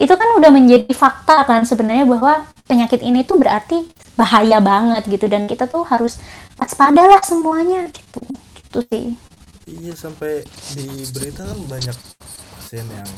Itu 0.00 0.16
kan 0.16 0.28
udah 0.40 0.50
menjadi 0.50 0.90
fakta 0.96 1.44
kan 1.44 1.62
sebenarnya 1.62 2.08
bahwa 2.08 2.48
penyakit 2.64 3.04
ini 3.04 3.22
tuh 3.22 3.38
berarti 3.38 3.86
bahaya 4.18 4.58
banget 4.58 5.06
gitu. 5.06 5.30
Dan 5.30 5.46
kita 5.46 5.70
tuh 5.70 5.86
harus 5.86 6.18
waspada 6.58 7.06
lah 7.06 7.22
semuanya 7.22 7.86
gitu. 7.90 8.20
Gitu 8.58 8.78
sih. 8.90 9.06
Iya 9.70 9.94
sampai 9.94 10.42
di 10.74 11.06
berita 11.14 11.46
kan 11.46 11.58
banyak 11.70 11.94
pasien 12.70 12.86
yang 12.86 13.10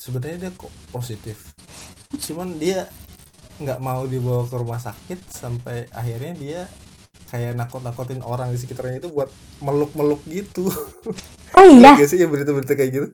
sebenarnya 0.00 0.48
dia 0.48 0.50
kok 0.56 0.72
positif. 0.88 1.52
Cuman 2.24 2.56
dia 2.56 2.88
nggak 3.60 3.76
mau 3.76 4.08
dibawa 4.08 4.48
ke 4.48 4.56
rumah 4.56 4.80
sakit 4.80 5.28
sampai 5.28 5.92
akhirnya 5.92 6.32
dia 6.32 6.60
kayak 7.28 7.52
nakut-nakutin 7.52 8.24
orang 8.24 8.48
di 8.48 8.56
sekitarnya 8.56 9.04
itu 9.04 9.12
buat 9.12 9.28
meluk-meluk 9.60 10.24
gitu. 10.24 10.72
Oh 11.52 11.64
iya. 11.68 12.00
Gak 12.00 12.16
sih 12.16 12.16
ya 12.16 12.32
berita-berita 12.32 12.72
kayak 12.72 12.90
gitu? 12.96 13.08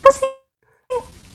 Apa 0.00 0.08
sih? 0.08 0.30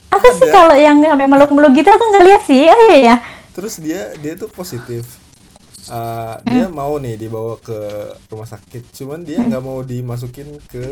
Apa 0.09 0.27
sih 0.33 0.49
kalau 0.49 0.73
yang 0.73 0.97
sampai 1.05 1.29
meluk-meluk 1.29 1.77
gitu 1.77 1.85
aku 1.93 2.03
nggak 2.09 2.25
lihat 2.25 2.41
sih. 2.49 2.65
Oh 2.65 2.81
iya 2.89 2.97
ya 2.97 3.15
terus 3.53 3.77
dia 3.79 4.17
dia 4.17 4.33
tuh 4.33 4.49
positif 4.49 5.21
uh, 5.89 6.41
dia 6.45 6.65
mau 6.69 6.97
nih 6.97 7.17
dibawa 7.17 7.57
ke 7.61 7.77
rumah 8.29 8.47
sakit 8.49 8.93
cuman 8.95 9.21
dia 9.25 9.41
nggak 9.41 9.63
mau 9.63 9.81
dimasukin 9.81 10.57
ke 10.69 10.85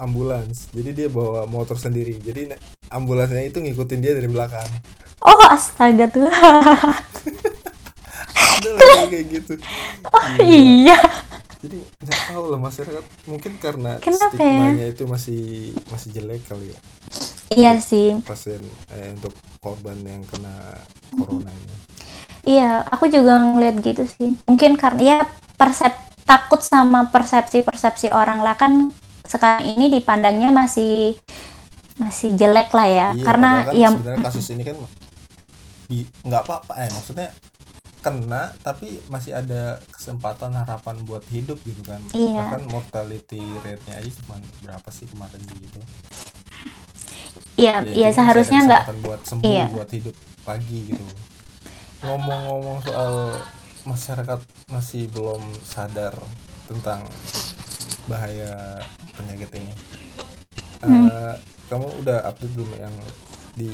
ambulans. 0.00 0.68
Jadi 0.72 0.90
dia 0.92 1.08
bawa 1.08 1.46
motor 1.48 1.76
sendiri. 1.78 2.18
Jadi 2.20 2.52
ambulansnya 2.92 3.44
itu 3.44 3.60
ngikutin 3.60 4.00
dia 4.00 4.12
dari 4.16 4.28
belakang. 4.28 4.68
Oh 5.24 5.40
astaga 5.48 6.08
tuh. 6.10 6.28
Ada 8.64 9.06
kayak 9.12 9.26
gitu. 9.28 9.54
Oh 10.08 10.26
iya. 10.40 10.96
jadi 11.64 11.80
nggak 11.80 12.20
tahu 12.32 12.44
lah 12.52 12.60
masyarakat. 12.60 13.04
Mungkin 13.28 13.52
karena 13.60 13.96
Kenapa 14.00 14.36
stigmanya 14.36 14.84
ya? 14.88 14.92
itu 14.92 15.04
masih 15.08 15.72
masih 15.88 16.08
jelek 16.12 16.44
kali 16.48 16.72
ya. 16.72 16.78
Iya 17.54 17.72
sih. 17.80 18.20
Pasien 18.24 18.60
eh, 18.92 19.12
untuk 19.16 19.32
korban 19.60 19.96
yang 20.04 20.24
kena 20.28 20.80
corona 21.12 21.52
ini 21.52 21.83
Iya, 22.44 22.84
aku 22.92 23.08
juga 23.08 23.40
ngeliat 23.40 23.80
gitu 23.80 24.04
sih. 24.04 24.36
Mungkin 24.44 24.76
karena 24.76 25.02
ya 25.02 25.18
persep 25.56 25.92
takut 26.28 26.60
sama 26.60 27.08
persepsi-persepsi 27.08 28.12
orang 28.12 28.40
lah 28.40 28.56
kan 28.56 28.92
sekarang 29.24 29.76
ini 29.76 29.88
dipandangnya 29.92 30.52
masih 30.52 31.16
masih 31.96 32.36
jelek 32.36 32.68
lah 32.72 32.88
ya. 32.88 33.08
Iya, 33.16 33.24
karena 33.24 33.50
kan 33.64 33.72
ya 33.72 33.88
sebenarnya 33.92 34.20
kasus 34.28 34.46
ini 34.52 34.62
kan 34.64 34.76
nggak 36.24 36.42
apa-apa 36.48 36.72
eh 36.80 36.90
maksudnya 36.90 37.28
kena 38.04 38.52
tapi 38.60 39.00
masih 39.08 39.32
ada 39.32 39.80
kesempatan 39.88 40.52
harapan 40.52 41.00
buat 41.08 41.24
hidup 41.32 41.56
gitu 41.64 41.80
kan. 41.80 42.00
Iya. 42.12 42.44
Bahkan 42.44 42.62
mortality 42.68 43.40
rate-nya 43.64 44.04
aja 44.04 44.10
cuma 44.20 44.36
berapa 44.60 44.88
sih 44.92 45.08
kemarin 45.08 45.40
gitu. 45.40 45.80
Iya, 47.56 47.86
iya 47.88 48.08
seharusnya 48.12 48.66
nggak 48.68 48.84
buat 49.00 49.20
sembuh 49.24 49.46
iya. 49.46 49.70
buat 49.70 49.88
hidup 49.88 50.16
lagi 50.44 50.92
gitu 50.92 51.04
ngomong-ngomong 52.04 52.78
soal 52.84 53.32
masyarakat 53.88 54.40
masih 54.68 55.08
belum 55.12 55.40
sadar 55.64 56.12
tentang 56.68 57.04
bahaya 58.08 58.80
penyakit 59.16 59.48
ini 59.56 59.72
hmm. 60.84 61.08
uh, 61.08 61.34
kamu 61.72 61.88
udah 62.04 62.18
update 62.28 62.52
belum 62.52 62.72
yang 62.76 62.94
di 63.56 63.72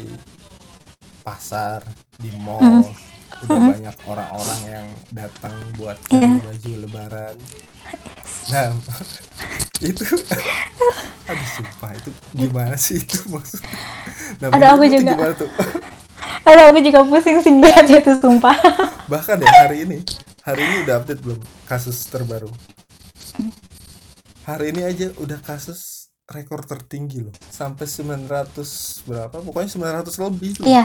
pasar 1.27 1.83
di 2.19 2.31
mall 2.39 2.63
hmm. 2.63 2.87
udah 3.47 3.59
hmm. 3.59 3.71
banyak 3.75 3.97
orang-orang 4.07 4.61
yang 4.67 4.87
datang 5.11 5.55
buat 5.75 5.99
yeah. 6.15 6.39
baju 6.39 6.73
lebaran 6.87 7.37
nah 8.51 8.71
itu 9.91 10.05
aduh 11.31 11.49
sumpah 11.55 11.91
itu 11.95 12.11
gimana 12.35 12.75
sih 12.75 12.99
itu 12.99 13.23
maksudnya 13.31 13.71
nah, 14.43 14.51
ada 14.51 14.67
aku 14.75 14.85
juga 14.91 15.15
gimana 15.15 15.35
tuh 15.35 15.51
Aduh, 16.45 16.65
aku 16.73 16.81
juga 16.81 17.01
pusing 17.05 17.39
sih 17.45 17.53
lihat 17.53 17.87
itu 17.87 18.13
sumpah. 18.17 18.57
Bahkan 19.13 19.37
ya 19.45 19.51
hari 19.67 19.85
ini, 19.85 19.99
hari 20.41 20.61
ini 20.65 20.77
udah 20.89 20.95
update 21.05 21.21
belum 21.21 21.41
kasus 21.69 22.09
terbaru? 22.09 22.49
Hari 24.49 24.73
ini 24.73 24.83
aja 24.83 25.07
udah 25.21 25.39
kasus 25.45 26.09
rekor 26.31 26.63
tertinggi 26.65 27.27
loh, 27.27 27.35
sampai 27.51 27.85
900 27.85 29.05
berapa? 29.05 29.37
Pokoknya 29.43 29.71
900 30.03 30.17
lebih. 30.27 30.53
Loh. 30.63 30.67
Iya. 30.67 30.85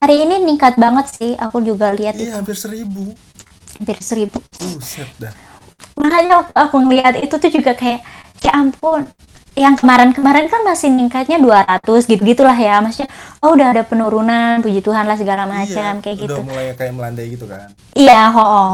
Hari 0.00 0.16
ini 0.20 0.34
meningkat 0.42 0.76
banget 0.76 1.06
sih, 1.16 1.32
aku 1.36 1.60
juga 1.64 1.92
lihat. 1.92 2.16
Iya, 2.16 2.32
itu. 2.32 2.36
hampir 2.36 2.56
seribu. 2.56 3.14
Hampir 3.80 3.98
seribu. 4.00 4.38
set 4.80 5.10
dah. 5.20 5.34
Makanya 5.98 6.50
aku 6.54 6.76
ngeliat 6.82 7.18
itu 7.18 7.34
tuh 7.34 7.50
juga 7.50 7.74
kayak, 7.74 8.02
ya 8.42 8.52
ampun, 8.54 9.06
yang 9.54 9.78
kemarin-kemarin 9.78 10.50
kan 10.50 10.66
masih 10.66 10.90
meningkatnya 10.90 11.38
200 11.38 12.10
gitu-gitulah 12.10 12.54
ya. 12.58 12.82
Maksudnya 12.82 13.10
oh 13.38 13.54
udah 13.54 13.70
ada 13.70 13.82
penurunan 13.86 14.58
puji 14.60 14.82
Tuhan 14.82 15.06
lah 15.06 15.14
segala 15.14 15.46
iya, 15.46 15.50
macam 15.50 15.92
iya, 15.98 16.02
kayak 16.02 16.16
gitu. 16.26 16.34
udah 16.34 16.46
mulai 16.46 16.66
kayak 16.74 16.92
melandai 16.92 17.26
gitu 17.30 17.46
kan? 17.46 17.70
Iya 17.94 18.30
ho, 18.34 18.44
-ho. 18.44 18.66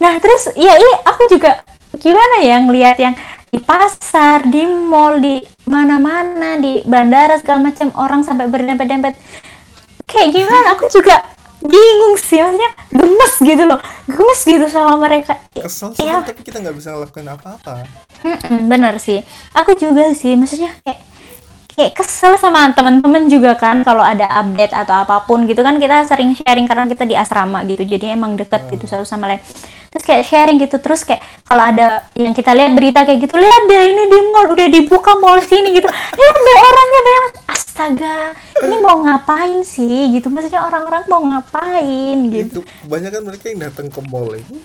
nah 0.00 0.18
terus 0.18 0.50
ya 0.58 0.74
ini 0.74 0.92
aku 1.06 1.22
juga 1.30 1.62
gimana 2.00 2.42
ya 2.42 2.56
ngelihat 2.64 2.96
yang 2.98 3.14
di 3.52 3.60
pasar 3.60 4.48
di 4.48 4.64
mall 4.64 5.20
di 5.20 5.44
mana-mana 5.68 6.56
di 6.56 6.80
bandara 6.88 7.36
segala 7.36 7.68
macam 7.68 7.92
orang 8.00 8.24
sampai 8.24 8.48
berdempet-dempet. 8.48 9.12
Kayak 10.08 10.28
gimana? 10.32 10.72
Aku 10.76 10.88
juga 10.88 11.20
bingung 11.62 12.14
sih 12.18 12.42
maksudnya 12.42 12.70
gemes 12.90 13.34
gitu 13.38 13.62
loh. 13.64 13.80
Gemes 14.10 14.40
gitu 14.42 14.66
sama 14.66 14.98
mereka. 14.98 15.38
Kesel 15.54 15.94
sih 15.94 16.04
ya. 16.06 16.20
tapi 16.20 16.42
kita 16.42 16.58
nggak 16.58 16.76
bisa 16.76 16.94
ngelakuin 16.94 17.28
apa-apa. 17.30 17.86
Bener 18.70 18.94
sih. 18.98 19.22
Aku 19.54 19.78
juga 19.78 20.10
sih 20.12 20.34
maksudnya 20.34 20.74
kayak 20.82 21.00
kayak 21.72 21.92
kesel 21.96 22.36
sama 22.36 22.68
teman-teman 22.76 23.32
juga 23.32 23.56
kan 23.56 23.80
kalau 23.80 24.04
ada 24.04 24.28
update 24.28 24.76
atau 24.76 24.92
apa 24.92 25.24
pun 25.24 25.48
gitu 25.48 25.64
kan 25.64 25.80
kita 25.80 26.04
sering 26.04 26.36
sharing 26.36 26.68
karena 26.68 26.84
kita 26.84 27.08
di 27.08 27.16
asrama 27.16 27.64
gitu 27.64 27.80
jadi 27.88 28.12
emang 28.12 28.36
deket 28.36 28.68
gitu 28.68 28.84
satu 28.84 29.06
sama 29.08 29.30
lain. 29.30 29.40
Terus 29.92 30.04
kayak 30.08 30.24
sharing 30.24 30.56
gitu 30.60 30.80
terus 30.80 31.04
kayak 31.04 31.20
kalau 31.44 31.68
ada 31.68 32.08
yang 32.16 32.32
kita 32.32 32.52
lihat 32.56 32.72
berita 32.76 33.04
kayak 33.04 33.28
gitu 33.28 33.36
lihat 33.36 33.62
deh 33.68 33.82
ini 33.92 34.04
di 34.08 34.18
mall 34.32 34.48
udah 34.52 34.68
dibuka 34.68 35.12
mall 35.20 35.40
sini 35.40 35.72
gitu. 35.76 35.88
Ya 35.88 36.26
ada 36.28 36.52
orangnya 36.64 36.98
ada 37.00 37.14
astaga 37.72 38.36
ini 38.60 38.76
mau 38.84 39.00
ngapain 39.00 39.64
sih? 39.64 40.12
Gitu 40.12 40.28
maksudnya 40.28 40.60
orang-orang 40.68 41.08
mau 41.08 41.24
ngapain? 41.24 42.28
Gitu 42.28 42.60
itu 42.60 42.62
banyak 42.84 43.08
kan 43.08 43.22
mereka 43.24 43.44
yang 43.48 43.60
datang 43.64 43.88
ke 43.88 44.00
mall 44.12 44.28
itu 44.36 44.60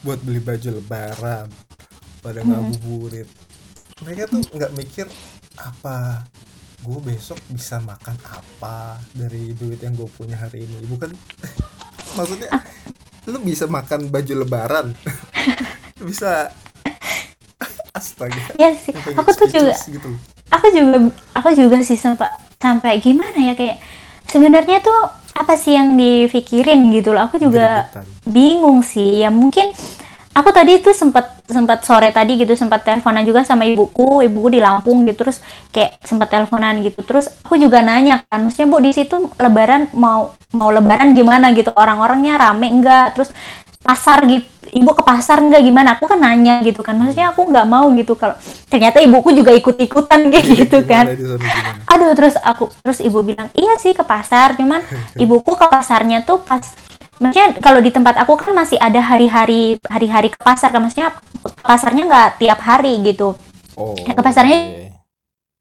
buat 0.00 0.16
beli 0.24 0.40
baju 0.40 0.80
lebaran 0.80 1.52
pada 2.24 2.40
ngabuburit. 2.40 3.28
Mereka 4.00 4.32
tuh 4.32 4.40
nggak 4.56 4.72
mikir 4.72 5.04
apa? 5.60 6.24
Gue 6.80 6.96
besok 7.04 7.36
bisa 7.52 7.76
makan 7.84 8.16
apa 8.24 8.96
dari 9.12 9.52
duit 9.52 9.84
yang 9.84 9.92
gue 9.92 10.08
punya 10.08 10.40
hari 10.40 10.64
ini? 10.64 10.80
Bukan. 10.88 11.12
Maksudnya 12.16 12.48
lu 13.28 13.36
bisa 13.44 13.68
makan 13.68 14.08
baju 14.08 14.32
lebaran? 14.40 14.96
Bisa. 16.08 16.48
Astaga. 18.00 18.56
Ya 18.56 18.72
sih. 18.72 18.96
Aku 18.96 19.28
tuh 19.36 19.44
juga 19.52 19.76
gitu. 19.76 20.08
Aku 20.50 20.66
juga 20.74 20.96
aku 21.32 21.48
juga 21.54 21.78
sih 21.86 21.96
sampai 21.96 22.28
sampai 22.60 23.00
gimana 23.00 23.38
ya 23.40 23.54
kayak 23.56 23.80
sebenarnya 24.28 24.84
tuh 24.84 24.98
apa 25.34 25.54
sih 25.56 25.72
yang 25.78 25.96
dipikirin 25.96 26.90
gitu 26.92 27.14
loh. 27.16 27.24
Aku 27.30 27.40
juga 27.40 27.88
bingung 28.28 28.84
sih. 28.84 29.24
Ya 29.24 29.32
mungkin 29.32 29.72
aku 30.36 30.50
tadi 30.52 30.78
itu 30.78 30.90
sempat 30.92 31.42
sempat 31.50 31.82
sore 31.82 32.14
tadi 32.14 32.38
gitu 32.38 32.54
sempat 32.54 32.84
teleponan 32.84 33.24
juga 33.24 33.46
sama 33.46 33.64
ibuku. 33.64 34.26
Ibuku 34.26 34.58
di 34.58 34.60
Lampung 34.60 35.06
gitu 35.08 35.24
terus 35.24 35.40
kayak 35.72 36.02
sempat 36.04 36.28
teleponan 36.28 36.84
gitu. 36.84 37.00
Terus 37.06 37.32
aku 37.46 37.56
juga 37.56 37.80
nanya 37.80 38.20
kan 38.28 38.44
maksudnya 38.44 38.68
bu 38.68 38.78
di 38.82 38.92
situ 38.92 39.32
lebaran 39.40 39.88
mau 39.96 40.36
mau 40.52 40.68
lebaran 40.68 41.16
gimana 41.16 41.54
gitu? 41.56 41.72
Orang-orangnya 41.72 42.36
rame 42.36 42.68
enggak? 42.68 43.16
Terus 43.16 43.30
pasar 43.80 44.28
gitu 44.28 44.44
ibu 44.70 44.90
ke 44.94 45.02
pasar 45.02 45.42
enggak 45.42 45.62
gimana? 45.66 45.98
Aku 45.98 46.06
kan 46.06 46.20
nanya 46.20 46.62
gitu 46.62 46.84
kan. 46.84 46.94
Maksudnya 46.94 47.34
aku 47.34 47.48
nggak 47.50 47.66
mau 47.66 47.90
gitu 47.96 48.14
kalau 48.14 48.36
ternyata 48.70 49.02
ibuku 49.02 49.34
juga 49.34 49.50
ikut-ikutan 49.56 50.30
kayak 50.30 50.46
gitu 50.46 50.78
kan. 50.86 51.10
aduh 51.90 52.14
terus 52.14 52.38
aku 52.38 52.70
terus 52.86 53.02
ibu 53.02 53.18
bilang 53.26 53.50
iya 53.56 53.74
sih 53.82 53.90
ke 53.90 54.04
pasar 54.06 54.54
cuman 54.54 54.84
ibuku 55.22 55.58
ke 55.58 55.66
pasarnya 55.66 56.22
tuh 56.22 56.38
pas 56.38 56.62
maksudnya 57.20 57.58
kalau 57.60 57.82
di 57.82 57.90
tempat 57.92 58.16
aku 58.16 58.38
kan 58.38 58.54
masih 58.54 58.78
ada 58.80 59.02
hari-hari 59.02 59.76
hari-hari 59.88 60.28
ke 60.30 60.38
pasar 60.38 60.70
kan. 60.70 60.80
Maksudnya 60.84 61.10
pasarnya 61.60 62.02
nggak 62.06 62.28
tiap 62.38 62.60
hari 62.62 63.00
gitu. 63.02 63.34
Oh, 63.74 63.96
ke 63.96 64.22
pasarnya 64.22 64.58
oke. 64.60 64.79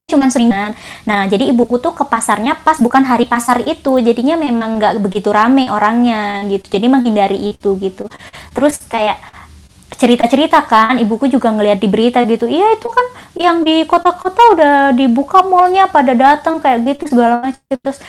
Cuman 0.10 0.34
seringan. 0.34 0.74
Nah 1.06 1.30
jadi 1.30 1.54
ibuku 1.54 1.78
tuh 1.78 1.94
ke 1.94 2.04
pasarnya 2.04 2.58
pas 2.60 2.82
bukan 2.82 3.06
hari 3.06 3.30
pasar 3.30 3.62
itu. 3.64 4.02
Jadinya 4.02 4.36
memang 4.36 4.82
nggak 4.82 5.00
begitu 5.00 5.30
rame 5.30 5.70
orangnya 5.70 6.44
gitu. 6.50 6.66
Jadi 6.68 6.86
menghindari 6.90 7.54
itu 7.54 7.78
gitu. 7.78 8.10
Terus 8.58 8.82
kayak 8.90 9.22
cerita-cerita 10.00 10.64
kan 10.64 10.96
ibuku 10.96 11.28
juga 11.28 11.52
ngelihat 11.52 11.80
di 11.84 11.90
berita 11.92 12.24
gitu. 12.24 12.48
Iya 12.48 12.80
itu 12.80 12.88
kan 12.88 13.06
yang 13.36 13.58
di 13.68 13.84
kota-kota 13.84 14.42
udah 14.56 14.74
dibuka 14.96 15.44
mallnya 15.44 15.92
pada 15.92 16.16
datang 16.16 16.64
kayak 16.64 16.96
gitu 16.96 17.14
segala 17.14 17.44
macam. 17.44 17.76
Terus 17.78 18.00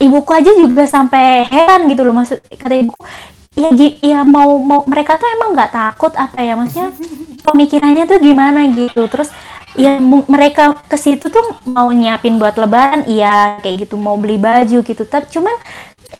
ibuku 0.00 0.30
aja 0.32 0.50
juga 0.56 0.82
sampai 0.88 1.46
heran 1.46 1.86
gitu 1.92 2.02
loh. 2.02 2.16
Maksud 2.16 2.40
kata 2.56 2.74
ibuku 2.80 3.04
ya 3.52 3.68
ya 4.00 4.20
mau 4.24 4.56
mau 4.56 4.80
mereka 4.88 5.20
tuh 5.20 5.28
emang 5.28 5.52
nggak 5.52 5.72
takut 5.76 6.12
apa 6.16 6.38
ya? 6.40 6.56
Maksudnya 6.56 6.88
pemikirannya 7.46 8.04
tuh 8.08 8.18
gimana 8.22 8.60
gitu? 8.72 9.04
Terus 9.12 9.28
ya 9.78 9.96
mereka 10.02 10.76
ke 10.84 10.96
situ 11.00 11.32
tuh 11.32 11.60
mau 11.64 11.88
nyiapin 11.88 12.36
buat 12.36 12.52
lebaran 12.56 13.08
iya 13.08 13.56
kayak 13.64 13.88
gitu 13.88 13.96
mau 13.96 14.16
beli 14.20 14.36
baju 14.36 14.84
gitu. 14.84 15.02
Tapi 15.04 15.26
cuman 15.32 15.54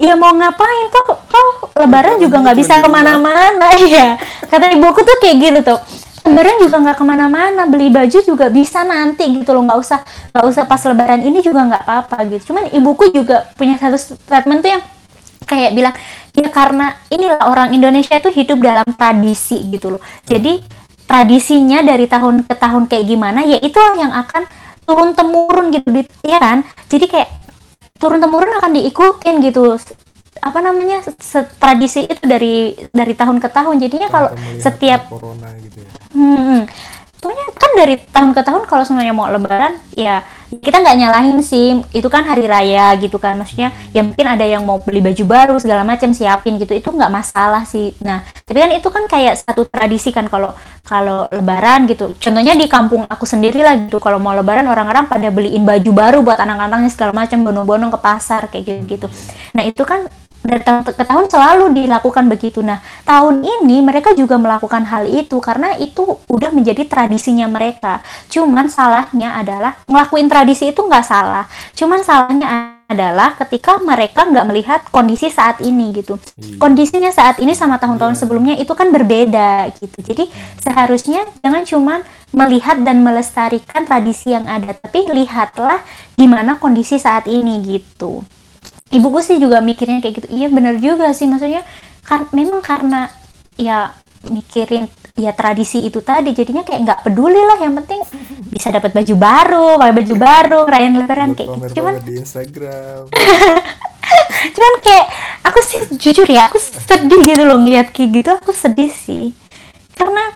ya 0.00 0.16
mau 0.16 0.32
ngapain 0.32 0.86
tuh 0.88 1.04
toh 1.28 1.48
lebaran 1.76 2.16
juga 2.16 2.40
nggak 2.40 2.56
bisa 2.56 2.80
ke 2.80 2.88
mana-mana 2.88 3.76
ya 3.92 4.16
kata 4.48 4.72
ibuku 4.72 5.04
tuh 5.04 5.16
kayak 5.20 5.36
gitu 5.38 5.60
tuh 5.74 5.78
lebaran 6.22 6.56
juga 6.62 6.76
nggak 6.80 6.96
ke 6.96 7.04
mana-mana 7.04 7.62
beli 7.66 7.90
baju 7.90 8.18
juga 8.22 8.46
bisa 8.48 8.86
nanti 8.86 9.26
gitu 9.26 9.50
loh. 9.52 9.66
Nggak 9.66 9.78
usah 9.78 9.98
nggak 10.32 10.44
usah 10.46 10.64
pas 10.70 10.82
lebaran 10.86 11.20
ini 11.22 11.42
juga 11.42 11.60
nggak 11.66 11.82
apa-apa 11.82 12.16
gitu. 12.30 12.52
Cuman 12.52 12.70
ibuku 12.70 13.10
juga 13.10 13.50
punya 13.58 13.76
satu 13.76 13.98
statement 13.98 14.62
tuh 14.62 14.70
yang 14.78 14.82
kayak 15.42 15.74
bilang 15.74 15.94
ya 16.32 16.48
karena 16.48 16.96
inilah 17.12 17.44
orang 17.44 17.74
Indonesia 17.76 18.16
itu 18.16 18.30
hidup 18.32 18.58
dalam 18.62 18.86
tradisi 18.94 19.60
gitu 19.68 19.98
loh. 19.98 20.02
Jadi 20.24 20.62
tradisinya 21.12 21.84
dari 21.84 22.08
tahun 22.08 22.48
ke 22.48 22.56
tahun 22.56 22.88
kayak 22.88 23.04
gimana 23.04 23.44
ya 23.44 23.60
itu 23.60 23.76
yang 24.00 24.16
akan 24.16 24.48
turun 24.88 25.12
temurun 25.12 25.68
gitu 25.68 25.92
di- 25.92 26.08
ya 26.24 26.40
kan? 26.40 26.64
Jadi 26.88 27.04
kayak 27.04 27.28
turun 28.00 28.16
temurun 28.16 28.48
akan 28.56 28.72
diikutin 28.80 29.44
gitu. 29.44 29.76
Apa 30.40 30.58
namanya? 30.64 31.04
Tradisi 31.60 32.08
itu 32.08 32.24
dari 32.24 32.72
dari 32.96 33.12
tahun 33.12 33.44
ke 33.44 33.48
tahun. 33.52 33.76
Jadinya 33.76 34.08
kalau 34.08 34.32
setiap 34.56 35.12
corona 35.12 35.52
gitu 35.60 35.84
ya. 35.84 35.90
Hmm, 36.16 36.64
pokoknya 37.22 37.46
kan 37.54 37.70
dari 37.78 37.94
tahun 38.10 38.30
ke 38.34 38.42
tahun 38.42 38.62
kalau 38.66 38.82
semuanya 38.82 39.14
mau 39.14 39.30
lebaran 39.30 39.78
ya 39.94 40.26
kita 40.52 40.84
nggak 40.84 40.96
nyalahin 41.00 41.40
sih. 41.40 41.80
Itu 41.96 42.12
kan 42.12 42.28
hari 42.28 42.44
raya 42.44 42.92
gitu 43.00 43.16
kan. 43.16 43.40
Maksudnya 43.40 43.72
ya 43.96 44.04
mungkin 44.04 44.26
ada 44.28 44.44
yang 44.44 44.68
mau 44.68 44.76
beli 44.84 45.00
baju 45.00 45.24
baru 45.24 45.56
segala 45.56 45.80
macam 45.80 46.12
siapin 46.12 46.60
gitu. 46.60 46.76
Itu 46.76 46.92
nggak 46.92 47.08
masalah 47.08 47.64
sih. 47.64 47.96
Nah 48.04 48.20
tapi 48.44 48.60
kan 48.60 48.70
itu 48.76 48.88
kan 48.92 49.08
kayak 49.08 49.40
satu 49.40 49.64
tradisi 49.64 50.12
kan 50.12 50.28
kalau 50.28 50.52
kalau 50.84 51.24
lebaran 51.32 51.88
gitu. 51.88 52.12
Contohnya 52.20 52.52
di 52.52 52.68
kampung 52.68 53.08
aku 53.08 53.24
sendiri 53.24 53.64
lah 53.64 53.80
gitu. 53.80 53.96
Kalau 53.96 54.20
mau 54.20 54.36
lebaran 54.36 54.68
orang-orang 54.68 55.08
pada 55.08 55.32
beliin 55.32 55.64
baju 55.64 55.90
baru 55.96 56.18
buat 56.20 56.36
anak-anaknya 56.36 56.90
segala 56.92 57.16
macam 57.16 57.40
bonong-bonong 57.40 57.88
ke 57.88 57.98
pasar 58.02 58.52
kayak 58.52 58.84
gitu 58.84 59.02
gitu 59.02 59.06
nah 59.52 59.62
itu 59.64 59.82
kan 59.82 60.06
dari 60.42 60.62
tahun 60.62 60.82
ke 60.82 61.04
tahun 61.06 61.24
selalu 61.30 61.64
dilakukan 61.72 62.26
begitu. 62.26 62.60
Nah, 62.60 62.82
tahun 63.06 63.46
ini 63.46 63.78
mereka 63.80 64.12
juga 64.12 64.36
melakukan 64.36 64.82
hal 64.90 65.06
itu 65.06 65.38
karena 65.38 65.78
itu 65.78 66.18
udah 66.26 66.50
menjadi 66.50 66.82
tradisinya 66.86 67.46
mereka. 67.46 68.02
Cuman 68.26 68.66
salahnya 68.66 69.38
adalah 69.38 69.78
ngelakuin 69.86 70.26
tradisi 70.26 70.74
itu 70.74 70.82
nggak 70.82 71.06
salah. 71.06 71.46
Cuman 71.78 72.02
salahnya 72.02 72.74
adalah 72.90 73.38
ketika 73.40 73.80
mereka 73.80 74.28
nggak 74.28 74.46
melihat 74.50 74.80
kondisi 74.92 75.32
saat 75.32 75.62
ini 75.64 75.96
gitu. 75.96 76.20
Iya. 76.36 76.60
Kondisinya 76.60 77.08
saat 77.14 77.40
ini 77.40 77.56
sama 77.56 77.80
tahun-tahun 77.80 78.20
sebelumnya 78.20 78.58
itu 78.58 78.74
kan 78.76 78.92
berbeda 78.92 79.72
gitu. 79.78 79.98
Jadi 80.02 80.28
seharusnya 80.60 81.24
jangan 81.40 81.64
cuman 81.64 82.00
melihat 82.34 82.82
dan 82.84 83.00
melestarikan 83.00 83.88
tradisi 83.88 84.32
yang 84.32 84.48
ada, 84.48 84.72
tapi 84.72 85.04
lihatlah 85.08 85.80
gimana 86.16 86.56
kondisi 86.60 86.96
saat 86.96 87.28
ini 87.28 87.60
gitu 87.64 88.24
ibuku 88.92 89.18
sih 89.24 89.36
juga 89.40 89.58
mikirnya 89.64 89.98
kayak 90.04 90.14
gitu. 90.22 90.28
Iya 90.30 90.46
bener 90.52 90.78
juga 90.78 91.10
sih. 91.16 91.26
Maksudnya 91.26 91.64
kan 92.04 92.28
memang 92.30 92.60
karena 92.60 93.08
ya 93.56 93.96
mikirin 94.28 94.86
ya 95.18 95.34
tradisi 95.34 95.82
itu 95.82 95.98
tadi 96.00 96.32
jadinya 96.32 96.62
kayak 96.62 96.80
nggak 96.84 97.00
peduli 97.08 97.40
lah. 97.40 97.58
Yang 97.58 97.74
penting 97.82 98.00
bisa 98.52 98.68
dapat 98.68 98.92
baju 98.92 99.14
baru 99.16 99.68
pakai 99.80 99.94
baju 99.96 100.14
baru 100.14 100.60
rayain 100.68 100.94
lebaran 100.94 101.32
kayak 101.32 101.48
gitu. 101.48 101.80
cuman 101.80 101.94
di 102.04 102.12
Instagram. 102.20 103.08
Cuman 104.42 104.74
kayak 104.82 105.06
aku 105.46 105.58
sih 105.62 105.80
jujur 105.96 106.26
ya 106.26 106.50
aku 106.50 106.58
sedih 106.60 107.22
gitu 107.24 107.42
loh 107.46 107.56
ngeliat 107.62 107.94
kayak 107.94 108.10
gitu. 108.20 108.30
Aku 108.42 108.52
sedih 108.52 108.92
sih. 108.92 109.32
Karena 109.96 110.34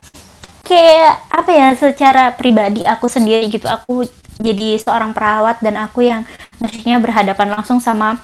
kayak 0.67 1.31
apa 1.31 1.51
ya 1.55 1.69
secara 1.79 2.35
pribadi 2.35 2.83
aku 2.83 3.07
sendiri 3.07 3.47
gitu 3.47 3.71
aku 3.71 4.03
jadi 4.43 4.77
seorang 4.83 5.15
perawat 5.15 5.63
dan 5.63 5.79
aku 5.79 6.05
yang 6.05 6.27
maksudnya 6.59 6.99
berhadapan 6.99 7.55
langsung 7.55 7.79
sama 7.79 8.19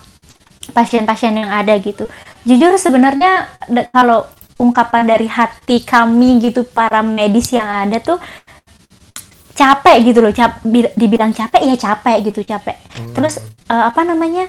pasien-pasien 0.70 1.34
yang 1.34 1.50
ada 1.50 1.74
gitu. 1.82 2.06
Jujur 2.46 2.78
sebenarnya 2.78 3.50
kalau 3.90 4.30
ungkapan 4.62 5.10
dari 5.10 5.26
hati 5.26 5.82
kami 5.82 6.38
gitu 6.38 6.62
para 6.62 7.02
medis 7.02 7.50
yang 7.50 7.66
ada 7.66 7.98
tuh 7.98 8.22
capek 9.52 9.96
gitu 10.06 10.22
loh 10.22 10.30
cap, 10.30 10.62
bi- 10.62 10.94
dibilang 10.94 11.34
capek 11.34 11.66
ya 11.66 11.74
capek 11.74 12.30
gitu 12.30 12.46
capek. 12.46 12.78
Terus 13.10 13.42
eh, 13.66 13.84
apa 13.90 14.06
namanya 14.06 14.46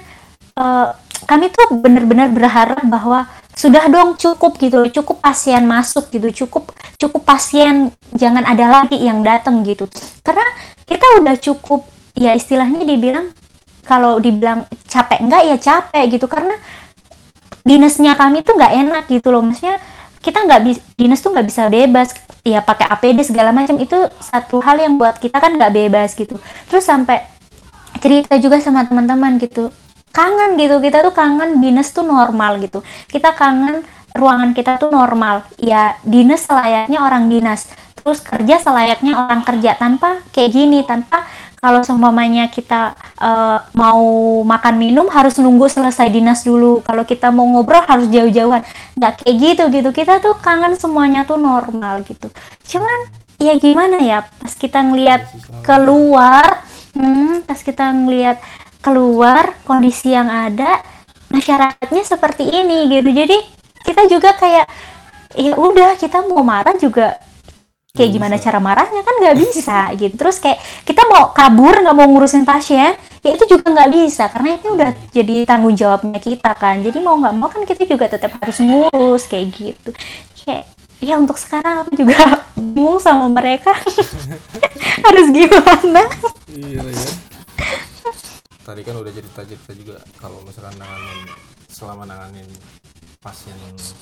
eh, 0.54 0.88
kami 1.26 1.50
tuh 1.50 1.74
benar-benar 1.82 2.30
berharap 2.30 2.78
bahwa 2.86 3.26
sudah 3.54 3.86
dong 3.86 4.18
cukup 4.18 4.58
gitu 4.58 4.82
loh 4.82 4.90
cukup 4.90 5.22
pasien 5.22 5.62
masuk 5.62 6.10
gitu 6.10 6.46
cukup 6.46 6.74
cukup 6.98 7.22
pasien 7.22 7.94
jangan 8.10 8.42
ada 8.42 8.66
lagi 8.66 8.98
yang 8.98 9.22
datang 9.22 9.62
gitu. 9.62 9.86
Karena 10.22 10.46
kita 10.86 11.22
udah 11.22 11.34
cukup 11.38 11.86
ya 12.14 12.34
istilahnya 12.34 12.82
dibilang 12.86 13.30
kalau 13.84 14.18
dibilang 14.18 14.66
capek 14.88 15.22
enggak 15.22 15.42
ya 15.46 15.56
capek 15.60 16.04
gitu. 16.18 16.26
Karena 16.26 16.56
dinasnya 17.64 18.18
kami 18.18 18.44
tuh 18.44 18.56
nggak 18.56 18.72
enak 18.84 19.04
gitu 19.08 19.28
loh. 19.30 19.44
Maksudnya 19.44 19.78
kita 20.24 20.40
nggak 20.44 20.60
bisa 20.64 20.80
dinas 20.96 21.20
tuh 21.20 21.30
nggak 21.32 21.46
bisa 21.46 21.62
bebas. 21.68 22.08
Ya 22.44 22.60
pakai 22.60 22.88
APD 22.92 23.24
segala 23.24 23.56
macam 23.56 23.80
itu 23.80 23.96
satu 24.20 24.60
hal 24.60 24.76
yang 24.76 25.00
buat 25.00 25.16
kita 25.16 25.36
kan 25.40 25.56
nggak 25.56 25.72
bebas 25.72 26.12
gitu. 26.12 26.36
Terus 26.68 26.84
sampai 26.84 27.24
cerita 28.00 28.36
juga 28.36 28.60
sama 28.60 28.84
teman-teman 28.84 29.40
gitu. 29.40 29.72
Kangen 30.12 30.54
gitu 30.60 30.78
kita 30.78 31.00
tuh 31.02 31.12
kangen 31.16 31.58
dinas 31.64 31.88
tuh 31.90 32.04
normal 32.04 32.60
gitu. 32.60 32.84
Kita 33.08 33.32
kangen 33.32 33.84
ruangan 34.14 34.52
kita 34.52 34.76
tuh 34.76 34.92
normal. 34.92 35.48
Ya 35.56 35.96
dinas 36.04 36.44
selayaknya 36.44 37.00
orang 37.00 37.32
dinas. 37.32 37.68
Terus 37.96 38.20
kerja 38.20 38.60
selayaknya 38.60 39.16
orang 39.16 39.40
kerja. 39.40 39.74
Tanpa 39.80 40.20
kayak 40.36 40.50
gini 40.52 40.84
tanpa 40.84 41.24
kalau 41.64 41.80
seumpamanya 41.80 42.52
kita 42.52 42.92
eh, 43.16 43.58
mau 43.72 44.04
makan 44.44 44.76
minum 44.76 45.08
harus 45.08 45.40
nunggu 45.40 45.64
selesai 45.72 46.12
dinas 46.12 46.44
dulu. 46.44 46.84
Kalau 46.84 47.08
kita 47.08 47.32
mau 47.32 47.48
ngobrol 47.48 47.80
harus 47.88 48.12
jauh-jauhan. 48.12 48.60
Nggak 49.00 49.24
kayak 49.24 49.36
gitu 49.40 49.62
gitu. 49.72 49.88
Kita 49.96 50.20
tuh 50.20 50.36
kangen 50.44 50.76
semuanya 50.76 51.24
tuh 51.24 51.40
normal 51.40 52.04
gitu. 52.04 52.28
Cuman 52.68 53.08
ya 53.40 53.56
gimana 53.56 53.96
ya? 53.96 54.28
Pas 54.28 54.52
kita 54.52 54.84
ngelihat 54.84 55.24
keluar 55.64 56.68
hmm, 56.92 57.48
pas 57.48 57.56
kita 57.56 57.96
ngelihat 57.96 58.44
keluar 58.84 59.56
kondisi 59.64 60.12
yang 60.12 60.28
ada 60.28 60.84
masyarakatnya 61.32 62.04
seperti 62.04 62.44
ini 62.44 62.92
gitu. 62.92 63.08
Jadi 63.08 63.40
kita 63.88 64.04
juga 64.04 64.36
kayak 64.36 64.68
ya 65.32 65.56
udah 65.56 65.96
kita 65.96 66.28
mau 66.28 66.44
marah 66.44 66.76
juga 66.76 67.23
kayak 67.94 68.10
gimana 68.10 68.36
cara 68.42 68.58
marahnya? 68.58 69.00
Kan 69.06 69.14
nggak 69.22 69.36
bisa 69.38 69.78
gitu. 70.02 70.14
Terus 70.18 70.36
kayak 70.42 70.58
kita 70.82 71.02
mau 71.06 71.30
kabur 71.30 71.72
nggak 71.78 71.96
mau 71.96 72.06
ngurusin 72.10 72.42
pasien 72.42 72.98
ya 73.24 73.30
itu 73.32 73.44
juga 73.46 73.70
nggak 73.70 73.90
bisa. 73.94 74.28
Karena 74.28 74.58
itu 74.58 74.66
udah 74.74 74.90
jadi 75.14 75.34
tanggung 75.46 75.78
jawabnya 75.78 76.18
kita 76.18 76.50
kan. 76.58 76.82
Jadi 76.82 76.98
mau 76.98 77.16
nggak 77.16 77.34
mau 77.38 77.48
kan 77.48 77.62
kita 77.62 77.86
juga 77.86 78.10
tetap 78.10 78.34
harus 78.42 78.58
ngurus 78.58 79.30
kayak 79.30 79.46
gitu. 79.54 79.90
Kayak 80.44 80.68
ya 80.98 81.16
untuk 81.16 81.38
sekarang 81.38 81.86
aku 81.86 81.94
juga 81.94 82.42
bingung 82.74 82.98
sama 82.98 83.30
mereka. 83.30 83.72
Harus 85.04 85.26
gimana? 85.32 86.02
Iya 86.48 86.80
ya 86.80 87.06
tadi 88.64 88.80
kan 88.80 88.96
udah 88.96 89.12
cerita 89.12 89.44
cerita 89.44 89.72
juga 89.76 89.96
kalau 90.16 90.40
misalkan 90.40 90.72
nanganin 90.80 91.28
selama 91.68 92.08
nanganin 92.08 92.48
pasien 93.20 93.56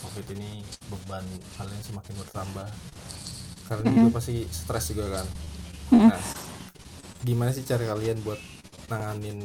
covid 0.07 0.23
ini 0.39 0.63
beban 0.87 1.27
kalian 1.59 1.83
semakin 1.83 2.15
bertambah 2.23 2.69
karena 3.65 3.85
Mm-hmm. 3.85 4.01
juga 4.03 4.11
pasti 4.15 4.35
stres 4.49 4.85
juga 4.91 5.07
kan. 5.19 5.27
Nah 5.93 6.19
gimana 7.23 7.51
sih 7.51 7.63
cara 7.63 7.87
kalian 7.87 8.19
buat 8.21 8.41
nanganin 8.87 9.39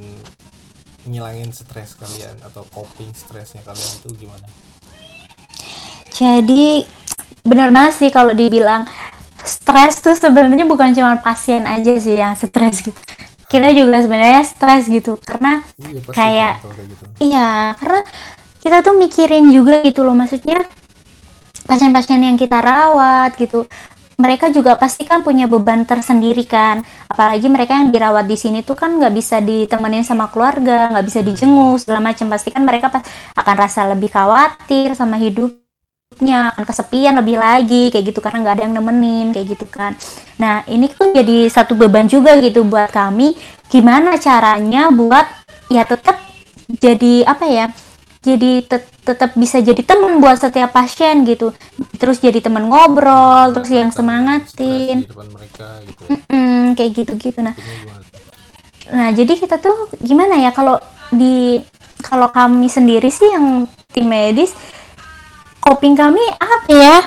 ngilangin 1.05 1.51
stres 1.51 1.93
kalian 1.93 2.35
atau 2.41 2.65
coping 2.67 3.13
stresnya 3.13 3.61
kalian 3.61 3.91
itu 3.97 4.09
gimana? 4.17 4.47
Jadi 6.11 6.83
benar 7.45 7.69
banget 7.71 7.93
sih 7.95 8.09
kalau 8.09 8.33
dibilang 8.33 8.83
stres 9.39 10.01
tuh 10.01 10.17
sebenarnya 10.17 10.65
bukan 10.65 10.91
cuma 10.91 11.15
pasien 11.21 11.63
aja 11.63 11.93
sih 11.95 12.17
yang 12.17 12.35
stres 12.35 12.81
gitu. 12.83 12.97
Kita 13.47 13.71
juga 13.71 14.03
sebenarnya 14.03 14.43
stres 14.43 14.91
gitu 14.91 15.15
karena 15.21 15.63
iya 15.79 16.01
Kayak- 16.11 16.57
kan 16.59 16.71
kayak 16.73 16.87
gitu. 16.91 17.03
iya 17.23 17.49
karena 17.79 18.01
kita 18.59 18.77
tuh 18.83 18.95
mikirin 18.97 19.47
juga 19.53 19.79
gitu 19.79 20.03
loh. 20.03 20.11
Maksudnya 20.11 20.65
pasien-pasien 21.63 22.19
yang 22.19 22.35
kita 22.35 22.59
rawat 22.59 23.37
gitu 23.39 23.63
mereka 24.17 24.49
juga 24.49 24.73
pasti 24.73 25.05
kan 25.05 25.21
punya 25.21 25.45
beban 25.45 25.85
tersendiri 25.85 26.41
kan. 26.49 26.81
Apalagi 27.05 27.45
mereka 27.47 27.77
yang 27.77 27.93
dirawat 27.93 28.25
di 28.25 28.33
sini 28.33 28.65
tuh 28.65 28.73
kan 28.73 28.97
nggak 28.97 29.13
bisa 29.13 29.37
ditemenin 29.39 30.01
sama 30.01 30.27
keluarga 30.33 30.89
nggak 30.89 31.05
bisa 31.05 31.19
dijenguk 31.21 31.77
segala 31.77 32.01
macam 32.01 32.25
pasti 32.33 32.49
kan 32.49 32.65
mereka 32.65 32.89
pas 32.89 33.05
akan 33.37 33.55
rasa 33.55 33.85
lebih 33.93 34.09
khawatir 34.09 34.97
sama 34.97 35.21
hidupnya 35.21 36.49
akan 36.57 36.63
kesepian 36.65 37.13
lebih 37.21 37.37
lagi 37.37 37.93
kayak 37.93 38.05
gitu. 38.09 38.19
Karena 38.19 38.41
nggak 38.41 38.55
ada 38.57 38.63
yang 38.65 38.75
nemenin 38.81 39.27
kayak 39.37 39.47
gitu 39.53 39.65
kan. 39.69 39.93
Nah 40.41 40.65
ini 40.65 40.89
tuh 40.89 41.13
jadi 41.13 41.45
satu 41.53 41.77
beban 41.77 42.09
juga 42.09 42.33
gitu 42.41 42.65
buat 42.65 42.89
kami. 42.89 43.37
Gimana 43.69 44.17
caranya 44.17 44.89
buat 44.89 45.29
ya 45.69 45.85
tetap 45.85 46.17
jadi 46.67 47.21
apa 47.23 47.45
ya 47.45 47.65
jadi 48.27 48.51
tet- 48.61 48.91
tetap 49.01 49.31
bisa 49.33 49.63
jadi 49.63 49.79
teman 49.79 50.19
buat 50.19 50.35
setiap 50.35 50.75
pasien 50.75 51.23
gitu 51.23 51.55
terus 51.95 52.19
jadi 52.19 52.43
teman 52.43 52.67
ngobrol 52.67 53.55
terus 53.55 53.71
yang 53.71 53.87
semangatin 53.89 55.07
mereka 55.07 55.79
gitu 55.87 56.03
Mm, 56.27 56.75
kayak 56.75 56.91
gitu-gitu 56.93 57.39
nah 57.39 57.55
Ini 57.55 57.63
gimana 57.79 58.03
tuh? 58.03 58.21
Nah, 58.87 59.09
jadi 59.11 59.33
kita 59.33 59.55
tuh 59.57 59.75
gimana 59.99 60.35
ya 60.37 60.51
kalau 60.51 60.75
di 61.09 61.59
kalau 61.99 62.27
kami 62.29 62.67
sendiri 62.67 63.07
sih 63.07 63.27
yang 63.27 63.63
tim 63.89 64.05
medis 64.05 64.51
coping 65.59 65.91
kami 65.91 66.23
apa 66.37 66.71
ya? 66.71 66.97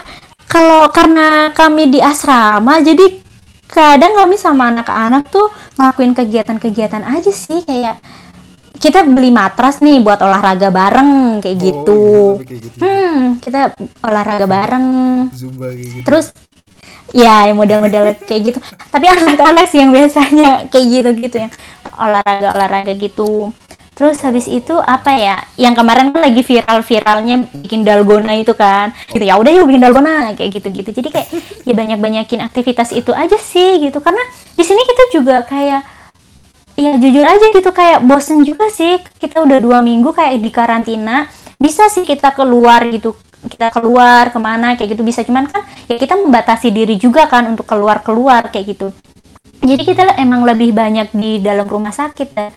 Kalau 0.45 0.91
karena 0.91 1.55
kami 1.55 1.89
di 1.89 2.03
asrama 2.03 2.81
jadi 2.81 3.23
kadang 3.65 4.13
kami 4.13 4.35
sama 4.35 4.69
anak-anak 4.69 5.31
tuh 5.31 5.47
ngelakuin 5.79 6.13
kegiatan-kegiatan 6.13 7.01
aja 7.01 7.31
sih 7.31 7.63
kayak 7.63 8.03
kita 8.81 9.05
beli 9.05 9.29
matras 9.29 9.79
nih 9.79 10.01
buat 10.01 10.17
olahraga 10.19 10.73
bareng 10.73 11.39
kayak 11.39 11.57
Oh, 11.57 11.61
gitu. 11.61 12.01
iya, 12.01 12.33
sampai 12.33 12.47
kayak 12.49 12.61
gitu. 12.65 12.77
Hmm, 12.81 13.21
kita 13.39 13.61
olahraga 14.01 14.47
bareng. 14.49 14.87
Zumba 15.37 15.67
kayak 15.69 15.89
gitu. 15.93 16.05
Terus 16.09 16.27
ya 17.13 17.45
yang 17.47 17.61
model-model 17.61 18.05
kayak 18.29 18.43
gitu. 18.51 18.59
Tapi 18.89 19.05
anak-anak 19.07 19.69
sih 19.69 19.85
yang 19.85 19.93
biasanya 19.93 20.51
kayak 20.73 20.87
gitu-gitu 20.89 21.37
yang 21.45 21.53
olahraga-olahraga 21.95 22.97
gitu. 22.97 23.53
Terus 23.93 24.17
habis 24.25 24.49
itu 24.49 24.73
apa 24.81 25.13
ya? 25.13 25.37
Yang 25.61 25.85
kemarin 25.85 26.09
kan 26.09 26.25
lagi 26.25 26.41
viral-viralnya 26.41 27.37
bikin 27.61 27.85
dalgona 27.85 28.33
itu 28.33 28.57
kan. 28.57 28.97
Gitu 29.13 29.29
ya 29.29 29.37
udah 29.37 29.53
yuk 29.53 29.69
bikin 29.69 29.85
dalgona 29.85 30.33
kayak 30.33 30.57
gitu-gitu. 30.57 30.89
Jadi 30.89 31.09
kayak 31.13 31.29
ya 31.69 31.75
banyak-banyakin 31.77 32.41
aktivitas 32.41 32.97
itu 32.97 33.13
aja 33.13 33.37
sih 33.37 33.77
gitu. 33.77 34.01
Karena 34.01 34.25
di 34.57 34.65
sini 34.65 34.81
kita 34.89 35.05
juga 35.13 35.45
kayak 35.45 36.00
ya 36.77 36.99
jujur 36.99 37.25
aja 37.27 37.47
gitu 37.55 37.71
kayak 37.71 38.05
bosen 38.05 38.43
juga 38.47 38.69
sih. 38.71 39.01
Kita 39.19 39.43
udah 39.43 39.59
dua 39.59 39.79
minggu 39.81 40.11
kayak 40.15 40.39
di 40.43 40.51
karantina. 40.53 41.27
Bisa 41.61 41.89
sih 41.93 42.05
kita 42.07 42.33
keluar 42.33 42.85
gitu 42.89 43.17
kita 43.41 43.73
keluar 43.73 44.29
ke 44.29 44.39
mana 44.41 44.77
kayak 44.77 44.97
gitu 44.97 45.03
bisa. 45.05 45.25
Cuman 45.25 45.49
kan 45.49 45.65
ya 45.89 45.97
kita 45.97 46.17
membatasi 46.21 46.69
diri 46.71 47.01
juga 47.01 47.25
kan 47.27 47.49
untuk 47.49 47.65
keluar 47.65 48.05
keluar 48.05 48.53
kayak 48.53 48.77
gitu. 48.77 48.89
Jadi 49.61 49.83
kita 49.85 50.17
emang 50.17 50.49
lebih 50.49 50.73
banyak 50.73 51.13
di 51.13 51.37
dalam 51.41 51.69
rumah 51.69 51.93
sakit 51.93 52.29
dan 52.33 52.53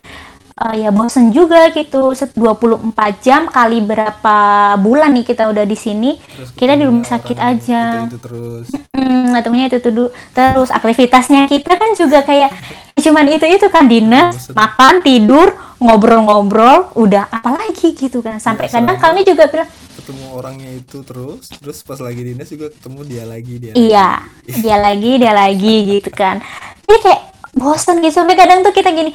eh, 0.62 0.76
ya 0.86 0.90
bosen 0.94 1.34
juga 1.34 1.74
gitu 1.74 2.14
Set 2.14 2.36
24 2.38 2.94
jam 3.26 3.50
kali 3.50 3.82
berapa 3.82 4.36
bulan 4.78 5.14
nih 5.18 5.26
kita 5.26 5.50
udah 5.50 5.66
di 5.66 5.78
sini 5.78 6.12
Terus 6.18 6.50
kita 6.54 6.74
di 6.78 6.84
rumah 6.86 7.06
sakit 7.06 7.38
orang 7.38 7.58
aja 7.58 7.82
itu, 7.82 7.98
itu 8.14 8.20
terus 8.22 8.68
Hmm, 8.94 9.34
itu 9.34 9.78
tuh. 9.82 10.10
Terus 10.38 10.70
aktivitasnya 10.70 11.50
kita 11.50 11.74
kan 11.76 11.92
juga 11.98 12.22
kayak 12.22 12.54
cuman 12.94 13.26
itu 13.34 13.46
itu 13.50 13.68
kan 13.74 13.90
dinas, 13.90 14.54
makan, 14.54 15.02
tidur, 15.02 15.58
ngobrol-ngobrol, 15.82 16.94
udah 16.96 17.28
apalagi 17.34 17.98
gitu 17.98 18.22
kan. 18.22 18.38
Sampai 18.38 18.70
Ya, 18.70 18.80
kadang 18.80 19.02
kami 19.02 19.26
juga 19.26 19.50
bilang, 19.50 19.70
ketemu 19.98 20.26
orangnya 20.38 20.70
itu 20.78 21.02
terus 21.02 21.50
terus 21.60 21.82
pas 21.82 21.98
lagi 21.98 22.22
dinas 22.22 22.48
juga 22.50 22.70
ketemu 22.72 23.00
dia 23.06 23.24
lagi 23.26 23.54
dia 23.60 23.74
iya, 23.74 24.10
lagi. 24.22 24.62
dia 24.62 24.78
lagi, 24.78 25.12
dia 25.20 25.34
lagi 25.34 25.76
gitu 26.00 26.10
kan. 26.14 26.40
Jadi 26.86 27.00
kayak 27.02 27.22
bosan 27.58 28.02
gitu 28.02 28.14
sampai 28.22 28.36
kadang 28.38 28.62
tuh 28.62 28.74
kita 28.74 28.94
gini, 28.94 29.12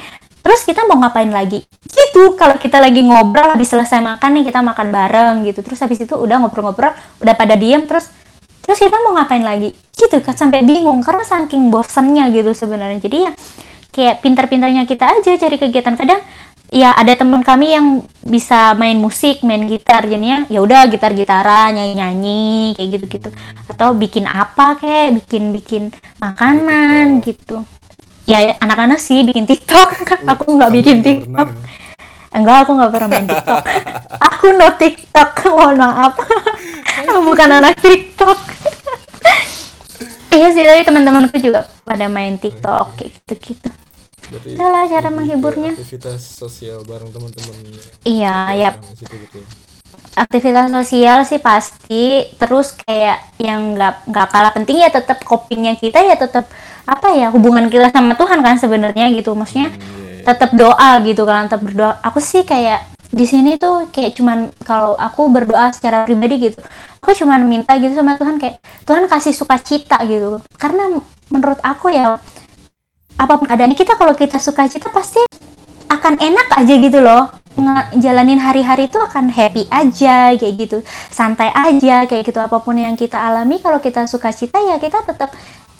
terus 0.49 0.64
kita 0.64 0.88
mau 0.88 0.96
ngapain 0.96 1.28
lagi? 1.28 1.61
Gitu 1.84 2.32
kalau 2.40 2.57
kita 2.57 2.80
lagi 2.80 3.05
ngobrol 3.05 3.53
habis 3.53 3.68
selesai 3.68 4.01
makan 4.01 4.40
nih 4.40 4.49
kita 4.49 4.64
makan 4.64 4.88
bareng 4.88 5.36
gitu. 5.44 5.61
Terus 5.61 5.84
habis 5.84 6.01
itu 6.01 6.16
udah 6.16 6.40
ngobrol-ngobrol, 6.40 6.96
udah 7.20 7.34
pada 7.36 7.53
diem 7.53 7.84
terus 7.84 8.09
terus 8.64 8.80
kita 8.80 8.96
mau 9.05 9.12
ngapain 9.20 9.44
lagi? 9.44 9.76
Gitu 9.92 10.24
kan 10.24 10.32
sampai 10.32 10.64
bingung 10.64 11.05
karena 11.05 11.20
saking 11.20 11.68
bosannya 11.68 12.32
gitu 12.32 12.57
sebenarnya. 12.57 12.96
Jadi 12.96 13.16
ya 13.28 13.32
kayak 13.92 14.24
pintar-pintarnya 14.24 14.88
kita 14.88 15.20
aja 15.20 15.36
cari 15.36 15.61
kegiatan 15.61 16.01
kadang 16.01 16.24
ya 16.72 16.96
ada 16.96 17.12
teman 17.12 17.44
kami 17.44 17.76
yang 17.76 17.86
bisa 18.24 18.76
main 18.76 18.96
musik 18.96 19.40
main 19.44 19.64
gitar 19.68 20.05
jadinya 20.05 20.44
ya 20.53 20.61
udah 20.61 20.84
gitar 20.92 21.16
gitaran 21.16 21.72
nyanyi 21.76 21.94
nyanyi 21.96 22.49
kayak 22.76 22.88
gitu 22.96 23.05
gitu 23.09 23.28
atau 23.68 23.96
bikin 23.96 24.28
apa 24.28 24.76
kayak 24.76 25.16
bikin 25.24 25.53
bikin 25.57 25.82
makanan 26.20 27.24
gitu 27.24 27.64
ya 28.28 28.38
anak-anak 28.60 29.00
sih 29.00 29.24
bikin 29.24 29.48
tiktok. 29.48 29.88
Aku 30.28 30.54
nggak 30.54 30.70
bikin 30.70 30.98
tiktok. 31.00 31.48
Ya? 31.48 32.36
enggak 32.36 32.68
aku 32.68 32.76
nggak 32.76 32.92
pernah 32.92 33.08
main 33.08 33.26
tiktok. 33.26 33.62
Aku 34.28 34.46
no 34.52 34.68
tiktok 34.76 35.30
mohon 35.56 35.80
maaf. 35.80 36.12
Bukan 37.08 37.48
anak 37.50 37.80
tiktok. 37.80 38.38
Iya 40.28 40.52
sih 40.52 40.60
tapi 40.60 40.84
teman-temanku 40.84 41.40
juga 41.40 41.64
pada 41.82 42.04
main 42.06 42.36
tiktok 42.36 43.00
kayak 43.00 43.16
gitu 43.16 43.32
gitu 43.48 43.68
Berarti 44.28 44.48
Itulah 44.54 44.84
cara 44.84 45.08
menghiburnya. 45.08 45.72
aktivitas 45.72 46.20
sosial 46.20 46.84
bareng 46.84 47.08
teman-teman 47.08 47.56
iya 48.04 48.52
ya 48.52 48.70
gitu 49.00 49.40
aktivitas 50.14 50.68
sosial 50.68 51.18
sih 51.24 51.40
pasti. 51.40 52.04
Terus 52.36 52.76
kayak 52.76 53.38
yang 53.40 53.72
nggak 53.72 54.04
nggak 54.04 54.26
kalah 54.28 54.52
penting 54.52 54.82
ya 54.82 54.90
tetap 54.90 55.22
copingnya 55.24 55.74
kita 55.78 56.02
ya 56.02 56.14
tetap 56.18 56.44
apa 56.89 57.12
ya 57.12 57.28
hubungan 57.28 57.68
kita 57.68 57.93
sama 57.93 58.16
Tuhan 58.16 58.41
kan 58.41 58.57
sebenarnya 58.57 59.12
gitu. 59.12 59.36
Maksudnya 59.36 59.68
Iya, 59.68 60.24
iya. 60.24 60.24
tetap 60.24 60.51
doa 60.57 60.91
gitu 61.05 61.22
kan 61.28 61.47
tetap 61.47 61.61
berdoa. 61.61 62.01
Aku 62.01 62.18
sih 62.24 62.49
kayak 62.49 62.89
di 63.12 63.24
sini 63.28 63.61
tuh 63.61 63.93
kayak 63.93 64.16
cuman 64.16 64.53
kalau 64.64 64.97
aku 64.97 65.32
berdoa 65.32 65.72
secara 65.72 66.05
pribadi 66.05 66.53
gitu 66.53 66.61
aku 67.01 67.24
cuman 67.24 67.47
minta 67.49 67.72
gitu 67.80 67.97
sama 67.97 68.18
Tuhan 68.18 68.36
kayak 68.36 68.61
Tuhan 68.84 69.07
kasih 69.07 69.34
sukacita 69.34 69.97
gitu. 70.05 70.43
Karena 70.59 70.99
menurut 71.30 71.57
aku 71.62 71.89
ya 71.95 72.18
apa 73.18 73.32
pun 73.39 73.47
keadaannya 73.49 73.78
kita 73.78 73.99
kalau 73.99 74.14
kita 74.14 74.36
sukacita 74.36 74.91
pasti 74.91 75.22
akan 75.89 76.14
enak 76.20 76.47
aja 76.59 76.74
gitu 76.76 76.99
loh. 77.01 77.30
Ngejalanin 77.59 78.39
hari-hari 78.39 78.86
itu 78.86 79.01
akan 79.03 79.34
happy 79.34 79.66
aja 79.72 80.36
kayak 80.36 80.55
gitu. 80.59 80.78
Santai 81.11 81.51
aja 81.51 82.07
kayak 82.07 82.28
gitu. 82.28 82.39
Apa 82.39 82.62
pun 82.62 82.78
yang 82.78 82.95
kita 82.95 83.18
alami 83.18 83.59
kalau 83.59 83.82
kita 83.82 84.07
sukacita 84.07 84.59
ya 84.62 84.78
kita 84.78 85.03
tetap 85.03 85.34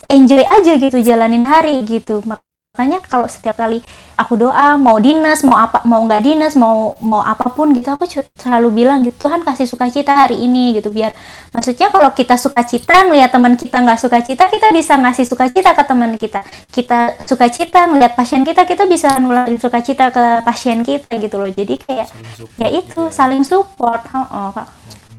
enjoy 0.09 0.41
aja 0.41 0.73
gitu 0.81 0.99
jalanin 1.05 1.45
hari 1.45 1.85
gitu. 1.85 2.25
Makanya 2.25 3.05
kalau 3.05 3.29
setiap 3.29 3.61
kali 3.61 3.85
aku 4.17 4.41
doa 4.41 4.81
mau 4.81 4.97
dinas 4.97 5.45
mau 5.45 5.61
apa 5.61 5.85
mau 5.85 6.01
nggak 6.09 6.23
dinas 6.25 6.57
mau 6.57 6.97
mau 7.05 7.21
apa 7.21 7.53
pun 7.53 7.71
gitu 7.77 7.93
aku 7.93 8.09
selalu 8.35 8.83
bilang 8.83 9.05
gitu 9.05 9.29
Tuhan 9.29 9.45
kasih 9.45 9.69
sukacita 9.69 10.17
hari 10.17 10.41
ini 10.41 10.81
gitu. 10.81 10.89
Biar 10.89 11.13
maksudnya 11.53 11.93
kalau 11.93 12.09
kita 12.17 12.41
sukacita 12.41 13.05
ngeliat 13.05 13.31
teman 13.37 13.55
kita 13.61 13.85
nggak 13.85 14.01
sukacita 14.01 14.49
kita 14.49 14.73
bisa 14.73 14.97
ngasih 14.97 15.29
sukacita 15.29 15.77
ke 15.77 15.83
teman 15.85 16.17
kita. 16.17 16.41
Kita 16.73 16.99
sukacita 17.29 17.85
ngeliat 17.85 18.17
pasien 18.17 18.43
kita 18.49 18.65
kita 18.65 18.89
bisa 18.89 19.21
nularin 19.21 19.61
sukacita 19.61 20.09
ke 20.09 20.41
pasien 20.41 20.81
kita 20.81 21.21
gitu 21.21 21.37
loh. 21.37 21.53
Jadi 21.53 21.85
kayak 21.85 22.09
ya 22.57 22.69
itu 22.73 23.13
saling 23.13 23.45
support. 23.45 24.01
Oh, 24.17 24.25
oh. 24.57 24.67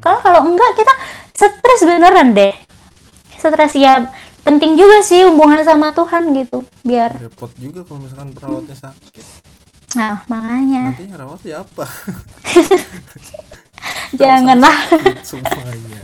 kalau 0.02 0.18
kalau 0.24 0.42
enggak 0.50 0.82
kita 0.82 0.94
stres 1.38 1.82
beneran 1.86 2.34
deh. 2.34 2.56
Stres 3.40 3.72
ya 3.78 4.04
penting 4.50 4.74
juga 4.74 5.06
sih 5.06 5.22
hubungan 5.30 5.62
sama 5.62 5.94
Tuhan 5.94 6.34
gitu 6.34 6.66
biar 6.82 7.14
repot 7.22 7.54
juga 7.62 7.86
kalau 7.86 8.02
misalkan 8.02 8.34
perawatnya 8.34 8.74
sakit. 8.74 9.26
Nah 9.94 10.26
makanya. 10.26 10.90
Nanti 10.90 11.06
yang 11.06 11.22
rawat 11.22 11.42
ya 11.46 11.62
apa? 11.62 11.86
Janganlah. 14.20 14.78
Semuanya. 15.22 16.02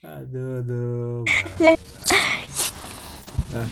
Aduh 0.00 0.64
aduh 0.64 1.20
nah 3.50 3.66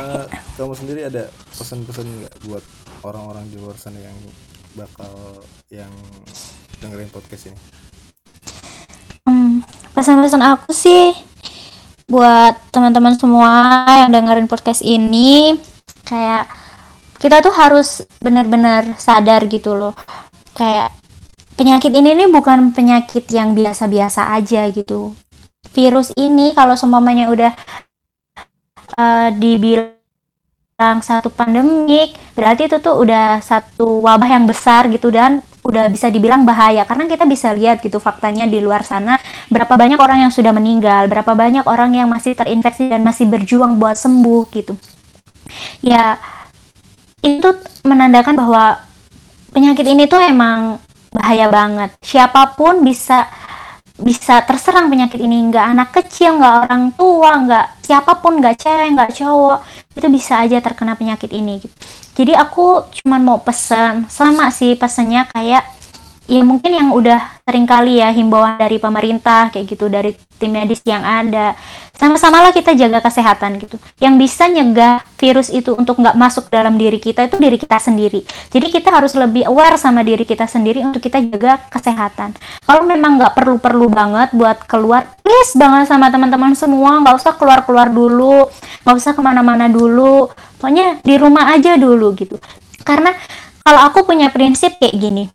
eh, 0.00 0.24
kamu 0.56 0.72
sendiri 0.72 1.00
ada 1.04 1.28
pesan-pesan 1.52 2.08
nggak 2.08 2.34
buat 2.48 2.64
orang-orang 3.04 3.44
di 3.52 3.60
luar 3.60 3.76
sana 3.76 4.00
yang 4.00 4.16
bakal 4.74 5.12
yang 5.68 5.92
dengerin 6.80 7.10
podcast 7.12 7.52
ini? 7.52 7.58
Pesan-pesan 9.90 10.40
aku 10.40 10.72
sih 10.72 11.12
buat 12.10 12.58
teman-teman 12.74 13.14
semua 13.14 13.86
yang 13.86 14.10
dengerin 14.10 14.50
podcast 14.50 14.82
ini 14.82 15.54
kayak 16.02 16.50
kita 17.22 17.38
tuh 17.38 17.54
harus 17.54 18.02
benar-benar 18.18 18.98
sadar 18.98 19.46
gitu 19.46 19.78
loh. 19.78 19.94
Kayak 20.58 20.90
penyakit 21.54 21.94
ini 21.94 22.18
nih 22.18 22.28
bukan 22.32 22.74
penyakit 22.74 23.30
yang 23.30 23.54
biasa-biasa 23.54 24.34
aja 24.34 24.66
gitu. 24.74 25.14
Virus 25.70 26.10
ini 26.18 26.50
kalau 26.50 26.74
semuanya 26.74 27.30
udah 27.30 27.52
uh, 28.98 29.28
dibilang 29.30 30.98
satu 30.98 31.30
pandemik 31.30 32.16
berarti 32.34 32.66
itu 32.66 32.82
tuh 32.82 32.98
udah 33.04 33.38
satu 33.38 34.02
wabah 34.02 34.34
yang 34.34 34.48
besar 34.50 34.88
gitu 34.90 35.12
dan 35.12 35.44
udah 35.64 35.88
bisa 35.92 36.08
dibilang 36.08 36.44
bahaya. 36.48 36.84
Karena 36.88 37.06
kita 37.06 37.24
bisa 37.28 37.52
lihat 37.52 37.84
gitu 37.84 38.00
faktanya 38.00 38.48
di 38.48 38.60
luar 38.60 38.84
sana 38.84 39.20
berapa 39.50 39.74
banyak 39.76 39.98
orang 39.98 40.28
yang 40.28 40.32
sudah 40.32 40.54
meninggal 40.54 41.10
berapa 41.10 41.32
banyak 41.34 41.64
orang 41.66 41.96
yang 41.96 42.08
masih 42.08 42.38
terinfeksi 42.38 42.88
dan 42.88 43.02
masih 43.02 43.26
berjuang 43.28 43.76
buat 43.76 43.98
sembuh 43.98 44.42
gitu. 44.54 44.74
Ya 45.84 46.16
itu 47.20 47.48
menandakan 47.84 48.34
bahwa 48.36 48.80
penyakit 49.52 49.84
ini 49.84 50.08
tuh 50.08 50.22
emang 50.22 50.80
bahaya 51.10 51.50
banget. 51.50 51.90
Siapa 52.00 52.54
pun 52.54 52.86
bisa 52.86 53.26
bisa 54.00 54.42
terserang 54.44 54.88
penyakit 54.88 55.20
ini. 55.20 55.48
Nggak 55.48 55.66
anak 55.76 55.88
kecil 55.94 56.40
nggak 56.40 56.54
orang 56.66 56.84
tua 56.96 57.30
nggak 57.44 57.66
siapa 57.84 58.12
pun 58.20 58.40
nggak 58.40 58.56
cewek 58.60 58.88
nggak 58.96 59.12
cowok. 59.16 59.58
Itu 59.96 60.06
bisa 60.08 60.40
aja 60.42 60.58
terkena 60.64 60.94
penyakit 60.96 61.30
ini 61.34 61.60
gitu. 61.60 61.74
jadi 62.20 62.36
aku 62.36 62.90
cuma 63.00 63.16
mau 63.16 63.40
pesan 63.40 64.04
sama 64.12 64.52
sih 64.52 64.76
pesannya 64.76 65.24
kayak 65.32 65.79
ya 66.30 66.46
mungkin 66.46 66.70
yang 66.70 66.94
udah 66.94 67.42
sering 67.42 67.66
kali 67.66 67.98
ya 67.98 68.14
himbauan 68.14 68.54
dari 68.54 68.78
pemerintah 68.78 69.50
kayak 69.50 69.66
gitu 69.66 69.90
dari 69.90 70.14
tim 70.38 70.54
medis 70.54 70.78
yang 70.86 71.02
ada. 71.02 71.58
Sama-sama 71.98 72.40
lah 72.40 72.54
kita 72.54 72.72
jaga 72.78 73.02
kesehatan 73.02 73.58
gitu. 73.58 73.76
Yang 73.98 74.14
bisa 74.24 74.46
nyegah 74.46 75.02
virus 75.18 75.50
itu 75.50 75.74
untuk 75.74 75.98
nggak 75.98 76.14
masuk 76.14 76.48
dalam 76.48 76.78
diri 76.78 77.02
kita 77.02 77.26
itu 77.26 77.36
diri 77.36 77.58
kita 77.58 77.76
sendiri. 77.82 78.22
Jadi 78.54 78.66
kita 78.70 78.94
harus 78.94 79.12
lebih 79.18 79.44
aware 79.50 79.74
sama 79.76 80.06
diri 80.06 80.22
kita 80.22 80.46
sendiri 80.46 80.86
untuk 80.86 81.02
kita 81.02 81.18
jaga 81.18 81.58
kesehatan. 81.68 82.38
Kalau 82.62 82.86
memang 82.86 83.18
nggak 83.18 83.34
perlu-perlu 83.34 83.90
banget 83.90 84.30
buat 84.32 84.64
keluar 84.70 85.10
please 85.20 85.58
banget 85.58 85.90
sama 85.90 86.08
teman-teman 86.14 86.54
semua. 86.54 87.02
Nggak 87.02 87.20
usah 87.20 87.34
keluar-keluar 87.34 87.90
dulu 87.90 88.46
nggak 88.86 88.96
usah 88.96 89.12
ke 89.12 89.20
mana-mana 89.20 89.66
dulu. 89.66 90.30
Pokoknya 90.56 91.02
di 91.02 91.18
rumah 91.18 91.52
aja 91.52 91.74
dulu 91.74 92.14
gitu. 92.14 92.38
Karena 92.86 93.12
kalau 93.60 93.80
aku 93.90 94.08
punya 94.08 94.32
prinsip 94.32 94.78
kayak 94.80 94.96
gini 94.96 95.28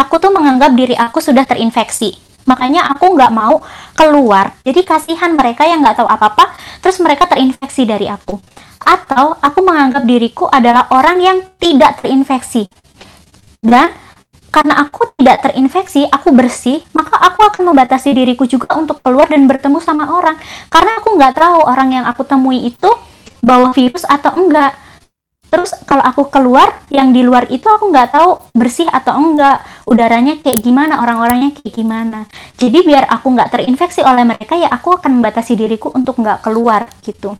aku 0.00 0.16
tuh 0.16 0.32
menganggap 0.32 0.72
diri 0.72 0.96
aku 0.96 1.20
sudah 1.20 1.44
terinfeksi. 1.44 2.16
Makanya 2.48 2.88
aku 2.88 3.12
nggak 3.12 3.32
mau 3.36 3.60
keluar. 3.92 4.56
Jadi 4.64 4.80
kasihan 4.88 5.36
mereka 5.36 5.68
yang 5.68 5.84
nggak 5.84 6.00
tahu 6.00 6.08
apa-apa, 6.08 6.56
terus 6.80 6.96
mereka 7.04 7.28
terinfeksi 7.28 7.84
dari 7.84 8.08
aku. 8.08 8.40
Atau 8.80 9.36
aku 9.36 9.60
menganggap 9.60 10.08
diriku 10.08 10.48
adalah 10.48 10.88
orang 10.88 11.20
yang 11.20 11.38
tidak 11.60 12.00
terinfeksi. 12.00 12.64
Dan 13.60 13.92
karena 14.50 14.82
aku 14.82 15.12
tidak 15.20 15.46
terinfeksi, 15.46 16.08
aku 16.08 16.32
bersih, 16.32 16.80
maka 16.96 17.20
aku 17.20 17.44
akan 17.44 17.70
membatasi 17.70 18.16
diriku 18.16 18.48
juga 18.48 18.72
untuk 18.80 19.04
keluar 19.04 19.28
dan 19.28 19.44
bertemu 19.44 19.78
sama 19.84 20.10
orang. 20.10 20.40
Karena 20.72 20.96
aku 20.98 21.14
nggak 21.14 21.36
tahu 21.36 21.58
orang 21.68 22.02
yang 22.02 22.04
aku 22.08 22.24
temui 22.24 22.72
itu 22.72 22.88
bawa 23.44 23.70
virus 23.76 24.02
atau 24.08 24.32
enggak 24.36 24.74
terus 25.50 25.74
kalau 25.82 26.06
aku 26.06 26.30
keluar 26.30 26.78
yang 26.94 27.10
di 27.10 27.26
luar 27.26 27.50
itu 27.50 27.66
aku 27.66 27.90
nggak 27.90 28.14
tahu 28.14 28.38
bersih 28.54 28.86
atau 28.86 29.18
enggak 29.18 29.58
udaranya 29.90 30.38
kayak 30.38 30.62
gimana 30.62 31.02
orang-orangnya 31.02 31.50
kayak 31.58 31.74
gimana. 31.74 32.30
Jadi 32.54 32.86
biar 32.86 33.10
aku 33.10 33.34
nggak 33.34 33.50
terinfeksi 33.50 34.06
oleh 34.06 34.22
mereka 34.22 34.54
ya 34.54 34.70
aku 34.70 34.94
akan 34.94 35.18
membatasi 35.18 35.58
diriku 35.58 35.90
untuk 35.90 36.22
nggak 36.22 36.46
keluar 36.46 36.86
gitu. 37.02 37.34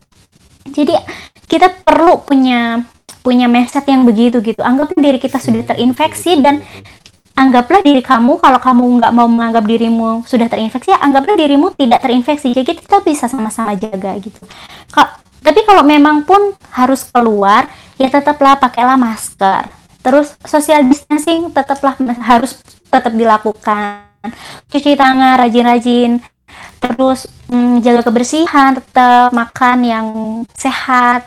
Jadi 0.67 0.93
kita 1.47 1.71
perlu 1.81 2.21
punya 2.27 2.83
punya 3.23 3.47
mindset 3.47 3.87
yang 3.87 4.03
begitu 4.03 4.43
gitu. 4.43 4.59
Anggaplah 4.59 4.99
diri 4.99 5.17
kita 5.17 5.39
sudah 5.39 5.63
terinfeksi 5.63 6.43
dan 6.43 6.59
anggaplah 7.39 7.79
diri 7.81 8.03
kamu 8.03 8.37
kalau 8.37 8.59
kamu 8.59 8.83
nggak 8.99 9.13
mau 9.15 9.25
menganggap 9.31 9.63
dirimu 9.65 10.27
sudah 10.27 10.51
terinfeksi 10.51 10.91
ya 10.91 10.99
anggaplah 10.99 11.39
dirimu 11.39 11.71
tidak 11.73 12.03
terinfeksi. 12.03 12.51
Jadi 12.51 12.77
kita 12.77 12.99
bisa 13.01 13.31
sama-sama 13.31 13.79
jaga 13.79 14.11
gitu. 14.19 14.43
Tapi 15.41 15.65
kalau 15.65 15.81
memang 15.81 16.21
pun 16.21 16.53
harus 16.75 17.01
keluar 17.09 17.65
ya 17.97 18.11
tetaplah 18.13 18.61
pakailah 18.61 18.93
masker 18.93 19.80
terus 20.01 20.33
social 20.45 20.81
distancing 20.85 21.53
tetaplah 21.53 21.95
harus 22.25 22.57
tetap 22.91 23.13
dilakukan. 23.13 24.05
Cuci 24.69 24.93
tangan 24.97 25.39
rajin-rajin. 25.41 26.21
Terus 26.81 27.29
hmm, 27.49 27.81
jaga 27.85 28.01
kebersihan 28.05 28.77
tetap 28.77 29.31
makan 29.31 29.77
yang 29.85 30.07
sehat. 30.57 31.25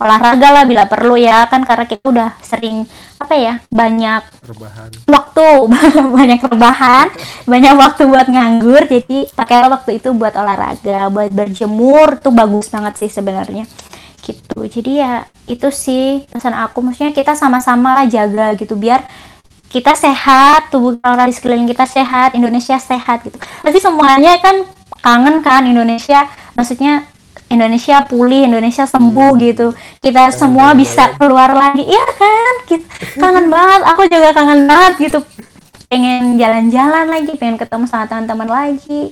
Olahraga 0.00 0.48
lah 0.48 0.64
bila 0.64 0.88
perlu 0.88 1.12
ya 1.20 1.44
kan 1.44 1.60
karena 1.60 1.84
kita 1.84 2.00
udah 2.08 2.30
sering 2.40 2.88
apa 3.20 3.36
ya 3.36 3.60
banyak 3.68 4.24
rebahan. 4.48 4.88
waktu 5.04 5.48
banyak 6.16 6.40
rebahan 6.40 7.12
banyak 7.44 7.74
waktu 7.76 8.02
buat 8.08 8.28
nganggur. 8.32 8.88
Jadi 8.88 9.28
pakailah 9.36 9.68
waktu 9.68 10.00
itu 10.00 10.16
buat 10.16 10.32
olahraga 10.32 11.12
buat 11.12 11.28
berjemur 11.28 12.16
tuh 12.16 12.32
bagus 12.32 12.72
banget 12.72 12.96
sih 12.96 13.12
sebenarnya 13.12 13.68
gitu. 14.30 14.62
Jadi 14.70 15.02
ya 15.02 15.26
itu 15.50 15.68
sih 15.74 16.22
pesan 16.30 16.54
aku. 16.54 16.78
Maksudnya 16.78 17.10
kita 17.10 17.34
sama-sama 17.34 18.06
jaga 18.06 18.54
gitu 18.54 18.78
biar 18.78 19.02
kita 19.70 19.94
sehat 19.94 20.70
tubuh 20.74 20.98
orang 21.02 21.30
di 21.30 21.34
sekeliling 21.34 21.66
kita 21.66 21.86
sehat 21.86 22.34
Indonesia 22.38 22.78
sehat 22.78 23.26
gitu. 23.26 23.38
Tapi 23.38 23.78
semuanya 23.78 24.38
kan 24.38 24.66
kangen 25.02 25.42
kan 25.42 25.66
Indonesia. 25.66 26.26
Maksudnya 26.54 27.06
Indonesia 27.50 28.06
pulih 28.06 28.46
Indonesia 28.46 28.86
sembuh 28.86 29.34
hmm. 29.34 29.42
gitu. 29.50 29.66
Kita 29.98 30.30
semua 30.30 30.74
bisa 30.74 31.14
keluar 31.18 31.50
lagi. 31.50 31.82
Iya 31.86 32.04
kan? 32.14 32.54
Kita 32.66 32.86
kangen 33.18 33.46
banget. 33.50 33.80
Aku 33.90 34.02
juga 34.06 34.30
kangen 34.30 34.70
banget 34.70 34.92
gitu. 35.10 35.18
Pengen 35.90 36.38
jalan-jalan 36.38 37.10
lagi 37.10 37.34
pengen 37.34 37.58
ketemu 37.58 37.84
sama 37.90 38.06
teman-teman 38.06 38.46
lagi 38.46 39.10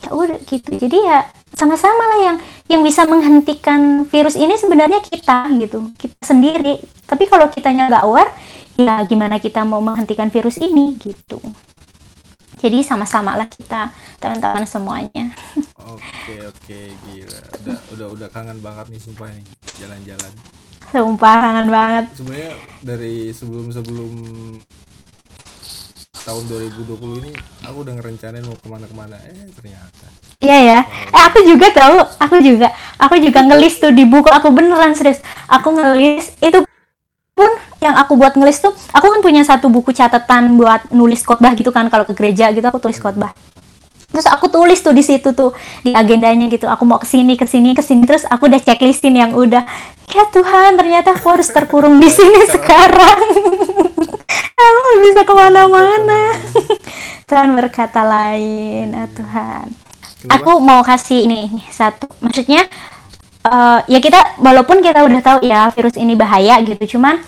ya 0.00 0.10
udah 0.12 0.38
gitu. 0.48 0.70
Jadi 0.76 0.98
ya 1.04 1.28
sama-sama 1.52 2.02
lah 2.16 2.20
yang 2.32 2.36
yang 2.70 2.82
bisa 2.86 3.04
menghentikan 3.04 4.08
virus 4.08 4.36
ini 4.38 4.56
sebenarnya 4.56 5.00
kita 5.04 5.48
gitu. 5.60 5.92
Kita 5.96 6.16
sendiri. 6.24 6.80
Tapi 7.04 7.24
kalau 7.28 7.50
kitanya 7.52 7.90
nggak 7.90 8.04
aware 8.06 8.32
ya 8.80 9.04
gimana 9.04 9.36
kita 9.36 9.60
mau 9.66 9.84
menghentikan 9.84 10.32
virus 10.32 10.56
ini 10.56 10.96
gitu. 10.96 11.36
Jadi 12.60 12.84
sama-sama 12.84 13.40
lah 13.40 13.48
kita 13.48 13.88
teman-teman 14.20 14.68
semuanya. 14.68 15.32
Oke 15.80 16.34
oke 16.44 16.80
gila. 17.08 17.40
Udah 17.64 17.78
udah 17.96 18.06
udah 18.12 18.28
kangen 18.28 18.60
banget 18.60 18.92
nih 18.92 19.00
sumpah 19.00 19.28
nih 19.32 19.44
jalan-jalan. 19.80 20.32
Sumpah 20.92 21.34
kangen 21.40 21.68
banget. 21.72 22.04
Sebenarnya 22.16 22.52
dari 22.84 23.32
sebelum 23.32 23.72
sebelum 23.72 24.12
tahun 26.24 26.44
2020 26.48 27.22
ini 27.24 27.32
aku 27.64 27.76
udah 27.82 27.94
ngerencanain 27.96 28.44
mau 28.44 28.56
ke 28.56 28.68
mana-kemana 28.68 29.16
eh 29.26 29.48
ternyata. 29.56 30.06
Iya 30.40 30.58
ya. 30.60 30.78
Eh 30.88 31.22
aku 31.28 31.38
juga 31.44 31.66
tahu. 31.72 31.96
Aku 32.20 32.36
juga. 32.40 32.68
Aku 32.96 33.14
juga 33.20 33.40
ngelis 33.44 33.80
tuh 33.80 33.92
di 33.92 34.04
buku 34.04 34.28
aku 34.28 34.52
beneran 34.52 34.92
serius. 34.96 35.20
Aku 35.48 35.72
ngelis 35.72 36.32
itu 36.40 36.64
pun 37.40 37.50
yang 37.80 37.96
aku 37.96 38.20
buat 38.20 38.36
ngelis 38.36 38.60
tuh 38.60 38.76
aku 38.92 39.06
kan 39.08 39.20
punya 39.24 39.40
satu 39.40 39.72
buku 39.72 39.96
catatan 39.96 40.60
buat 40.60 40.92
nulis 40.92 41.24
khotbah 41.24 41.56
gitu 41.56 41.72
kan 41.72 41.88
kalau 41.88 42.04
ke 42.04 42.12
gereja 42.12 42.52
gitu 42.52 42.64
aku 42.68 42.76
tulis 42.76 43.00
khotbah 43.00 43.32
terus 44.10 44.26
aku 44.26 44.50
tulis 44.50 44.78
tuh 44.82 44.90
di 44.90 45.02
situ 45.06 45.32
tuh 45.32 45.54
di 45.82 45.94
agendanya 45.94 46.46
gitu. 46.50 46.66
Aku 46.66 46.86
mau 46.86 46.98
ke 46.98 47.06
sini 47.06 47.38
ke 47.38 47.46
sini 47.46 47.72
ke 47.72 47.82
sini. 47.82 48.04
Terus 48.04 48.26
aku 48.26 48.50
udah 48.50 48.60
checklistin 48.60 49.14
yang 49.16 49.32
udah 49.32 49.62
ya 50.10 50.24
Tuhan 50.34 50.76
ternyata 50.76 51.14
aku 51.14 51.26
harus 51.30 51.48
terkurung 51.50 51.98
di 52.02 52.10
sini 52.10 52.46
sekarang. 52.54 53.20
Aku 54.60 54.80
bisa 55.00 55.24
ke 55.24 55.32
mana-mana. 55.32 56.36
Tuhan 57.28 57.56
berkata 57.56 58.04
lain. 58.04 58.92
Ah, 58.92 59.08
Tuhan. 59.08 59.66
Aku 60.28 60.60
mau 60.60 60.84
kasih 60.84 61.24
ini 61.24 61.48
satu. 61.72 62.04
Maksudnya 62.20 62.68
uh, 63.46 63.80
ya 63.88 63.98
kita 64.02 64.36
walaupun 64.40 64.84
kita 64.84 65.04
udah 65.04 65.20
tahu 65.24 65.38
ya 65.46 65.70
virus 65.72 65.96
ini 65.96 66.16
bahaya 66.16 66.60
gitu 66.64 66.98
cuman 66.98 67.20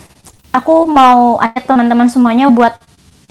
aku 0.52 0.84
mau 0.84 1.40
ajak 1.40 1.64
teman-teman 1.64 2.08
semuanya 2.12 2.52
buat 2.52 2.76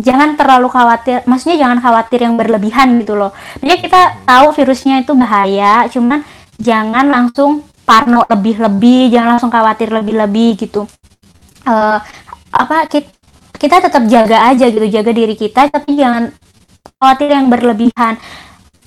jangan 0.02 0.36
terlalu 0.36 0.68
khawatir 0.68 1.22
maksudnya 1.30 1.58
jangan 1.62 1.80
khawatir 1.80 2.20
yang 2.26 2.36
berlebihan 2.36 2.97
gitu 2.99 3.14
loh. 3.16 3.32
Jadi 3.62 3.76
kita 3.86 4.26
tahu 4.26 4.52
virusnya 4.58 5.06
itu 5.06 5.14
bahaya 5.14 5.86
cuman 5.88 6.26
jangan 6.58 7.06
langsung 7.08 7.66
parno 7.86 8.26
lebih-lebih 8.30 9.14
jangan 9.14 9.38
langsung 9.38 9.54
khawatir 9.54 9.93
lebih-lebih 9.93 10.68
gitu. 10.68 10.89
Uh, 11.62 12.02
apa 12.52 12.89
kita, 12.89 13.10
kita 13.56 13.76
tetap 13.86 14.04
jaga 14.10 14.49
aja 14.49 14.66
gitu 14.68 14.86
jaga 14.89 15.12
diri 15.14 15.38
kita 15.38 15.70
tapi 15.70 15.93
jangan 15.93 16.34
khawatir 16.97 17.30
yang 17.30 17.47
berlebihan. 17.47 18.18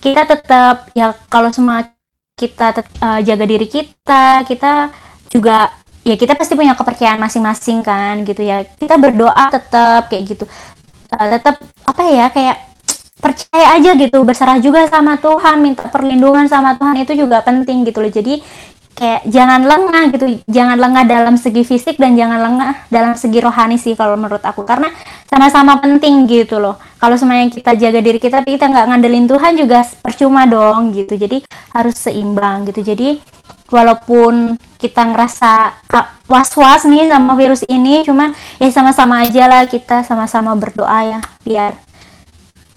Kita 0.02 0.28
tetap 0.28 0.92
ya 0.92 1.16
kalau 1.30 1.48
semua 1.54 1.86
kita 2.34 2.74
uh, 3.00 3.20
jaga 3.22 3.44
diri 3.46 3.70
kita 3.70 4.42
kita 4.42 4.90
juga 5.30 5.70
ya 6.04 6.18
kita 6.18 6.34
pasti 6.36 6.52
punya 6.58 6.74
kepercayaan 6.74 7.22
masing-masing 7.22 7.80
kan 7.80 8.22
gitu 8.26 8.42
ya. 8.42 8.66
Kita 8.66 8.98
berdoa 8.98 9.48
tetap 9.50 10.10
kayak 10.10 10.22
gitu 10.34 10.44
uh, 11.14 11.28
tetap 11.30 11.56
apa 11.86 12.02
ya 12.10 12.26
kayak 12.30 12.56
percaya 13.24 13.80
aja 13.80 13.96
gitu 13.96 14.20
berserah 14.20 14.60
juga 14.60 14.84
sama 14.84 15.16
Tuhan 15.16 15.64
minta 15.64 15.88
perlindungan 15.88 16.44
sama 16.44 16.76
Tuhan 16.76 17.00
itu 17.00 17.16
juga 17.16 17.40
penting 17.40 17.88
gitu 17.88 18.04
loh. 18.04 18.12
Jadi 18.12 18.44
kayak 18.94 19.26
jangan 19.26 19.66
lengah 19.66 20.04
gitu 20.14 20.38
jangan 20.46 20.78
lengah 20.78 21.02
dalam 21.08 21.34
segi 21.34 21.66
fisik 21.66 21.98
dan 21.98 22.14
jangan 22.14 22.38
lengah 22.38 22.86
dalam 22.92 23.18
segi 23.18 23.42
rohani 23.42 23.80
sih 23.80 23.96
kalau 23.96 24.20
menurut 24.20 24.44
aku. 24.44 24.68
Karena 24.68 24.92
sama-sama 25.24 25.80
penting 25.80 26.28
gitu 26.28 26.60
loh. 26.60 26.76
Kalau 27.00 27.16
semuanya 27.16 27.48
kita 27.48 27.72
jaga 27.74 28.04
diri 28.04 28.20
kita 28.20 28.44
tapi 28.44 28.60
kita 28.60 28.68
nggak 28.68 28.86
ngandelin 28.92 29.26
Tuhan 29.26 29.52
juga 29.56 29.80
percuma 30.04 30.44
dong 30.44 30.92
gitu. 30.92 31.16
Jadi 31.16 31.40
harus 31.72 31.96
seimbang 31.96 32.68
gitu. 32.68 32.84
Jadi 32.84 33.18
walaupun 33.72 34.60
kita 34.76 35.08
ngerasa 35.08 35.80
was-was 36.28 36.84
nih 36.84 37.08
sama 37.08 37.32
virus 37.36 37.64
ini 37.68 38.04
cuman 38.04 38.36
ya 38.60 38.68
sama-sama 38.68 39.24
aja 39.24 39.48
lah 39.48 39.64
kita 39.64 40.04
sama-sama 40.04 40.52
berdoa 40.56 41.00
ya 41.04 41.20
biar 41.44 41.72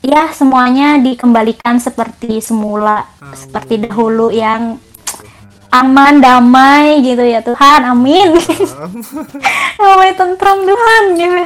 ya 0.03 0.31
semuanya 0.31 0.99
dikembalikan 1.03 1.83
seperti 1.83 2.39
semula 2.39 3.03
Amin. 3.19 3.35
seperti 3.35 3.73
dahulu 3.83 4.31
yang 4.31 4.79
aman 5.67 6.23
damai 6.23 7.03
gitu 7.03 7.23
ya 7.27 7.43
Tuhan 7.43 7.83
amin. 7.83 8.39
Damai 9.77 10.15
tentram 10.15 10.63
Tuhan 10.63 11.03
gitu. 11.19 11.43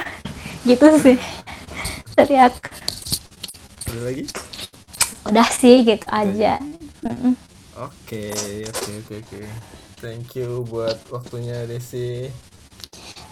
Gitu 0.62 0.88
sih. 1.02 1.18
Dari 2.14 2.36
aku 2.38 2.70
ada 3.92 4.02
lagi? 4.08 4.24
Udah 5.26 5.48
sih 5.50 5.84
gitu 5.84 6.08
aja 6.08 6.62
oke 7.82 8.26
oke 8.70 8.92
oke 9.02 9.14
oke 9.26 9.42
thank 9.98 10.38
you 10.38 10.62
buat 10.70 11.02
waktunya 11.10 11.66
Desi 11.66 12.30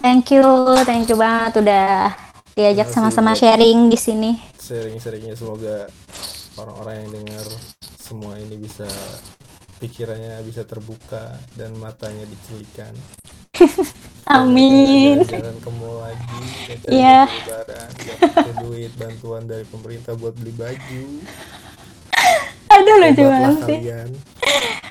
thank 0.02 0.34
you 0.34 0.46
thank 0.90 1.06
you 1.06 1.18
banget 1.18 1.62
udah 1.62 2.10
diajak 2.58 2.90
sama-sama 2.90 3.38
sharing 3.38 3.94
di 3.94 3.98
sini 4.00 4.32
sharing-sharingnya 4.58 5.38
semoga 5.38 5.86
orang-orang 6.58 7.06
yang 7.06 7.10
dengar 7.22 7.46
semua 8.02 8.42
ini 8.42 8.58
bisa 8.58 8.90
pikirannya 9.78 10.42
bisa 10.42 10.66
terbuka 10.66 11.38
dan 11.54 11.78
matanya 11.78 12.26
dicelikan 12.26 12.92
Amin. 14.30 15.26
Jangan 15.26 15.58
ke 15.58 15.70
mall 15.82 16.06
lagi, 16.06 16.38
Iya. 16.86 17.26
Yeah. 17.26 18.62
duit 18.62 18.94
bantuan 18.94 19.50
dari 19.50 19.66
pemerintah 19.66 20.14
buat 20.14 20.38
beli 20.38 20.54
baju. 20.54 21.04
Aduh 22.70 22.96
lucu 23.02 23.24
banget 23.26 23.56
sih. 23.66 23.80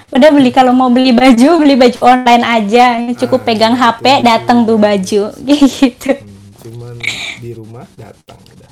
Udah 0.08 0.30
beli 0.32 0.50
kalau 0.50 0.72
mau 0.72 0.88
beli 0.88 1.12
baju, 1.12 1.60
beli 1.60 1.76
baju 1.76 1.98
online 2.00 2.44
aja. 2.44 2.96
Cukup 3.14 3.44
ah, 3.44 3.46
pegang 3.46 3.74
itu, 3.76 3.82
HP, 3.84 4.04
datang 4.24 4.64
tuh 4.64 4.80
baju. 4.80 5.22
gitu. 5.46 6.12
Hmm, 6.16 6.48
cuman 6.64 6.94
di 7.38 7.50
rumah 7.52 7.86
datang 7.94 8.40
udah. 8.40 8.70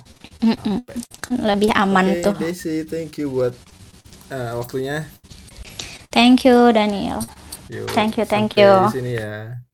Lebih 1.36 1.70
aman 1.76 2.06
okay, 2.08 2.22
tuh. 2.24 2.34
Desi, 2.40 2.74
thank 2.88 3.20
you 3.20 3.28
buat 3.28 3.54
uh, 4.32 4.56
waktunya. 4.58 5.04
Thank 6.08 6.48
you 6.48 6.72
Daniel. 6.72 7.20
Yuk, 7.68 7.92
thank 7.92 8.16
you, 8.16 8.24
thank 8.24 8.56
you. 8.56 8.72
Di 8.88 8.96
sini 8.96 9.12
ya. 9.20 9.65